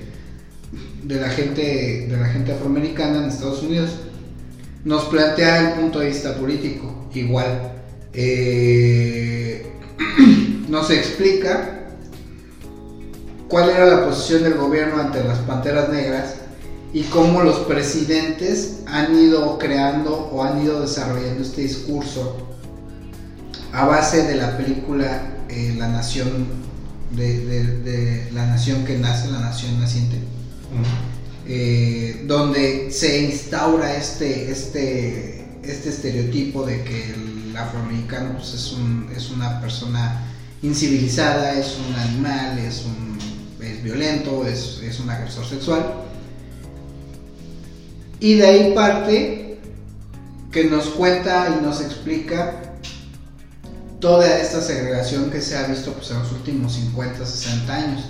de 1.02 1.20
la 1.20 1.28
gente 1.30 2.06
de 2.08 2.16
la 2.16 2.28
gente 2.28 2.52
afroamericana 2.52 3.18
en 3.18 3.24
Estados 3.24 3.62
Unidos. 3.62 3.90
Nos 4.84 5.04
plantea 5.04 5.72
el 5.72 5.80
punto 5.80 6.00
de 6.00 6.06
vista 6.06 6.36
político 6.36 7.08
igual. 7.14 7.72
Eh, 8.12 9.66
nos 10.68 10.90
explica 10.90 11.86
cuál 13.48 13.70
era 13.70 13.86
la 13.86 14.06
posición 14.06 14.42
del 14.42 14.54
gobierno 14.54 15.00
ante 15.00 15.22
las 15.24 15.38
panteras 15.40 15.88
negras 15.90 16.36
y 16.92 17.02
cómo 17.04 17.42
los 17.42 17.58
presidentes 17.60 18.80
han 18.86 19.16
ido 19.16 19.58
creando 19.58 20.30
o 20.32 20.42
han 20.42 20.62
ido 20.62 20.80
desarrollando 20.80 21.42
este 21.42 21.62
discurso 21.62 22.46
a 23.72 23.86
base 23.86 24.24
de 24.24 24.34
la 24.34 24.56
película 24.56 25.22
eh, 25.48 25.74
La 25.78 25.88
Nación 25.88 26.60
de, 27.16 28.28
la 28.32 28.46
nación 28.46 28.84
que 28.84 28.98
nace, 28.98 29.30
la 29.30 29.40
nación 29.40 29.80
naciente, 29.80 30.16
eh, 31.46 32.24
donde 32.26 32.90
se 32.90 33.24
instaura 33.24 33.96
este, 33.96 34.50
este, 34.50 35.44
este 35.62 35.88
estereotipo 35.88 36.64
de 36.64 36.82
que 36.84 37.10
el 37.10 37.56
afroamericano 37.56 38.34
pues, 38.34 38.54
es, 38.54 38.76
es 39.16 39.30
una 39.30 39.60
persona 39.60 40.26
incivilizada, 40.62 41.58
es 41.58 41.76
un 41.78 41.94
animal, 41.94 42.58
es, 42.58 42.84
un, 42.84 43.18
es 43.64 43.82
violento, 43.82 44.46
es, 44.46 44.80
es 44.82 45.00
un 45.00 45.10
agresor 45.10 45.44
sexual. 45.44 45.94
Y 48.20 48.34
de 48.34 48.46
ahí 48.46 48.74
parte 48.74 49.58
que 50.52 50.64
nos 50.64 50.86
cuenta 50.86 51.56
y 51.58 51.64
nos 51.64 51.80
explica 51.80 52.69
toda 54.00 54.38
esta 54.38 54.60
segregación 54.62 55.30
que 55.30 55.40
se 55.40 55.56
ha 55.56 55.66
visto 55.66 55.92
pues, 55.92 56.10
en 56.10 56.18
los 56.18 56.32
últimos 56.32 56.74
50, 56.74 57.24
60 57.24 57.74
años. 57.74 58.04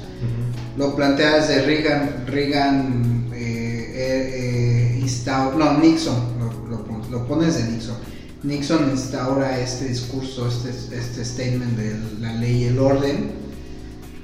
Lo 0.76 0.94
plantea 0.94 1.36
desde 1.36 1.62
Reagan, 1.62 2.24
Reagan 2.26 3.30
eh, 3.34 3.92
eh, 3.94 4.98
instaura, 5.00 5.56
no, 5.56 5.78
Nixon, 5.78 6.38
lo, 6.38 7.10
lo, 7.10 7.26
pones 7.26 7.56
de 7.56 7.72
Nixon. 7.72 7.96
Nixon 8.42 8.90
instaura 8.90 9.58
este 9.58 9.86
discurso, 9.86 10.48
este, 10.48 10.70
este 10.70 11.24
statement 11.24 11.76
de 11.76 11.98
la 12.20 12.34
ley 12.34 12.62
y 12.62 12.64
el 12.66 12.78
orden, 12.78 13.32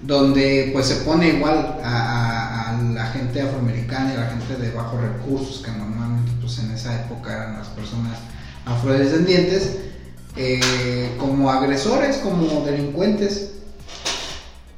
donde 0.03 0.71
pues 0.73 0.87
se 0.87 0.97
pone 0.97 1.29
igual 1.31 1.79
a, 1.83 2.71
a, 2.71 2.83
la 2.83 3.07
gente 3.09 3.41
afroamericana 3.41 4.13
y 4.13 4.17
a 4.17 4.21
la 4.21 4.31
gente 4.31 4.57
de 4.57 4.71
bajos 4.71 5.01
recursos, 5.01 5.63
que 5.65 5.73
normalmente 5.73 6.31
pues 6.41 6.59
en 6.61 6.71
esa 6.71 7.05
época 7.05 7.35
eran 7.35 7.59
las 7.59 7.69
personas 7.69 8.19
afrodescendientes, 8.65 9.77
eh, 10.37 11.11
como 11.19 11.51
agresores, 11.51 12.19
como 12.19 12.65
delincuentes. 12.65 13.53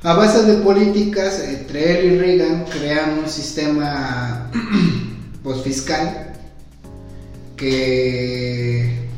A 0.02 0.14
base 0.14 0.44
de 0.44 0.58
políticas, 0.58 1.40
entre 1.40 1.98
él 1.98 2.12
y 2.12 2.18
Reagan 2.18 2.64
crean 2.66 3.18
un 3.18 3.28
sistema 3.28 4.50
pues, 5.42 5.62
fiscal 5.62 6.32
que, 7.56 9.08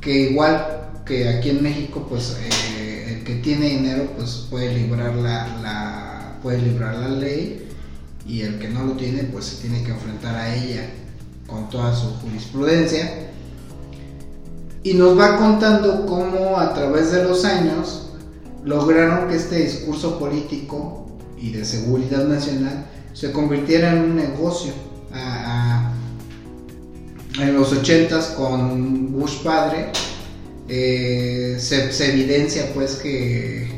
que 0.00 0.30
igual 0.30 0.90
que 1.04 1.28
aquí 1.28 1.50
en 1.50 1.62
México, 1.62 2.06
pues 2.08 2.38
eh, 2.40 3.16
el 3.18 3.24
que 3.24 3.34
tiene 3.36 3.68
dinero 3.68 4.10
pues 4.16 4.46
puede 4.48 4.74
librar 4.74 5.14
la, 5.16 5.58
la, 5.62 6.38
puede 6.42 6.62
librar 6.62 6.96
la 6.96 7.10
ley 7.10 7.68
y 8.26 8.40
el 8.40 8.58
que 8.58 8.68
no 8.68 8.84
lo 8.84 8.92
tiene 8.92 9.24
pues 9.24 9.44
se 9.44 9.60
tiene 9.60 9.84
que 9.84 9.90
enfrentar 9.90 10.34
a 10.34 10.56
ella 10.56 10.88
con 11.46 11.68
toda 11.68 11.94
su 11.94 12.06
jurisprudencia 12.20 13.33
y 14.84 14.92
nos 14.92 15.18
va 15.18 15.38
contando 15.38 16.04
cómo 16.04 16.58
a 16.58 16.74
través 16.74 17.10
de 17.10 17.24
los 17.24 17.46
años 17.46 18.10
lograron 18.64 19.28
que 19.28 19.36
este 19.36 19.56
discurso 19.56 20.18
político 20.18 21.06
y 21.38 21.52
de 21.52 21.64
seguridad 21.64 22.24
nacional 22.24 22.86
se 23.14 23.32
convirtiera 23.32 23.92
en 23.92 23.98
un 23.98 24.16
negocio. 24.16 24.72
en 27.40 27.54
los 27.54 27.72
80 27.72 28.36
con 28.36 29.12
Bush 29.12 29.42
padre 29.42 29.90
eh, 30.68 31.56
se, 31.58 32.12
evidencia 32.12 32.70
pues 32.74 32.96
que, 32.96 33.68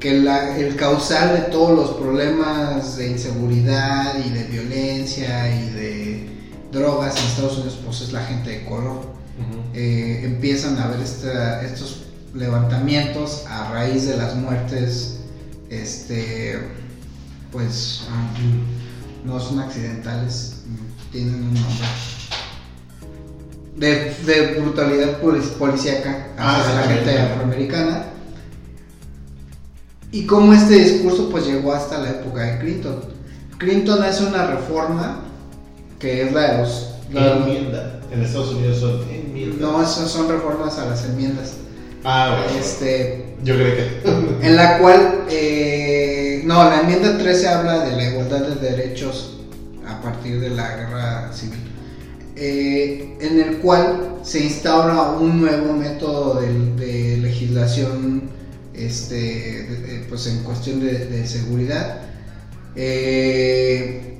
que 0.00 0.16
el 0.16 0.76
causal 0.76 1.36
de 1.36 1.42
todos 1.50 1.76
los 1.76 1.90
problemas 1.96 2.96
de 2.96 3.10
inseguridad 3.10 4.14
y 4.24 4.30
de 4.30 4.44
violencia 4.44 5.54
y 5.54 5.70
de 5.70 6.26
drogas 6.72 7.16
en 7.18 7.26
Estados 7.26 7.58
Unidos 7.58 7.78
pues 7.84 8.00
es 8.00 8.12
la 8.12 8.24
gente 8.24 8.50
de 8.50 8.64
color. 8.64 9.15
Eh, 9.74 10.22
empiezan 10.24 10.78
a 10.78 10.84
haber 10.84 11.00
estos 11.00 12.06
levantamientos 12.34 13.44
a 13.48 13.70
raíz 13.72 14.06
de 14.06 14.16
las 14.16 14.34
muertes, 14.34 15.20
este, 15.68 16.58
pues 17.52 18.02
no 19.24 19.40
son 19.40 19.60
accidentales, 19.60 20.62
tienen 21.12 21.34
un 21.34 21.54
nombre. 21.54 21.86
De, 23.76 24.58
brutalidad 24.58 25.18
policíaca 25.18 26.28
hacia 26.38 26.72
ah, 26.72 26.80
la 26.80 26.94
gente 26.94 27.18
afroamericana. 27.18 28.06
Y 30.12 30.24
cómo 30.24 30.54
este 30.54 30.76
discurso 30.76 31.28
pues 31.28 31.46
llegó 31.46 31.74
hasta 31.74 31.98
la 31.98 32.10
época 32.10 32.42
de 32.42 32.58
Clinton. 32.58 33.00
Clinton 33.58 34.02
hace 34.02 34.24
una 34.24 34.46
reforma 34.46 35.20
que 35.98 36.22
es 36.22 36.32
la 36.32 36.52
de 36.52 36.58
los... 36.58 36.94
enmienda. 37.10 38.00
En 38.10 38.22
Estados 38.22 38.54
Unidos 38.54 38.78
son 38.78 39.02
no, 39.58 39.82
esas 39.82 40.10
son 40.10 40.28
reformas 40.28 40.78
a 40.78 40.86
las 40.86 41.04
enmiendas. 41.04 41.54
Ah, 42.04 42.38
bueno. 42.44 42.60
Este, 42.60 43.34
Yo 43.42 43.54
creo 43.54 43.76
que. 43.76 44.46
en 44.46 44.56
la 44.56 44.78
cual. 44.78 45.24
Eh, 45.28 46.42
no, 46.44 46.62
la 46.64 46.80
enmienda 46.80 47.18
13 47.18 47.48
habla 47.48 47.84
de 47.84 47.96
la 47.96 48.10
igualdad 48.10 48.46
de 48.46 48.70
derechos 48.70 49.40
a 49.86 50.00
partir 50.00 50.40
de 50.40 50.50
la 50.50 50.76
guerra 50.76 51.32
civil. 51.32 51.58
Eh, 52.36 53.16
en 53.20 53.40
el 53.40 53.56
cual 53.58 54.18
se 54.22 54.44
instaura 54.44 55.12
un 55.12 55.40
nuevo 55.40 55.72
método 55.72 56.40
de, 56.40 57.16
legislación 57.16 58.28
este, 58.74 60.04
pues 60.08 60.26
en 60.26 60.44
cuestión 60.44 60.80
de, 60.80 61.26
seguridad. 61.26 62.02
Eh, 62.76 64.15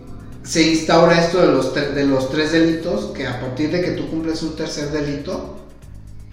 se 0.47 0.62
instaura 0.62 1.20
esto 1.20 1.40
de 1.40 1.49
los, 1.49 1.74
de 1.74 2.07
los 2.07 2.30
tres 2.30 2.53
delitos, 2.53 3.07
que 3.07 3.26
a 3.26 3.40
partir 3.40 3.70
de 3.70 3.82
que 3.82 3.90
tú 3.92 4.09
cumples 4.09 4.42
un 4.42 4.55
tercer 4.55 4.90
delito, 4.90 5.57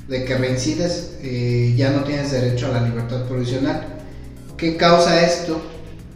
de 0.08 0.24
que 0.24 0.38
reincides, 0.38 1.16
eh, 1.22 1.74
ya 1.76 1.92
no 1.92 2.04
tienes 2.04 2.32
derecho 2.32 2.68
a 2.68 2.80
la 2.80 2.82
libertad 2.88 3.24
provisional. 3.24 3.88
¿Qué 4.56 4.78
causa 4.78 5.26
esto? 5.26 5.62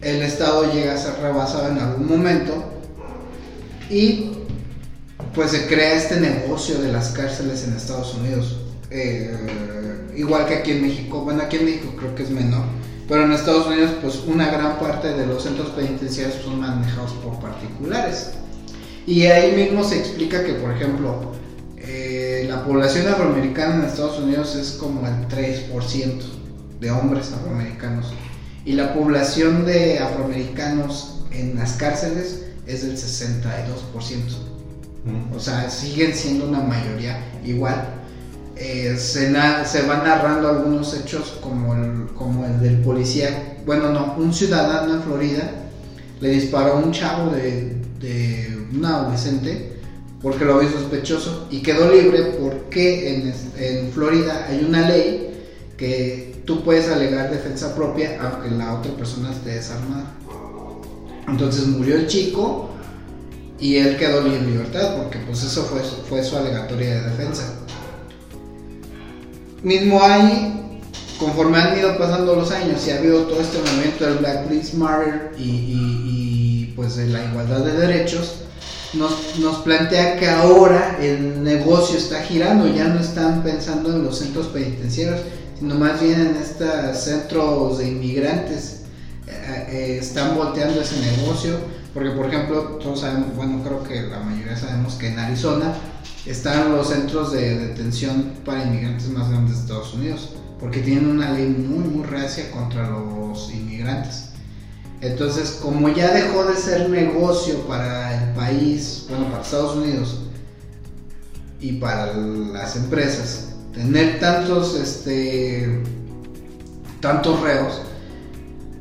El 0.02 0.22
Estado 0.22 0.72
llega 0.72 0.94
a 0.94 0.98
ser 0.98 1.16
rebasado 1.22 1.72
en 1.72 1.80
algún 1.80 2.08
momento 2.08 2.72
y 3.90 4.32
pues 5.34 5.52
se 5.52 5.66
crea 5.66 5.96
este 5.96 6.20
negocio 6.20 6.80
de 6.80 6.92
las 6.92 7.10
cárceles 7.10 7.64
en 7.64 7.74
Estados 7.74 8.14
Unidos. 8.14 8.58
Eh, 8.92 9.36
igual 10.16 10.46
que 10.46 10.56
aquí 10.56 10.72
en 10.72 10.82
México, 10.84 11.22
bueno, 11.22 11.42
aquí 11.42 11.58
en 11.58 11.66
México 11.66 11.94
creo 11.98 12.14
que 12.14 12.24
es 12.24 12.30
menor 12.30 12.66
pero 13.08 13.24
en 13.24 13.32
Estados 13.32 13.68
Unidos, 13.68 13.92
pues 14.02 14.24
una 14.28 14.52
gran 14.52 14.80
parte 14.80 15.14
de 15.14 15.26
los 15.26 15.44
centros 15.44 15.70
penitenciarios 15.70 16.42
son 16.44 16.60
manejados 16.60 17.14
por 17.14 17.40
particulares. 17.40 18.32
Y 19.06 19.26
ahí 19.28 19.56
mismo 19.56 19.84
se 19.84 19.98
explica 19.98 20.44
que, 20.44 20.54
por 20.54 20.72
ejemplo, 20.72 21.34
eh, 21.78 22.46
la 22.50 22.66
población 22.66 23.08
afroamericana 23.08 23.76
en 23.76 23.84
Estados 23.86 24.20
Unidos 24.20 24.56
es 24.56 24.72
como 24.72 25.08
el 25.08 25.28
3% 25.30 26.22
de 26.82 26.92
hombres 26.92 27.32
afroamericanos. 27.32 28.08
Y 28.66 28.74
la 28.74 28.94
población 28.94 29.66
de 29.66 30.00
afroamericanos 30.00 31.22
en 31.32 31.56
las 31.56 31.74
cárceles 31.74 32.44
es 32.66 32.82
del 32.82 32.98
62%. 32.98 34.48
O 35.34 35.40
sea, 35.40 35.70
siguen 35.70 36.14
siendo 36.14 36.50
una 36.50 36.60
mayoría 36.60 37.18
igual. 37.46 37.97
Eh, 38.60 38.96
se, 38.98 39.34
se, 39.66 39.82
van 39.84 40.04
narrando 40.04 40.50
algunos 40.50 40.92
hechos 40.96 41.38
como 41.42 41.76
el, 41.76 42.08
como 42.16 42.44
el 42.44 42.60
del 42.60 42.80
policía, 42.80 43.58
bueno, 43.68 43.92
no, 43.92 44.16
un 44.18 44.34
ciudadano 44.34 44.96
en 44.96 45.04
Florida 45.04 45.52
le 46.20 46.30
disparó 46.30 46.74
a 46.74 46.76
un 46.78 46.92
chavo 46.92 47.30
de, 47.30 47.76
de 48.00 48.68
un 48.74 48.84
adolescente 48.84 49.74
porque 50.24 50.44
lo 50.46 50.58
vio 50.58 50.72
sospechoso 50.72 51.48
y 51.52 51.62
quedó 51.62 51.92
libre 51.92 52.38
porque 52.42 53.14
en, 53.14 53.34
en 53.58 53.92
Florida 53.92 54.48
hay 54.50 54.66
una 54.68 54.90
ley 54.90 55.46
que 55.78 56.42
tú 56.46 56.64
puedes 56.64 56.90
alegar 56.90 57.30
defensa 57.30 57.76
propia 57.76 58.20
aunque 58.20 58.50
la 58.50 58.74
otra 58.74 58.92
persona 58.94 59.32
esté 59.32 59.52
desarmada. 59.52 60.12
Entonces 61.28 61.68
murió 61.68 61.96
el 61.96 62.08
chico 62.08 62.72
y 63.60 63.76
él 63.76 63.98
quedó 63.98 64.26
en 64.26 64.48
libertad 64.52 64.98
porque 64.98 65.20
pues 65.20 65.44
eso 65.44 65.64
fue, 65.66 65.82
fue 66.10 66.24
su 66.24 66.36
alegatoria 66.38 66.96
de 66.96 67.10
defensa 67.12 67.67
mismo 69.68 70.02
ahí, 70.02 70.80
conforme 71.20 71.58
han 71.58 71.78
ido 71.78 71.98
pasando 71.98 72.36
los 72.36 72.52
años 72.52 72.88
y 72.88 72.92
ha 72.92 72.98
habido 72.98 73.24
todo 73.24 73.42
este 73.42 73.60
movimiento 73.60 74.06
del 74.06 74.18
Black 74.20 74.50
Lives 74.50 74.74
Matter 74.74 75.34
y, 75.38 76.72
pues 76.76 76.96
de 76.96 77.08
la 77.08 77.26
igualdad 77.26 77.60
de 77.60 77.74
derechos, 77.74 78.36
nos, 78.94 79.58
plantea 79.64 80.18
que 80.18 80.30
ahora 80.30 80.98
el 81.02 81.44
negocio 81.44 81.98
está 81.98 82.22
girando, 82.22 82.74
ya 82.74 82.86
no 82.86 83.02
están 83.02 83.44
pensando 83.44 83.94
en 83.94 84.04
los 84.04 84.18
centros 84.18 84.48
penitenciarios, 84.48 85.20
sino 85.60 85.76
más 85.76 86.02
bien 86.02 86.22
en 86.22 86.36
estos 86.38 86.98
centros 87.04 87.80
de 87.80 87.90
inmigrantes. 87.90 88.84
Eh, 89.28 89.68
eh, 89.70 89.98
están 90.00 90.36
volteando 90.36 90.80
ese 90.80 90.96
negocio, 91.02 91.58
porque 91.98 92.12
por 92.12 92.28
ejemplo, 92.28 92.62
todos 92.80 93.00
sabemos, 93.00 93.36
bueno, 93.36 93.64
creo 93.64 93.84
que 93.84 94.04
la 94.04 94.20
mayoría 94.20 94.56
sabemos 94.56 94.94
que 94.94 95.08
en 95.08 95.18
Arizona 95.18 95.74
están 96.28 96.72
los 96.72 96.90
centros 96.90 97.32
de 97.32 97.58
detención 97.58 98.34
para 98.46 98.66
inmigrantes 98.66 99.10
más 99.10 99.28
grandes 99.32 99.56
de 99.56 99.62
Estados 99.62 99.96
Unidos, 99.96 100.36
porque 100.60 100.82
tienen 100.82 101.08
una 101.08 101.32
ley 101.32 101.48
muy, 101.48 101.88
muy 101.90 102.06
reacia 102.06 102.52
contra 102.52 102.88
los 102.88 103.52
inmigrantes. 103.52 104.26
Entonces, 105.02 105.58
como 105.60 105.90
ya 105.90 106.14
dejó 106.14 106.44
de 106.44 106.56
ser 106.56 106.88
negocio 106.88 107.68
para 107.68 108.26
el 108.26 108.34
país, 108.36 109.08
bueno, 109.10 109.32
para 109.32 109.42
Estados 109.42 109.76
Unidos 109.78 110.20
y 111.60 111.80
para 111.80 112.14
las 112.14 112.76
empresas, 112.76 113.56
tener 113.74 114.20
tantos, 114.20 114.76
este, 114.76 115.82
tantos 117.00 117.42
reos, 117.42 117.82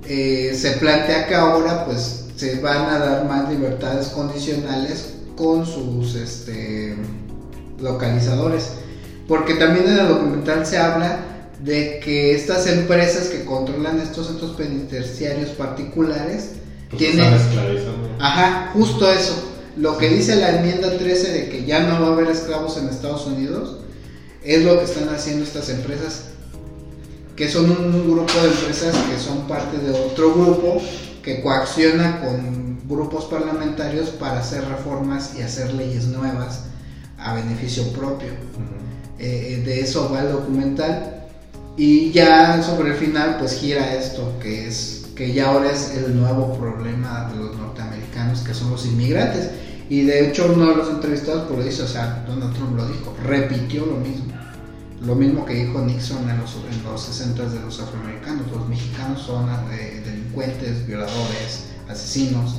eh, 0.05 0.55
se 0.55 0.73
plantea 0.73 1.27
que 1.27 1.35
ahora, 1.35 1.87
pues, 1.87 2.26
se 2.37 2.61
van 2.61 2.91
a 2.91 2.99
dar 2.99 3.25
más 3.25 3.51
libertades 3.51 4.09
condicionales 4.09 5.15
con 5.37 5.67
sus, 5.67 6.15
este, 6.15 6.97
localizadores. 7.81 8.73
Porque 9.27 9.55
también 9.55 9.89
en 9.89 9.99
el 9.99 10.09
documental 10.09 10.67
se 10.67 10.79
habla 10.79 11.21
de 11.63 12.01
que 12.05 12.35
estas 12.35 12.67
empresas 12.67 13.29
que 13.29 13.45
controlan 13.45 13.99
estos 13.99 14.29
centros 14.29 14.53
penitenciarios 14.53 15.51
particulares 15.51 16.51
Pues 16.91 17.01
tienen... 17.01 17.35
Ajá, 18.21 18.71
justo 18.75 19.11
eso. 19.11 19.53
Lo 19.77 19.99
que 19.99 20.09
dice 20.09 20.37
la 20.37 20.57
enmienda 20.57 20.97
13 20.97 21.33
de 21.33 21.49
que 21.49 21.65
ya 21.65 21.81
no 21.81 22.01
va 22.01 22.09
a 22.09 22.13
haber 22.13 22.29
esclavos 22.29 22.77
en 22.77 22.89
Estados 22.89 23.27
Unidos 23.27 23.79
es 24.43 24.65
lo 24.65 24.79
que 24.79 24.85
están 24.85 25.09
haciendo 25.09 25.45
estas 25.45 25.69
empresas, 25.71 26.27
que 27.35 27.49
son 27.49 27.71
un 27.71 28.11
grupo 28.11 28.33
de 28.41 28.49
empresas 28.49 28.95
que 29.11 29.19
son 29.19 29.49
parte 29.49 29.77
de 29.79 29.91
otro 29.91 30.33
grupo 30.33 30.81
que 31.27 31.43
coacciona 31.43 32.21
con 32.21 32.79
grupos 32.89 33.25
parlamentarios 33.25 34.11
para 34.11 34.39
hacer 34.39 34.65
reformas 34.65 35.33
y 35.37 35.43
hacer 35.43 35.75
leyes 35.75 36.07
nuevas 36.07 36.67
a 37.19 37.35
beneficio 37.35 37.83
propio. 37.93 38.29
Ujú. 38.29 38.77
Eh, 39.19 39.61
de 39.67 39.81
eso 39.81 40.09
va 40.13 40.21
el 40.21 40.31
documental. 40.31 41.25
Y 41.77 42.13
ya 42.13 42.63
sobre 42.63 42.91
el 42.91 42.95
final, 42.95 43.39
pues 43.41 43.55
gira 43.55 43.97
esto, 43.97 44.39
que 44.41 44.69
es 44.69 45.07
que 45.17 45.33
ya 45.33 45.49
ahora 45.49 45.73
es 45.73 45.97
el 45.97 46.17
nuevo 46.17 46.57
problema 46.57 47.29
de 47.33 47.41
los 47.41 47.57
norteamericanos, 47.57 48.43
que 48.43 48.55
son 48.55 48.71
los 48.71 48.87
inmigrantes. 48.87 49.51
Y 49.89 50.03
de 50.03 50.29
hecho, 50.29 50.53
uno 50.55 50.69
de 50.71 50.77
los 50.77 50.91
entrevistados, 50.91 51.51
por 51.51 51.61
eso, 51.61 51.87
o 51.87 51.89
sea, 51.89 52.25
Donald 52.29 52.55
Trump 52.55 52.77
lo 52.77 52.87
dijo, 52.87 53.17
repitió 53.25 53.85
lo 53.85 53.97
mismo. 53.97 54.33
Lo 55.05 55.17
mismo 55.17 55.45
que 55.45 55.55
dijo 55.55 55.81
Nixon 55.81 56.31
en 56.31 56.39
los, 56.39 56.55
en 56.55 56.85
los 56.85 57.03
60 57.03 57.49
de 57.49 57.61
los 57.61 57.81
afroamericanos. 57.81 58.51
Los 58.53 58.69
mexicanos 58.69 59.23
son 59.23 59.49
eh, 59.73 60.03
delincuentes, 60.37 60.87
violadores, 60.87 61.65
asesinos. 61.89 62.57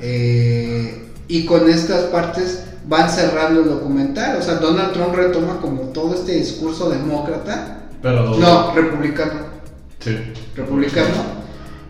Eh, 0.00 1.10
y 1.28 1.44
con 1.44 1.68
estas 1.68 2.04
partes 2.04 2.64
van 2.86 3.10
cerrando 3.10 3.60
el 3.60 3.68
documental. 3.68 4.38
O 4.38 4.42
sea, 4.42 4.54
Donald 4.54 4.92
Trump 4.92 5.14
retoma 5.14 5.60
como 5.60 5.82
todo 5.92 6.14
este 6.14 6.32
discurso 6.32 6.90
demócrata. 6.90 7.88
Pero. 8.02 8.36
No, 8.36 8.74
republicano. 8.74 9.40
Sí. 10.00 10.16
Republicano. 10.54 11.38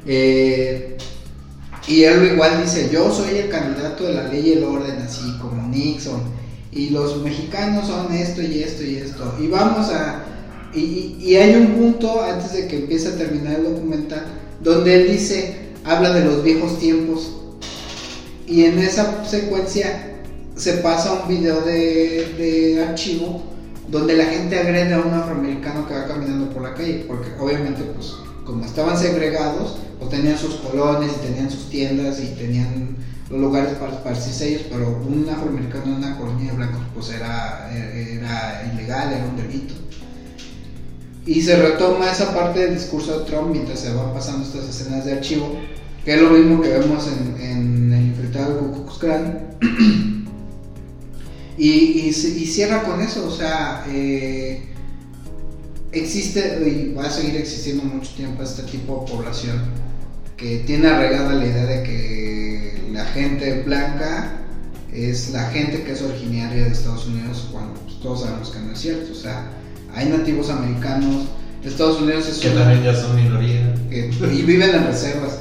Eh, 0.07 0.97
y 1.87 2.05
él 2.05 2.33
igual 2.33 2.63
dice, 2.63 2.91
yo 2.93 3.11
soy 3.11 3.39
el 3.39 3.49
candidato 3.49 4.05
de 4.05 4.15
la 4.15 4.25
ley 4.25 4.49
y 4.49 4.53
el 4.53 4.65
orden, 4.65 4.99
así 4.99 5.37
como 5.41 5.69
Nixon. 5.69 6.21
Y 6.71 6.91
los 6.91 7.23
mexicanos 7.23 7.87
son 7.87 8.13
esto 8.13 8.43
y 8.43 8.63
esto 8.63 8.85
y 8.85 8.97
esto. 8.97 9.37
Y 9.41 9.49
vamos 9.49 9.91
a... 9.91 10.25
Y, 10.79 11.37
hay 11.37 11.55
un 11.57 11.75
punto, 11.75 12.23
antes 12.23 12.53
de 12.53 12.69
que 12.69 12.77
empiece 12.77 13.09
a 13.09 13.17
terminar 13.17 13.57
el 13.57 13.65
documental, 13.65 14.25
donde 14.63 14.95
él 14.95 15.13
dice, 15.13 15.57
habla 15.85 16.11
de 16.13 16.25
los 16.25 16.43
viejos 16.43 16.79
tiempos. 16.79 17.35
Y 18.47 18.65
en 18.65 18.79
esa 18.79 19.25
secuencia 19.25 20.15
se 20.57 20.75
pasa 20.75 21.23
un 21.23 21.29
video 21.29 21.61
de, 21.61 22.85
archivo 22.89 23.43
donde 23.89 24.17
la 24.17 24.27
gente 24.27 24.59
agrede 24.59 24.95
a 24.95 25.01
un 25.01 25.15
afroamericano 25.15 25.87
que 25.87 25.95
va 25.95 26.07
caminando 26.07 26.51
por 26.51 26.63
la 26.63 26.75
calle, 26.75 27.05
porque 27.07 27.29
obviamente 27.41 27.83
pues 27.85 28.15
como 28.45 28.65
estaban 28.65 28.99
segregados, 28.99 29.79
pues 29.99 30.11
tenían 30.11 30.37
sus 30.37 30.57
colonias 30.57 31.13
y 31.17 31.27
tenían 31.27 31.51
sus 31.51 31.71
tiendas 31.71 32.21
y 32.21 32.35
tenían 32.35 32.97
los 33.31 33.41
lugares 33.41 33.73
para 33.75 33.93
esparcirse 33.93 34.49
ellos, 34.49 34.63
pero 34.71 34.89
un 34.89 35.27
afroamericano 35.29 35.85
en 35.85 35.93
una 35.93 36.19
colonia 36.19 36.51
de 36.51 36.57
blancos 36.57 36.81
pues 36.95 37.11
era, 37.11 37.71
era 37.75 38.71
ilegal, 38.75 39.13
era 39.13 39.25
un 39.25 39.37
delito. 39.37 39.75
Y 41.27 41.43
se 41.43 41.57
retoma 41.57 42.11
esa 42.11 42.35
parte 42.35 42.61
del 42.61 42.75
discurso 42.75 43.21
de 43.21 43.27
Trump 43.27 43.51
mientras 43.51 43.81
se 43.81 43.93
van 43.93 44.15
pasando 44.15 44.47
estas 44.47 44.69
escenas 44.69 45.05
de 45.05 45.13
archivo, 45.13 45.59
que 46.05 46.15
es 46.15 46.23
lo 46.23 46.31
mismo 46.31 46.63
que 46.63 46.71
vemos 46.71 47.07
en, 47.07 47.93
el 47.93 48.07
infiltrado 48.07 48.55
de 48.55 48.61
Ku 48.61 48.87
Klux 48.87 48.99
y, 51.59 52.13
cierra 52.13 52.83
con 52.85 53.01
eso, 53.01 53.27
o 53.27 53.31
sea, 53.31 53.85
eh, 53.89 54.63
existe 55.93 56.63
y 56.67 56.95
va 56.95 57.07
a 57.07 57.11
seguir 57.11 57.37
existiendo 57.37 57.85
mucho 57.85 58.13
tiempo 58.15 58.43
este 58.43 58.63
tipo 58.63 59.05
de 59.05 59.13
población 59.13 59.63
que 60.37 60.59
tiene 60.61 60.89
arraigada 60.89 61.35
la 61.35 61.45
idea 61.45 61.67
de 61.67 61.83
que 61.83 62.89
la 62.93 63.05
gente 63.07 63.63
blanca 63.63 64.39
es 64.93 65.31
la 65.31 65.51
gente 65.51 65.83
que 65.83 65.93
es 65.93 66.03
originaria 66.03 66.65
de 66.65 66.71
Estados 66.71 67.07
Unidos 67.07 67.49
cuando 67.53 67.79
todos 68.03 68.23
sabemos 68.23 68.51
que 68.51 68.61
no 68.61 68.73
es 68.73 68.79
cierto, 68.79 69.13
o 69.13 69.15
sea, 69.15 69.51
hay 69.99 70.09
nativos 70.09 70.49
americanos, 70.51 71.27
Estados 71.65 72.01
Unidos 72.01 72.29
es 72.29 72.39
Que 72.39 72.51
también 72.51 72.83
ya 72.85 72.95
son 72.95 73.17
minoría. 73.17 73.75
que- 73.91 74.11
y 74.33 74.43
viven 74.43 74.71
en 74.75 74.87
reservas. 74.87 75.41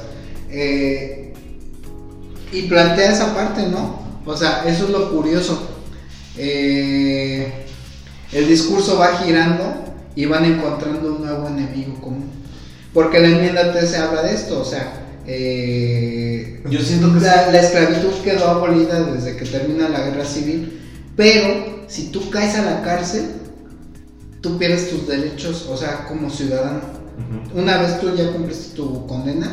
Eh, 0.50 1.32
y 2.52 2.62
plantea 2.62 3.12
esa 3.12 3.34
parte, 3.34 3.66
¿no? 3.68 4.02
O 4.26 4.36
sea, 4.36 4.64
eso 4.66 4.84
es 4.86 4.90
lo 4.90 5.10
curioso. 5.12 5.68
Eh, 6.36 7.64
el 8.32 8.48
discurso 8.48 8.98
va 8.98 9.16
girando 9.18 9.84
y 10.16 10.26
van 10.26 10.44
encontrando 10.44 11.14
un 11.14 11.24
nuevo 11.24 11.46
enemigo 11.48 11.94
común. 12.00 12.30
Porque 12.92 13.20
la 13.20 13.28
enmienda 13.28 13.72
13 13.72 13.96
habla 13.98 14.22
de 14.22 14.34
esto, 14.34 14.60
o 14.60 14.64
sea, 14.64 15.04
eh, 15.26 16.62
Yo 16.70 16.80
siento 16.80 17.12
que 17.14 17.20
la, 17.20 17.50
la 17.52 17.60
esclavitud 17.60 18.12
quedó 18.24 18.48
abolida 18.48 19.00
desde 19.04 19.36
que 19.36 19.44
termina 19.44 19.88
la 19.88 20.00
guerra 20.00 20.24
civil, 20.24 20.80
pero 21.16 21.84
si 21.86 22.08
tú 22.10 22.28
caes 22.30 22.54
a 22.56 22.62
la 22.62 22.82
cárcel, 22.82 23.26
tú 24.40 24.58
pierdes 24.58 24.90
tus 24.90 25.06
derechos, 25.08 25.66
o 25.70 25.76
sea, 25.76 26.06
como 26.06 26.30
ciudadano. 26.30 26.80
Una 27.54 27.78
vez 27.82 28.00
tú 28.00 28.14
ya 28.16 28.30
cumpliste 28.32 28.76
tu 28.76 29.06
condena, 29.06 29.52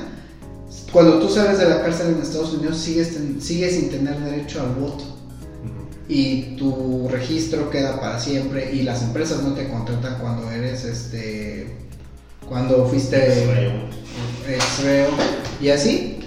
cuando 0.91 1.19
tú 1.19 1.29
sales 1.29 1.57
de 1.57 1.67
la 1.69 1.81
cárcel 1.81 2.13
en 2.15 2.21
Estados 2.21 2.53
Unidos 2.53 2.77
sigues, 2.77 3.13
ten- 3.15 3.41
sigues 3.41 3.73
sin 3.75 3.89
tener 3.89 4.19
derecho 4.19 4.61
al 4.61 4.75
voto 4.75 5.03
Ujú. 5.03 6.03
y 6.07 6.55
tu 6.57 7.07
registro 7.09 7.69
queda 7.71 7.99
para 7.99 8.19
siempre 8.19 8.71
y 8.73 8.83
las 8.83 9.01
empresas 9.01 9.41
no 9.41 9.53
te 9.53 9.67
contratan 9.67 10.19
cuando 10.19 10.49
eres 10.51 10.83
este 10.85 11.75
cuando 12.47 12.85
fuiste 12.85 13.17
Reo. 13.17 13.71
ex-reo 14.47 15.07
y 15.59 15.69
así. 15.69 16.19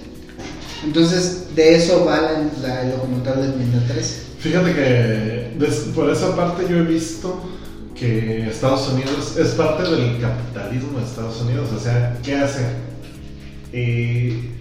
Entonces 0.85 1.55
de 1.55 1.77
eso 1.77 2.05
va 2.05 2.21
la, 2.21 2.51
la- 2.63 2.83
el 2.83 2.91
documental 2.93 3.41
del 3.43 3.53
Enmienda 3.53 3.87
13. 3.87 4.23
Fíjate 4.41 4.75
que 4.75 5.55
des- 5.59 5.89
por 5.95 6.11
esa 6.11 6.35
parte 6.35 6.67
yo 6.69 6.77
he 6.79 6.83
visto 6.83 7.41
que 7.99 8.49
Estados 8.49 8.89
Unidos 8.91 9.37
es 9.37 9.49
parte 9.51 9.83
del 9.83 10.21
capitalismo 10.21 10.99
de 10.99 11.05
Estados 11.05 11.41
Unidos. 11.43 11.71
O 11.77 11.81
sea, 11.81 12.17
¿qué 12.23 12.37
hace? 12.37 12.65
Eh, 13.73 14.55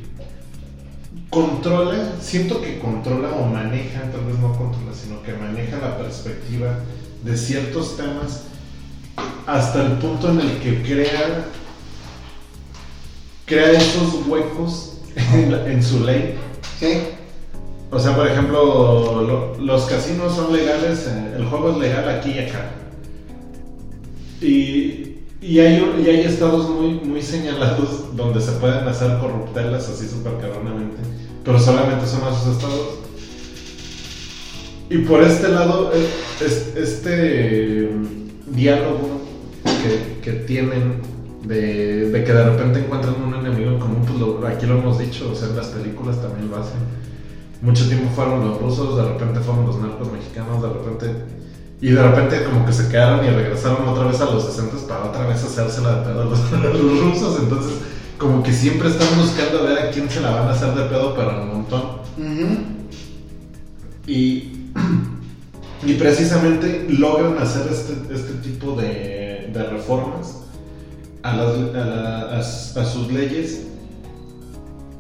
controla, 1.30 2.14
siento 2.22 2.62
que 2.62 2.80
controla 2.80 3.30
o 3.30 3.46
maneja, 3.48 4.02
tal 4.12 4.26
vez 4.26 4.38
no 4.40 4.50
controla, 4.58 4.94
sino 4.94 5.22
que 5.24 5.34
maneja 5.34 5.78
la 5.78 5.98
perspectiva 5.98 6.80
de 7.24 7.38
ciertos 7.38 7.98
temas 7.98 8.44
hasta 9.46 9.84
el 9.86 9.94
punto 9.94 10.30
en 10.30 10.42
el 10.42 10.58
que 10.60 10.82
crea, 10.84 11.46
crea 13.46 13.72
esos 13.72 14.26
huecos 14.28 14.94
en, 15.16 15.82
su 15.84 16.04
ley 16.06 16.36
¿Sí? 16.80 17.00
o 17.90 18.00
sea, 18.00 18.16
por 18.16 18.28
ejemplo, 18.28 19.22
lo- 19.22 19.58
los 19.60 19.86
casinos 19.86 20.36
son 20.36 20.54
legales, 20.56 21.08
eh, 21.08 21.36
el 21.38 21.46
juego 21.46 21.72
es 21.72 21.78
legal 21.78 22.08
aquí 22.10 22.32
y 22.32 22.40
acá. 22.40 22.72
Y, 24.42 25.16
y 25.42 25.60
hay, 25.60 25.84
y 26.06 26.10
hay 26.10 26.22
estados 26.22 26.70
muy, 26.70 26.94
muy 26.96 27.22
señalados 27.22 28.16
donde 28.16 28.42
se 28.42 28.52
pueden 28.54 28.88
hacer 28.88 29.18
corruptelas 29.20 29.90
así 29.90 30.08
súper 30.08 30.34
cabronamente, 30.38 30.98
pero 31.44 31.60
solamente 31.60 32.06
son 32.06 32.22
esos 32.22 32.56
estados. 32.56 33.00
Y 34.90 35.00
por 35.00 35.22
este 35.24 35.50
lado, 35.50 35.92
eh, 35.94 36.08
es- 36.46 36.74
este 36.76 37.90
mm, 37.92 38.56
diálogo 38.56 39.22
que, 39.64 40.22
que 40.22 40.38
tienen 40.46 41.02
de, 41.44 42.10
de 42.10 42.24
que 42.24 42.34
de 42.34 42.44
repente 42.50 42.80
encuentran 42.80 43.16
un 43.22 43.34
enemigo 43.34 43.72
en 43.72 43.80
común, 43.80 44.06
pues 44.06 44.54
aquí 44.56 44.66
lo 44.66 44.78
hemos 44.80 44.98
dicho, 45.00 45.30
o 45.32 45.36
sea, 45.36 45.50
en 45.50 45.58
las 45.58 45.68
películas 45.68 46.22
también 46.22 46.50
lo 46.50 46.58
hacen 46.58 46.80
mucho 47.62 47.88
tiempo 47.88 48.10
fueron 48.16 48.48
los 48.48 48.62
rusos, 48.62 48.98
de 48.98 49.04
repente 49.04 49.40
fueron 49.40 49.66
los 49.66 49.80
narcos 49.80 50.12
mexicanos, 50.12 50.62
de 50.62 50.70
repente. 50.70 51.08
Y 51.80 51.90
de 51.92 52.02
repente 52.02 52.44
como 52.44 52.66
que 52.66 52.74
se 52.74 52.88
quedaron 52.90 53.24
y 53.26 53.30
regresaron 53.30 53.88
otra 53.88 54.06
vez 54.08 54.20
a 54.22 54.26
los 54.26 54.44
60 54.46 54.88
para 54.88 55.06
otra 55.06 55.28
vez 55.28 55.44
hacérsela 55.44 55.98
de 56.00 56.02
pedo 56.06 56.22
a 56.22 56.26
los, 56.26 56.40
a 56.54 56.58
los 56.58 57.00
rusos. 57.02 57.40
Entonces, 57.44 57.74
como 58.18 58.42
que 58.42 58.52
siempre 58.52 58.90
están 58.90 59.08
buscando 59.20 59.64
ver 59.64 59.78
a 59.80 59.92
quién 59.92 60.10
se 60.10 60.22
la 60.22 60.32
van 60.32 60.48
a 60.48 60.52
hacer 60.52 60.74
de 60.74 60.84
pedo, 60.86 61.14
pero 61.16 61.42
un 61.44 61.48
montón. 61.50 61.84
Y, 64.08 64.72
y 65.86 65.94
precisamente 66.00 66.88
logran 66.90 67.38
hacer 67.38 67.68
este, 67.72 67.94
este 68.14 68.34
tipo 68.36 68.72
de, 68.74 69.52
de 69.54 69.64
reformas 69.70 70.38
a, 71.24 71.36
las- 71.36 71.76
a 71.76 71.86
la- 71.86 72.22
a 72.38 72.40
s- 72.40 72.80
a 72.80 72.86
sus 72.86 73.12
leyes 73.12 73.64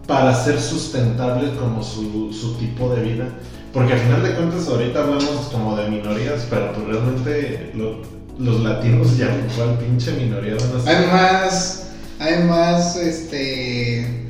para 0.06 0.34
ser 0.36 0.60
sustentable 0.60 1.52
como 1.60 1.82
su, 1.84 2.32
su 2.34 2.56
tipo 2.58 2.94
de 2.94 3.02
vida. 3.02 3.30
Porque 3.78 3.94
al 3.94 4.00
final 4.00 4.24
de 4.24 4.34
cuentas 4.34 4.68
ahorita 4.68 5.00
hablamos 5.04 5.48
como 5.52 5.76
de 5.78 5.90
minorías, 5.90 6.48
pero 6.50 6.74
pues 6.74 6.88
realmente 6.88 7.72
lo- 7.76 8.02
los 8.40 8.62
latinos 8.64 9.18
ya 9.18 9.28
cual 9.56 9.78
pinche 9.78 10.14
minoría 10.14 10.56
van 10.56 10.80
a 10.80 10.84
ser. 10.84 10.96
Hay 10.96 11.06
más, 11.08 11.88
hay 12.20 12.44
más, 12.44 12.96
este, 12.96 14.26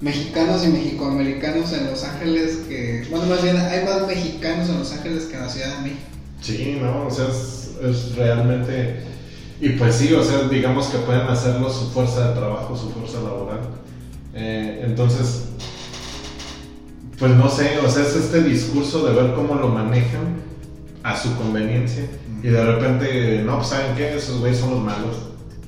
mexicanos 0.00 0.64
y 0.64 0.68
mexicoamericanos 0.68 1.72
en 1.72 1.86
Los 1.86 2.04
Ángeles 2.04 2.58
que, 2.68 3.06
bueno, 3.10 3.26
más 3.26 3.42
bien 3.42 3.56
hay 3.56 3.84
más 3.84 4.06
mexicanos 4.06 4.68
en 4.68 4.78
Los 4.80 4.92
Ángeles 4.92 5.24
que 5.24 5.36
en 5.36 5.42
la 5.42 5.48
Ciudad 5.48 5.76
de 5.76 5.82
México. 5.82 6.00
Sí, 6.42 6.78
no, 6.80 7.06
o 7.06 7.10
sea, 7.10 7.26
es, 7.28 7.70
es 7.82 8.14
realmente... 8.16 9.00
Y 9.60 9.70
pues 9.70 9.94
sí, 9.94 10.12
o 10.12 10.22
sea, 10.22 10.42
digamos 10.48 10.88
que 10.88 10.98
pueden 10.98 11.22
hacerlo 11.22 11.70
su 11.70 11.88
fuerza 11.90 12.28
de 12.28 12.34
trabajo, 12.38 12.76
su 12.76 12.90
fuerza 12.90 13.22
laboral. 13.22 13.60
Eh, 14.34 14.82
entonces, 14.84 15.44
pues 17.18 17.32
no 17.32 17.48
sé, 17.48 17.78
o 17.78 17.88
sea, 17.88 18.02
es 18.02 18.14
este 18.14 18.42
discurso 18.42 19.06
de 19.06 19.14
ver 19.14 19.34
cómo 19.34 19.54
lo 19.54 19.68
manejan 19.68 20.36
a 21.02 21.16
su 21.16 21.34
conveniencia. 21.36 22.04
Y 22.42 22.48
de 22.48 22.64
repente, 22.64 23.42
no, 23.44 23.56
pues 23.56 23.68
¿saben 23.68 23.96
qué? 23.96 24.16
Esos 24.16 24.40
güeyes 24.40 24.58
son 24.58 24.70
los 24.72 24.80
malos. 24.80 25.16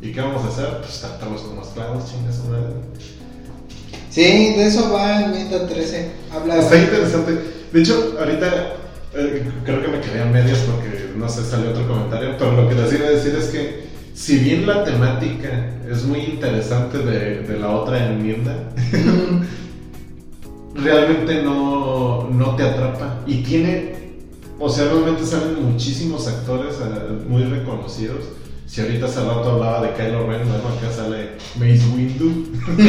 ¿Y 0.03 0.13
qué 0.13 0.21
vamos 0.21 0.45
a 0.45 0.49
hacer? 0.49 0.79
Pues 0.81 1.01
tratarlos 1.01 1.43
como 1.43 1.63
esclavos, 1.63 2.05
chingas 2.11 2.45
madre. 2.45 2.75
Sí, 4.11 4.23
de 4.23 4.67
eso 4.67 4.93
va 4.93 5.23
enmienda 5.23 5.67
13. 5.67 6.11
Habla 6.33 6.59
Está 6.59 6.79
interesante. 6.79 7.39
De 7.73 7.81
hecho, 7.81 8.17
ahorita 8.19 8.75
eh, 9.15 9.51
creo 9.65 9.83
que 9.83 9.89
me 9.89 10.01
quedé 10.01 10.23
a 10.23 10.27
medias 10.27 10.59
porque 10.59 11.13
no 11.17 11.29
sé, 11.29 11.45
salió 11.45 11.71
otro 11.71 11.87
comentario, 11.89 12.37
pero 12.39 12.53
lo 12.53 12.69
que 12.69 12.75
les 12.75 12.93
iba 12.93 13.07
a 13.07 13.11
decir 13.11 13.35
es 13.35 13.47
que 13.47 13.89
si 14.15 14.39
bien 14.39 14.67
la 14.67 14.85
temática 14.85 15.71
es 15.91 16.05
muy 16.05 16.21
interesante 16.21 16.99
de, 16.99 17.43
de 17.43 17.59
la 17.59 17.71
otra 17.71 18.07
enmienda, 18.07 18.71
realmente 20.83 21.43
no, 21.43 22.29
no 22.31 22.57
te 22.57 22.63
atrapa. 22.63 23.21
Y 23.27 23.43
tiene, 23.43 24.15
o 24.59 24.69
sea, 24.69 24.87
realmente 24.87 25.25
salen 25.25 25.63
muchísimos 25.71 26.27
actores 26.27 26.77
eh, 26.77 27.25
muy 27.29 27.45
reconocidos. 27.45 28.25
Si 28.67 28.81
ahorita 28.81 29.07
hace 29.07 29.21
rato 29.21 29.53
hablaba 29.53 29.83
de 29.83 29.95
Kylo 29.95 30.27
Ren, 30.27 30.47
bueno, 30.47 30.69
acá 30.77 30.93
sale 30.95 31.31
Mace 31.59 31.85
Windu. 31.95 32.49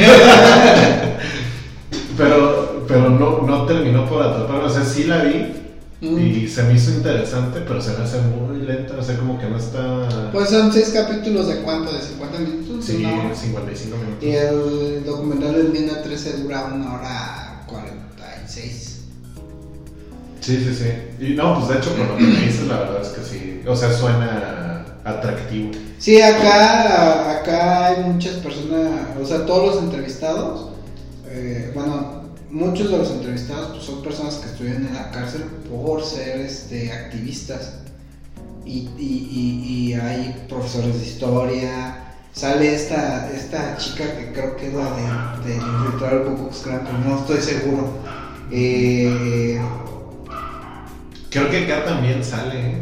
pero 2.18 2.70
pero 2.90 3.10
no, 3.12 3.44
no 3.44 3.66
terminó 3.66 4.10
por 4.10 4.22
atraparme. 4.22 4.66
O 4.66 4.70
sea, 4.70 4.84
sí 4.84 5.04
la 5.04 5.24
vi 5.24 5.54
mm. 6.02 6.18
y 6.18 6.48
se 6.48 6.64
me 6.64 6.74
hizo 6.74 6.92
interesante, 6.92 7.62
pero 7.66 7.80
se 7.80 7.96
me 7.96 8.04
hace 8.04 8.20
muy 8.22 8.66
lenta. 8.66 8.96
O 9.00 9.04
sea, 9.04 9.18
como 9.18 9.40
que 9.40 9.48
no 9.48 9.58
está. 9.58 10.32
Pues 10.34 10.50
son 10.50 10.74
seis 10.74 10.90
capítulos 10.90 11.48
de 11.48 11.62
cuánto, 11.62 11.94
de 11.94 12.02
50 12.02 12.40
minutos. 12.40 12.86
sí, 12.86 13.06
hora. 13.06 13.34
55 13.34 13.98
minutos. 13.98 14.24
Y 14.24 14.32
el 14.32 15.06
documental 15.06 15.54
de 15.54 15.62
enmienda 15.62 16.02
13 16.02 16.42
dura 16.42 16.72
una 16.74 16.96
hora 16.96 17.49
46. 17.70 18.96
Sí, 20.42 20.58
sí, 20.58 20.74
sí. 20.76 21.26
Y 21.26 21.34
no, 21.36 21.56
pues 21.56 21.68
de 21.70 21.78
hecho, 21.78 21.96
por 21.96 22.08
lo 22.08 22.18
que 22.18 22.24
me 22.24 22.40
dices, 22.42 22.68
la 22.68 22.80
verdad 22.80 23.02
es 23.02 23.10
que 23.10 23.24
sí. 23.24 23.62
O 23.68 23.76
sea, 23.76 23.92
suena 23.94 24.86
atractivo. 25.04 25.72
Sí, 25.98 26.22
acá, 26.22 27.40
acá 27.40 27.88
hay 27.88 28.04
muchas 28.06 28.36
personas, 28.36 29.08
o 29.22 29.26
sea, 29.26 29.46
todos 29.46 29.76
los 29.76 29.84
entrevistados, 29.84 30.70
eh, 31.28 31.72
bueno, 31.76 32.24
muchos 32.50 32.90
de 32.90 32.98
los 32.98 33.12
entrevistados 33.12 33.68
pues, 33.72 33.84
son 33.84 34.02
personas 34.02 34.36
que 34.36 34.48
estuvieron 34.50 34.88
en 34.88 34.94
la 34.94 35.12
cárcel 35.12 35.44
por 35.70 36.04
ser 36.04 36.40
este, 36.40 36.92
activistas. 36.92 37.74
Y, 38.66 38.88
y- 38.98 39.30
y- 39.32 39.90
y 39.90 39.94
hay 39.96 40.46
profesores 40.48 41.00
de 41.00 41.06
historia. 41.08 42.09
Sale 42.34 42.74
esta, 42.74 43.30
esta 43.32 43.76
chica 43.78 44.04
que 44.18 44.32
creo 44.32 44.56
que 44.56 44.68
es 44.68 44.74
la 44.74 45.38
de, 45.44 45.54
del 45.54 45.92
ritual 45.92 46.24
Ku 46.24 46.36
Klux 46.36 46.60
Klan, 46.60 46.82
pero 46.86 46.98
no 47.00 47.20
estoy 47.20 47.42
seguro. 47.42 47.90
Eh, 48.52 49.60
Creo 51.30 51.50
que 51.52 51.66
acá 51.66 51.86
también 51.86 52.24
sale. 52.24 52.60
¿eh? 52.60 52.82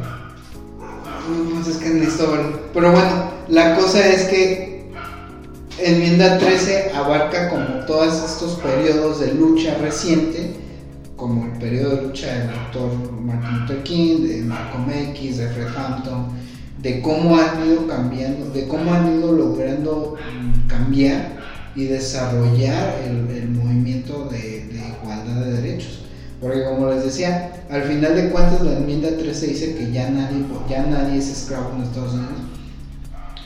Es 1.69 1.77
que 1.77 1.89
necesito 1.89 2.31
verlo. 2.31 2.59
Pero 2.73 2.91
bueno, 2.91 3.31
la 3.49 3.75
cosa 3.75 4.07
es 4.07 4.23
que 4.23 4.89
enmienda 5.79 6.37
13 6.37 6.91
abarca 6.95 7.49
como 7.49 7.85
todos 7.85 8.23
estos 8.23 8.55
periodos 8.55 9.19
de 9.19 9.33
lucha 9.33 9.75
reciente, 9.81 10.55
como 11.17 11.45
el 11.45 11.59
periodo 11.59 11.97
de 11.97 12.01
lucha 12.03 12.27
del 12.27 12.51
doctor 12.51 12.91
Martin 13.21 13.59
Luther 13.59 13.83
King, 13.83 14.27
de 14.27 14.41
Malcolm 14.43 14.89
X, 14.91 15.37
de 15.39 15.49
Fred 15.49 15.67
Hampton, 15.75 16.27
de 16.81 17.01
cómo 17.01 17.37
han 17.37 17.65
ido 17.67 17.87
cambiando, 17.87 18.49
de 18.51 18.67
cómo 18.67 18.93
han 18.93 19.17
ido 19.17 19.31
logrando 19.33 20.15
cambiar 20.67 21.37
y 21.75 21.85
desarrollar 21.85 23.01
el, 23.05 23.29
el 23.35 23.49
movimiento 23.49 24.25
de, 24.31 24.69
igualdad 25.01 25.45
de 25.45 25.61
derechos. 25.61 26.03
Porque 26.41 26.63
como 26.65 26.89
les 26.91 27.03
decía, 27.03 27.63
al 27.69 27.83
final 27.83 28.15
de 28.15 28.29
cuentas 28.29 28.61
la 28.61 28.73
enmienda 28.77 29.09
13 29.17 29.47
dice 29.47 29.75
que 29.75 29.91
ya 29.91 30.09
nadie, 30.09 30.43
ya 30.69 30.83
nadie 30.85 31.17
es 31.19 31.29
esclavo 31.29 31.71
en 31.75 31.83
Estados 31.83 32.13
Unidos, 32.13 32.41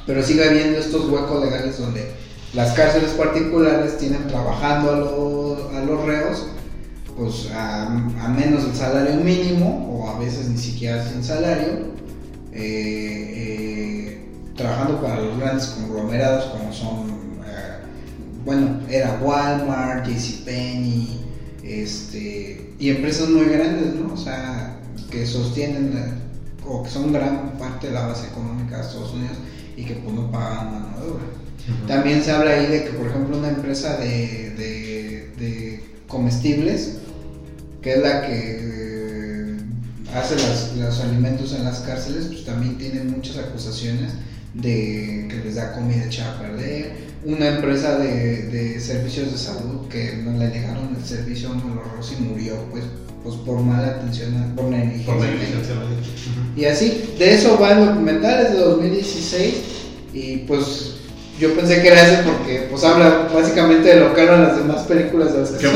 pero 0.06 0.22
sigue 0.24 0.48
habiendo 0.48 0.80
estos 0.80 1.08
huecos 1.10 1.44
legales 1.44 1.78
donde 1.78 2.12
las 2.54 2.74
cárceles 2.74 3.12
particulares 3.12 3.98
tienen 3.98 4.28
trabajando 4.28 4.92
a, 4.92 4.98
los- 4.98 5.74
a 5.76 5.86
los 5.86 6.04
reos 6.06 6.48
pues 7.18 7.50
a, 7.54 7.84
a 7.88 8.28
menos 8.30 8.66
del 8.66 8.76
salario 8.76 9.16
mínimo 9.16 9.90
o 9.90 10.10
a 10.10 10.20
veces 10.20 10.50
ni 10.50 10.58
siquiera 10.58 11.06
sin 11.08 11.24
salario, 11.24 11.92
eh, 12.62 13.34
eh, 13.36 14.22
trabajando 14.56 15.02
para 15.02 15.20
los 15.22 15.38
grandes 15.40 15.68
conglomerados 15.68 16.46
como 16.46 16.72
son, 16.74 17.10
eh, 17.46 17.80
bueno, 18.46 18.80
era 18.90 19.20
Walmart, 19.22 20.08
JCPenney, 20.08 21.20
este, 21.64 22.74
y 22.80 22.90
empresas 22.90 23.30
muy 23.30 23.46
grandes, 23.46 23.96
¿no? 23.96 24.14
O 24.14 24.18
sea, 24.18 24.78
que 25.10 25.26
sostienen 25.26 25.94
o 26.66 26.84
que 26.84 26.90
son 26.90 27.12
gran 27.12 27.52
parte 27.58 27.88
de 27.88 27.94
la 27.94 28.08
base 28.08 28.28
económica 28.28 28.78
de 28.78 28.84
Estados 28.84 29.14
Unidos 29.14 29.38
y 29.76 29.84
que 29.86 29.96
pues 29.96 30.14
no 30.16 30.32
pagan 30.32 30.72
mano 30.72 30.98
de 31.00 31.12
obra. 31.12 31.24
También 31.88 32.24
se 32.24 32.32
habla 32.32 32.52
ahí 32.52 32.66
de 32.68 32.84
que, 32.86 32.90
por 32.92 33.08
ejemplo, 33.08 33.38
una 33.38 33.50
empresa 33.50 33.98
de, 33.98 34.52
de- 34.58 35.32
de 35.38 35.84
comestibles, 36.08 36.98
que 37.82 37.94
es 37.94 38.00
la 38.00 38.22
que 38.22 38.32
hace 40.14 40.36
las- 40.36 40.76
los 40.76 41.00
alimentos 41.02 41.54
en 41.54 41.64
las 41.64 41.80
cárceles, 41.80 42.26
pues 42.26 42.46
también 42.46 42.78
tiene 42.78 43.04
muchas 43.04 43.38
acusaciones 43.38 44.12
de 44.54 45.28
que 45.30 45.42
les 45.46 45.56
da 45.56 45.74
comida 45.74 46.06
echada 46.06 46.38
a 46.38 46.42
perder. 46.42 47.12
Una 47.24 47.48
empresa 47.50 47.98
de, 48.00 48.48
de 48.48 48.80
servicios 48.80 49.32
de 49.32 49.38
salud 49.38 49.88
que 49.90 50.18
no 50.24 50.32
le 50.38 50.48
negaron 50.50 50.96
el 51.00 51.06
servicio 51.06 51.52
a 51.52 51.54
los 51.54 51.64
robos 51.64 52.14
y 52.18 52.22
murió, 52.24 52.56
pues, 52.72 52.84
pues 53.24 53.36
por 53.38 53.60
mala 53.62 53.88
atención, 53.88 54.54
por 54.56 54.66
negligencia. 54.66 55.14
Por 55.14 55.24
negligencia. 55.24 55.76
Y 56.58 56.66
así, 56.66 57.14
de 57.20 57.36
eso 57.36 57.58
va 57.60 57.74
el 57.74 57.86
documental, 57.86 58.46
es 58.48 58.52
de 58.54 58.58
2016 58.60 59.54
y 60.14 60.38
pues 60.40 60.94
yo 61.40 61.56
pensé 61.56 61.82
que 61.82 61.88
era 61.88 62.02
ese 62.02 62.24
porque 62.24 62.68
pues 62.70 62.84
habla 62.84 63.28
básicamente 63.34 63.90
de 63.90 64.00
lo 64.00 64.14
que 64.14 64.22
hablan 64.22 64.44
las 64.44 64.58
demás 64.58 64.84
películas 64.84 65.34
de 65.34 65.40
las 65.40 65.52
que. 65.52 65.68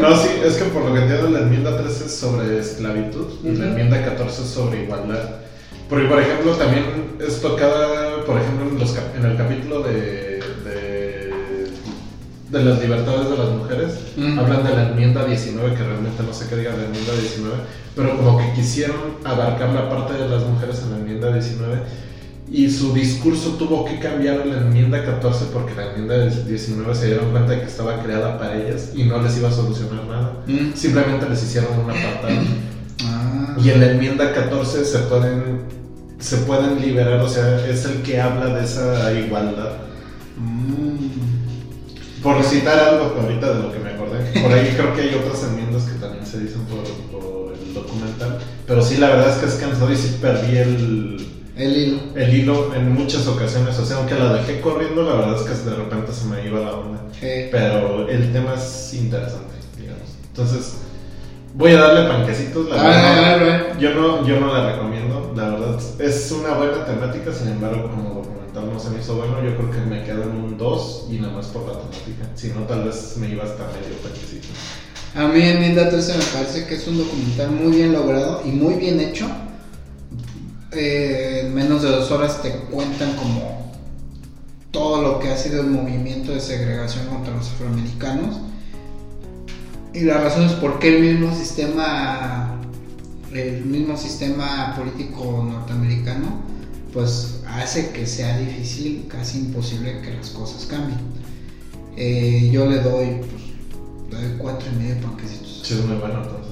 No, 0.00 0.16
sí, 0.16 0.28
es 0.44 0.54
que 0.54 0.64
por 0.64 0.84
lo 0.84 0.94
que 0.94 1.00
entiendo 1.00 1.30
la 1.30 1.40
enmienda 1.40 1.76
13 1.76 2.06
es 2.06 2.14
sobre 2.14 2.58
esclavitud 2.58 3.26
y 3.42 3.56
la 3.56 3.66
enmienda 3.66 4.04
14 4.04 4.42
es 4.42 4.48
sobre 4.48 4.84
igualdad. 4.84 5.44
Porque, 5.88 6.06
por 6.06 6.20
ejemplo, 6.20 6.52
también 6.52 6.84
es 7.20 7.40
tocada, 7.40 8.24
por 8.24 8.40
ejemplo, 8.40 8.66
en, 8.68 8.78
los 8.78 8.96
en 9.16 9.24
el 9.24 9.36
capítulo 9.36 9.80
de, 9.82 10.40
de, 10.64 11.30
de 12.50 12.64
las 12.64 12.80
libertades 12.80 13.28
de 13.28 13.36
las 13.36 13.48
mujeres, 13.50 13.92
hablan 14.38 14.64
de 14.64 14.74
la 14.74 14.88
enmienda 14.88 15.26
19, 15.26 15.76
que 15.76 15.82
realmente 15.82 16.22
no 16.22 16.32
sé 16.32 16.46
qué 16.48 16.56
diga 16.56 16.70
la 16.70 16.84
enmienda 16.84 17.12
19, 17.12 17.56
pero 17.94 18.16
como 18.16 18.38
que 18.38 18.52
quisieron 18.54 18.96
abarcar 19.24 19.70
la 19.70 19.90
parte 19.90 20.14
de 20.14 20.28
las 20.28 20.42
mujeres 20.44 20.80
en 20.82 20.90
la 20.92 20.96
enmienda 20.96 21.32
19 21.32 21.76
y 22.50 22.70
su 22.70 22.92
discurso 22.92 23.50
tuvo 23.52 23.84
que 23.84 23.98
cambiar 23.98 24.46
la 24.46 24.58
enmienda 24.58 25.02
14 25.02 25.46
porque 25.52 25.74
la 25.74 25.86
enmienda 25.86 26.26
19 26.26 26.94
se 26.94 27.06
dieron 27.06 27.30
cuenta 27.30 27.52
de 27.52 27.60
que 27.60 27.66
estaba 27.66 28.02
creada 28.02 28.38
para 28.38 28.56
ellas 28.56 28.90
y 28.94 29.04
no 29.04 29.20
les 29.22 29.36
iba 29.38 29.48
a 29.48 29.52
solucionar 29.52 30.04
nada. 30.04 30.32
Mm. 30.46 30.74
Simplemente 30.74 31.28
les 31.28 31.42
hicieron 31.42 31.78
un 31.78 31.90
apartado. 31.90 32.34
Ah. 33.02 33.56
Y 33.62 33.70
en 33.70 33.80
la 33.80 33.90
enmienda 33.92 34.32
14 34.32 34.84
se 34.84 34.98
pueden, 35.00 35.62
se 36.18 36.36
pueden 36.38 36.80
liberar, 36.80 37.20
o 37.20 37.28
sea, 37.28 37.66
es 37.66 37.86
el 37.86 38.02
que 38.02 38.20
habla 38.20 38.54
de 38.54 38.64
esa 38.64 39.12
igualdad. 39.12 39.78
Mm. 40.36 42.22
Por 42.22 42.42
citar 42.44 42.78
algo 42.78 43.20
ahorita 43.20 43.54
de 43.54 43.62
lo 43.62 43.72
que 43.72 43.78
me 43.78 43.90
acordé, 43.90 44.40
por 44.40 44.52
ahí 44.52 44.74
creo 44.76 44.94
que 44.94 45.02
hay 45.02 45.14
otras 45.14 45.44
enmiendas 45.44 45.84
que 45.84 45.98
también 45.98 46.24
se 46.26 46.40
dicen 46.40 46.62
por, 46.62 46.82
por 47.10 47.52
el 47.52 47.74
documental, 47.74 48.38
pero 48.66 48.82
sí, 48.82 48.96
la 48.96 49.10
verdad 49.10 49.30
es 49.30 49.36
que 49.36 49.46
es 49.46 49.54
cansado 49.54 49.92
y 49.92 49.96
sí 49.96 50.16
perdí 50.22 50.56
el, 50.56 51.33
El 51.56 51.76
hilo. 51.76 51.98
el 52.16 52.34
hilo 52.34 52.74
en 52.74 52.92
muchas 52.92 53.26
ocasiones, 53.26 53.78
o 53.78 53.84
sea, 53.84 53.98
aunque 53.98 54.14
la 54.14 54.34
dejé 54.34 54.60
corriendo, 54.60 55.02
la 55.02 55.14
verdad 55.14 55.36
es 55.36 55.42
que 55.42 55.70
de 55.70 55.76
repente 55.76 56.12
se 56.12 56.26
me 56.26 56.44
iba 56.46 56.60
la 56.60 56.74
onda. 56.74 57.00
Eh, 57.22 57.48
Pero 57.50 58.08
el 58.08 58.32
tema 58.32 58.54
es 58.54 58.94
interesante, 58.94 59.54
digamos. 59.78 60.08
Entonces, 60.28 60.74
Voy 61.56 61.70
a 61.70 61.78
darle 61.78 62.08
panquecitos, 62.08 62.68
la 62.68 62.82
verdad. 62.82 63.78
Yo 63.78 63.94
no, 63.94 64.26
yo 64.26 64.40
no 64.40 64.52
la 64.52 64.72
recomiendo, 64.72 65.32
la 65.36 65.50
verdad. 65.50 65.80
Es 66.00 66.32
una 66.32 66.54
buena 66.54 66.84
temática, 66.84 67.32
sin 67.32 67.46
embargo, 67.46 67.90
como 67.90 68.22
documental 68.22 68.72
no 68.72 68.80
se 68.80 68.90
me 68.90 68.98
hizo 68.98 69.14
bueno. 69.14 69.36
Yo 69.40 69.56
creo 69.56 69.70
que 69.70 69.78
me 69.88 70.02
quedo 70.02 70.24
en 70.24 70.30
un 70.30 70.58
2 70.58 71.06
y 71.10 71.20
nada 71.20 71.34
más 71.34 71.46
por 71.46 71.62
la 71.68 71.78
temática. 71.78 72.28
Si 72.34 72.48
no, 72.48 72.62
tal 72.62 72.82
vez 72.82 73.16
me 73.18 73.28
iba 73.28 73.44
hasta 73.44 73.68
medio 73.68 73.96
panquecito. 74.02 74.48
A 75.14 75.28
mí 75.28 75.42
Enmienda 75.42 75.88
13 75.88 76.18
me 76.18 76.24
parece 76.24 76.66
que 76.66 76.74
es 76.74 76.88
un 76.88 76.98
documental 76.98 77.50
muy 77.52 77.76
bien 77.76 77.92
logrado 77.92 78.42
y 78.44 78.48
muy 78.48 78.74
bien 78.74 78.98
hecho. 78.98 79.26
Eh, 80.76 81.42
en 81.44 81.54
menos 81.54 81.82
de 81.82 81.90
dos 81.90 82.10
horas 82.10 82.42
te 82.42 82.50
cuentan 82.70 83.16
como 83.16 83.72
todo 84.70 85.02
lo 85.02 85.20
que 85.20 85.28
ha 85.28 85.36
sido 85.36 85.60
el 85.60 85.68
movimiento 85.68 86.32
de 86.32 86.40
segregación 86.40 87.06
contra 87.06 87.34
los 87.34 87.48
afroamericanos. 87.48 88.36
Y 89.92 90.00
las 90.00 90.22
razones 90.22 90.52
por 90.52 90.80
qué 90.80 90.96
el 90.96 91.02
mismo 91.02 91.34
sistema 91.34 92.60
el 93.32 93.64
mismo 93.64 93.96
sistema 93.96 94.74
político 94.76 95.44
norteamericano 95.48 96.40
pues 96.92 97.40
hace 97.48 97.90
que 97.90 98.06
sea 98.06 98.38
difícil 98.38 99.06
casi 99.08 99.38
imposible 99.38 100.00
que 100.00 100.14
las 100.14 100.30
cosas 100.30 100.66
cambien. 100.66 100.98
Eh, 101.96 102.50
yo 102.52 102.66
le 102.66 102.80
doy 102.80 103.20
pues 103.20 103.42
le 104.20 104.28
doy 104.28 104.38
cuatro 104.38 104.68
y 104.72 104.76
medio 104.76 105.00
panquecitos. 105.02 105.62
Sí, 105.64 105.74
es 105.74 105.84
muy 105.84 105.96
bueno. 105.96 106.43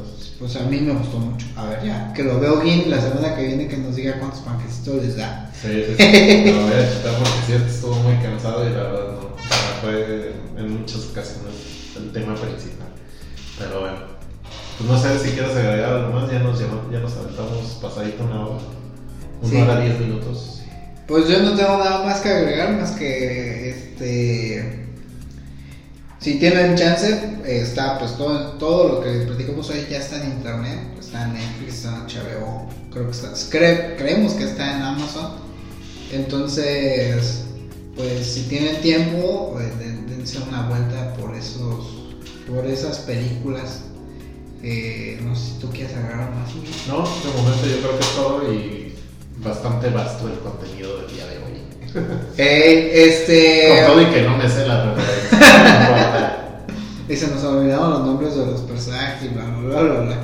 Pues 0.43 0.57
a 0.57 0.61
mí 0.67 0.81
me 0.81 0.93
gustó 0.93 1.19
mucho 1.19 1.47
a 1.57 1.65
ver 1.67 1.85
ya 1.85 2.13
que 2.13 2.25
lo 2.25 2.41
veo 2.41 2.61
bien 2.61 2.91
la 2.91 3.01
semana 3.01 3.37
que 3.37 3.47
viene 3.47 3.69
que 3.69 3.77
nos 3.77 3.95
diga 3.95 4.19
cuántos 4.19 4.41
panquecitos 4.41 4.97
les 5.05 5.17
da 5.17 5.49
Sí, 5.55 5.69
sí, 5.87 5.95
sí. 5.97 6.03
A 6.03 6.93
chutar 6.93 7.15
porque 7.19 7.41
sí, 7.47 7.53
estuvo 7.69 7.95
muy 7.95 8.17
cansado 8.17 8.69
y 8.69 8.73
la 8.73 8.83
verdad 8.83 9.13
no. 9.13 9.19
O 9.29 9.39
sea, 9.39 9.79
fue 9.81 10.33
en 10.57 10.81
muchas 10.81 11.07
ocasiones 11.11 11.55
el 11.97 12.11
tema 12.13 12.35
principal. 12.35 12.89
Pero 13.59 13.81
bueno. 13.81 13.97
Pues 14.79 14.91
no 14.91 14.99
sé 14.99 15.19
si 15.21 15.31
quieres 15.37 15.55
agregar 15.55 15.93
algo 15.93 16.13
más. 16.15 16.29
Ya 16.33 16.41
nos, 16.41 16.59
ya 16.59 16.99
nos 16.99 17.13
aventamos 17.17 17.79
pasadito 17.81 18.25
una 18.25 18.45
hora. 18.47 18.59
Una 19.43 19.51
Sí. 19.51 19.57
hora 19.61 19.81
diez 19.81 20.01
minutos. 20.01 20.63
Pues 21.07 21.29
yo 21.29 21.41
no 21.45 21.55
tengo 21.55 21.79
nada 21.79 22.05
más 22.05 22.21
que 22.21 22.29
agregar, 22.31 22.73
más 22.73 22.91
que 22.93 23.71
este. 23.71 24.82
Si 26.23 26.39
tienen 26.39 26.77
chance, 26.77 27.09
eh, 27.45 27.61
está 27.63 27.99
pues 27.99 28.17
todo, 28.17 28.53
todo 28.53 28.89
lo 28.89 29.01
que 29.03 29.11
platicamos 29.27 29.69
hoy 29.71 29.87
ya 29.91 29.99
está 29.99 30.23
en 30.23 30.31
internet, 30.33 30.79
está 31.01 31.25
en 31.25 31.35
Netflix, 31.35 31.75
está 31.85 31.89
en 31.97 32.03
HBO, 32.07 32.69
creo 32.93 33.07
que 33.07 33.11
está, 33.11 33.33
cre- 33.51 33.97
creemos 33.99 34.35
que 34.35 34.45
está 34.45 34.77
en 34.77 34.83
Amazon. 34.83 35.33
Entonces, 36.13 37.43
pues 37.97 38.25
si 38.27 38.43
tienen 38.43 38.81
tiempo, 38.81 39.59
eh, 39.61 39.73
den- 39.79 40.07
dense 40.07 40.39
una 40.49 40.69
vuelta 40.69 41.13
por 41.15 41.35
esos, 41.35 41.87
por 42.49 42.67
esas 42.67 42.99
películas. 42.99 43.81
Eh, 44.63 45.19
no 45.25 45.35
sé 45.35 45.47
si 45.47 45.59
tú 45.59 45.71
quieres 45.71 45.93
agregar 45.97 46.31
más. 46.31 46.51
No, 46.87 46.99
de 46.99 47.37
momento 47.43 47.67
yo 47.67 47.79
creo 47.81 47.99
que 47.99 48.05
es 48.05 48.15
todo 48.15 48.53
y 48.53 48.95
bastante 49.39 49.91
vasto 49.91 50.29
el 50.29 50.39
contenido 50.39 50.99
del 51.03 51.13
día 51.15 51.27
de 51.27 51.37
hoy. 51.39 52.23
Eh, 52.39 52.91
este. 53.09 53.85
Con 53.85 53.95
todo 53.95 54.03
y 54.03 54.15
que 54.15 54.23
no 54.23 54.37
me 54.37 54.49
sé 54.49 54.67
la 54.67 54.95
referencia. 54.95 55.22
Y 57.09 57.17
se 57.17 57.29
nos 57.29 57.43
olvidaron 57.45 57.91
los 57.91 58.07
nombres 58.07 58.37
de 58.37 58.47
los 58.47 58.61
personajes 58.63 59.25
y 59.25 59.29
bla 59.29 59.45
bla 59.45 59.83
bla 59.83 60.01
bla. 60.01 60.19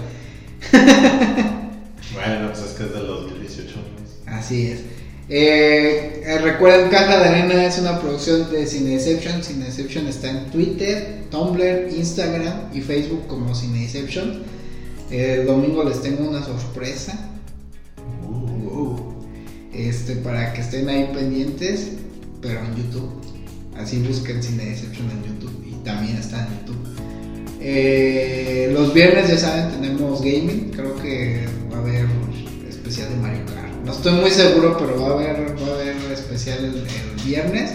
Bueno, 2.15 2.49
pues 2.49 2.65
es 2.65 2.73
que 2.73 2.85
es 2.85 2.93
del 2.95 3.07
2018. 3.07 3.75
¿no? 3.77 4.33
Así 4.33 4.69
es. 4.69 4.81
Eh, 5.29 6.23
eh, 6.25 6.39
recuerden, 6.39 6.89
Caja 6.89 7.19
de 7.19 7.29
Arena 7.29 7.67
es 7.67 7.79
una 7.79 8.01
producción 8.01 8.51
de 8.51 8.67
Cineception. 8.67 9.43
Cineception 9.43 10.07
está 10.07 10.31
en 10.31 10.47
Twitter, 10.51 11.25
Tumblr, 11.31 11.91
Instagram 11.95 12.71
y 12.73 12.81
Facebook 12.81 13.27
como 13.27 13.55
Cineception. 13.55 14.43
El 15.11 15.47
domingo 15.47 15.85
les 15.85 16.01
tengo 16.01 16.29
una 16.29 16.43
sorpresa. 16.43 17.19
Uh, 18.27 18.97
este, 19.73 20.17
para 20.17 20.53
que 20.55 20.63
estén 20.63 20.89
ahí 20.89 21.11
pendientes, 21.13 21.93
pero 22.41 22.61
en 22.61 22.77
YouTube. 22.77 23.11
Así 23.79 23.99
busquen 24.01 24.43
Cineception 24.43 25.09
en 25.11 25.25
YouTube 25.25 25.65
y 25.67 25.73
también 25.85 26.17
está 26.17 26.47
en 26.47 26.59
YouTube. 26.59 26.77
Eh, 27.61 28.71
los 28.73 28.93
viernes, 28.95 29.29
ya 29.29 29.39
saben, 29.39 29.71
tenemos 29.71 30.21
gaming. 30.21 30.71
Creo 30.75 30.95
que 30.97 31.47
va 31.73 31.79
a 31.79 31.81
haber 31.81 32.07
especial 32.69 33.09
de 33.11 33.17
Mario 33.17 33.41
Kart. 33.47 33.73
No 33.85 33.93
estoy 33.93 34.13
muy 34.21 34.31
seguro, 34.31 34.77
pero 34.79 35.01
va 35.01 35.09
a 35.09 35.13
haber, 35.15 35.57
va 35.63 35.67
a 35.73 35.75
haber 35.75 35.97
especial 36.13 36.59
el, 36.65 36.75
el 36.77 37.25
viernes. 37.25 37.71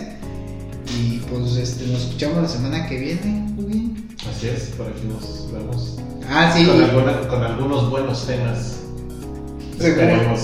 Y 0.99 1.17
pues 1.29 1.55
este, 1.57 1.87
nos 1.87 2.01
escuchamos 2.03 2.41
la 2.43 2.47
semana 2.47 2.87
que 2.87 2.97
viene. 2.99 3.45
Bien. 3.57 4.07
Así 4.29 4.47
es, 4.47 4.63
por 4.77 4.87
aquí 4.87 5.01
nos 5.07 5.51
vemos. 5.51 5.97
Ah, 6.29 6.53
sí. 6.55 6.65
Con, 6.65 6.81
alguna- 6.83 7.27
con 7.27 7.43
algunos 7.43 7.89
buenos 7.89 8.25
temas. 8.27 8.77
Seguro. 9.79 10.01
Esperemos. 10.01 10.39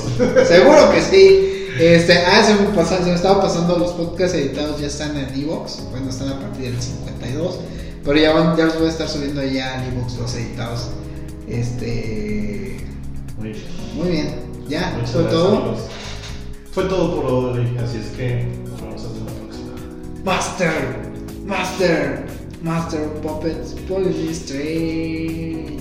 Seguro 0.47 0.91
que 0.91 1.01
sí. 1.01 1.58
Este, 1.77 2.17
ah, 2.17 2.43
se 2.43 2.53
me, 2.55 2.85
se 2.85 2.99
me 3.09 3.13
estaba 3.15 3.41
pasando 3.41 3.77
los 3.77 3.91
podcasts 3.91 4.35
editados, 4.35 4.79
ya 4.81 4.87
están 4.87 5.15
en 5.17 5.29
Evox. 5.39 5.81
Bueno, 5.91 6.09
están 6.09 6.29
a 6.29 6.39
partir 6.39 6.71
del 6.71 6.81
52. 6.81 7.59
Pero 8.03 8.17
ya, 8.17 8.33
van, 8.33 8.57
ya 8.57 8.65
los 8.65 8.77
voy 8.77 8.87
a 8.87 8.91
estar 8.91 9.07
subiendo 9.09 9.43
ya 9.43 9.83
en 9.83 9.93
Evox 9.93 10.17
los 10.17 10.33
editados. 10.35 10.87
Este. 11.47 12.77
Muy 13.37 13.49
bien. 13.49 13.63
Muy 13.95 14.09
bien. 14.09 14.35
Ya, 14.67 14.91
Muchas 14.95 15.11
fue 15.11 15.23
todo. 15.23 15.57
amigos. 15.57 15.79
Fue 16.71 16.83
todo 16.85 17.21
por 17.21 17.25
hoy, 17.31 17.77
así 17.83 17.97
es 17.97 18.07
que 18.15 18.45
nos 18.69 18.79
vemos 18.81 19.03
hasta 19.03 19.19
la 19.25 19.31
próxima. 19.39 19.71
Master, 20.23 20.73
Master, 21.45 22.25
Master 22.61 23.01
Puppets, 23.21 23.73
Polystrange. 23.87 25.79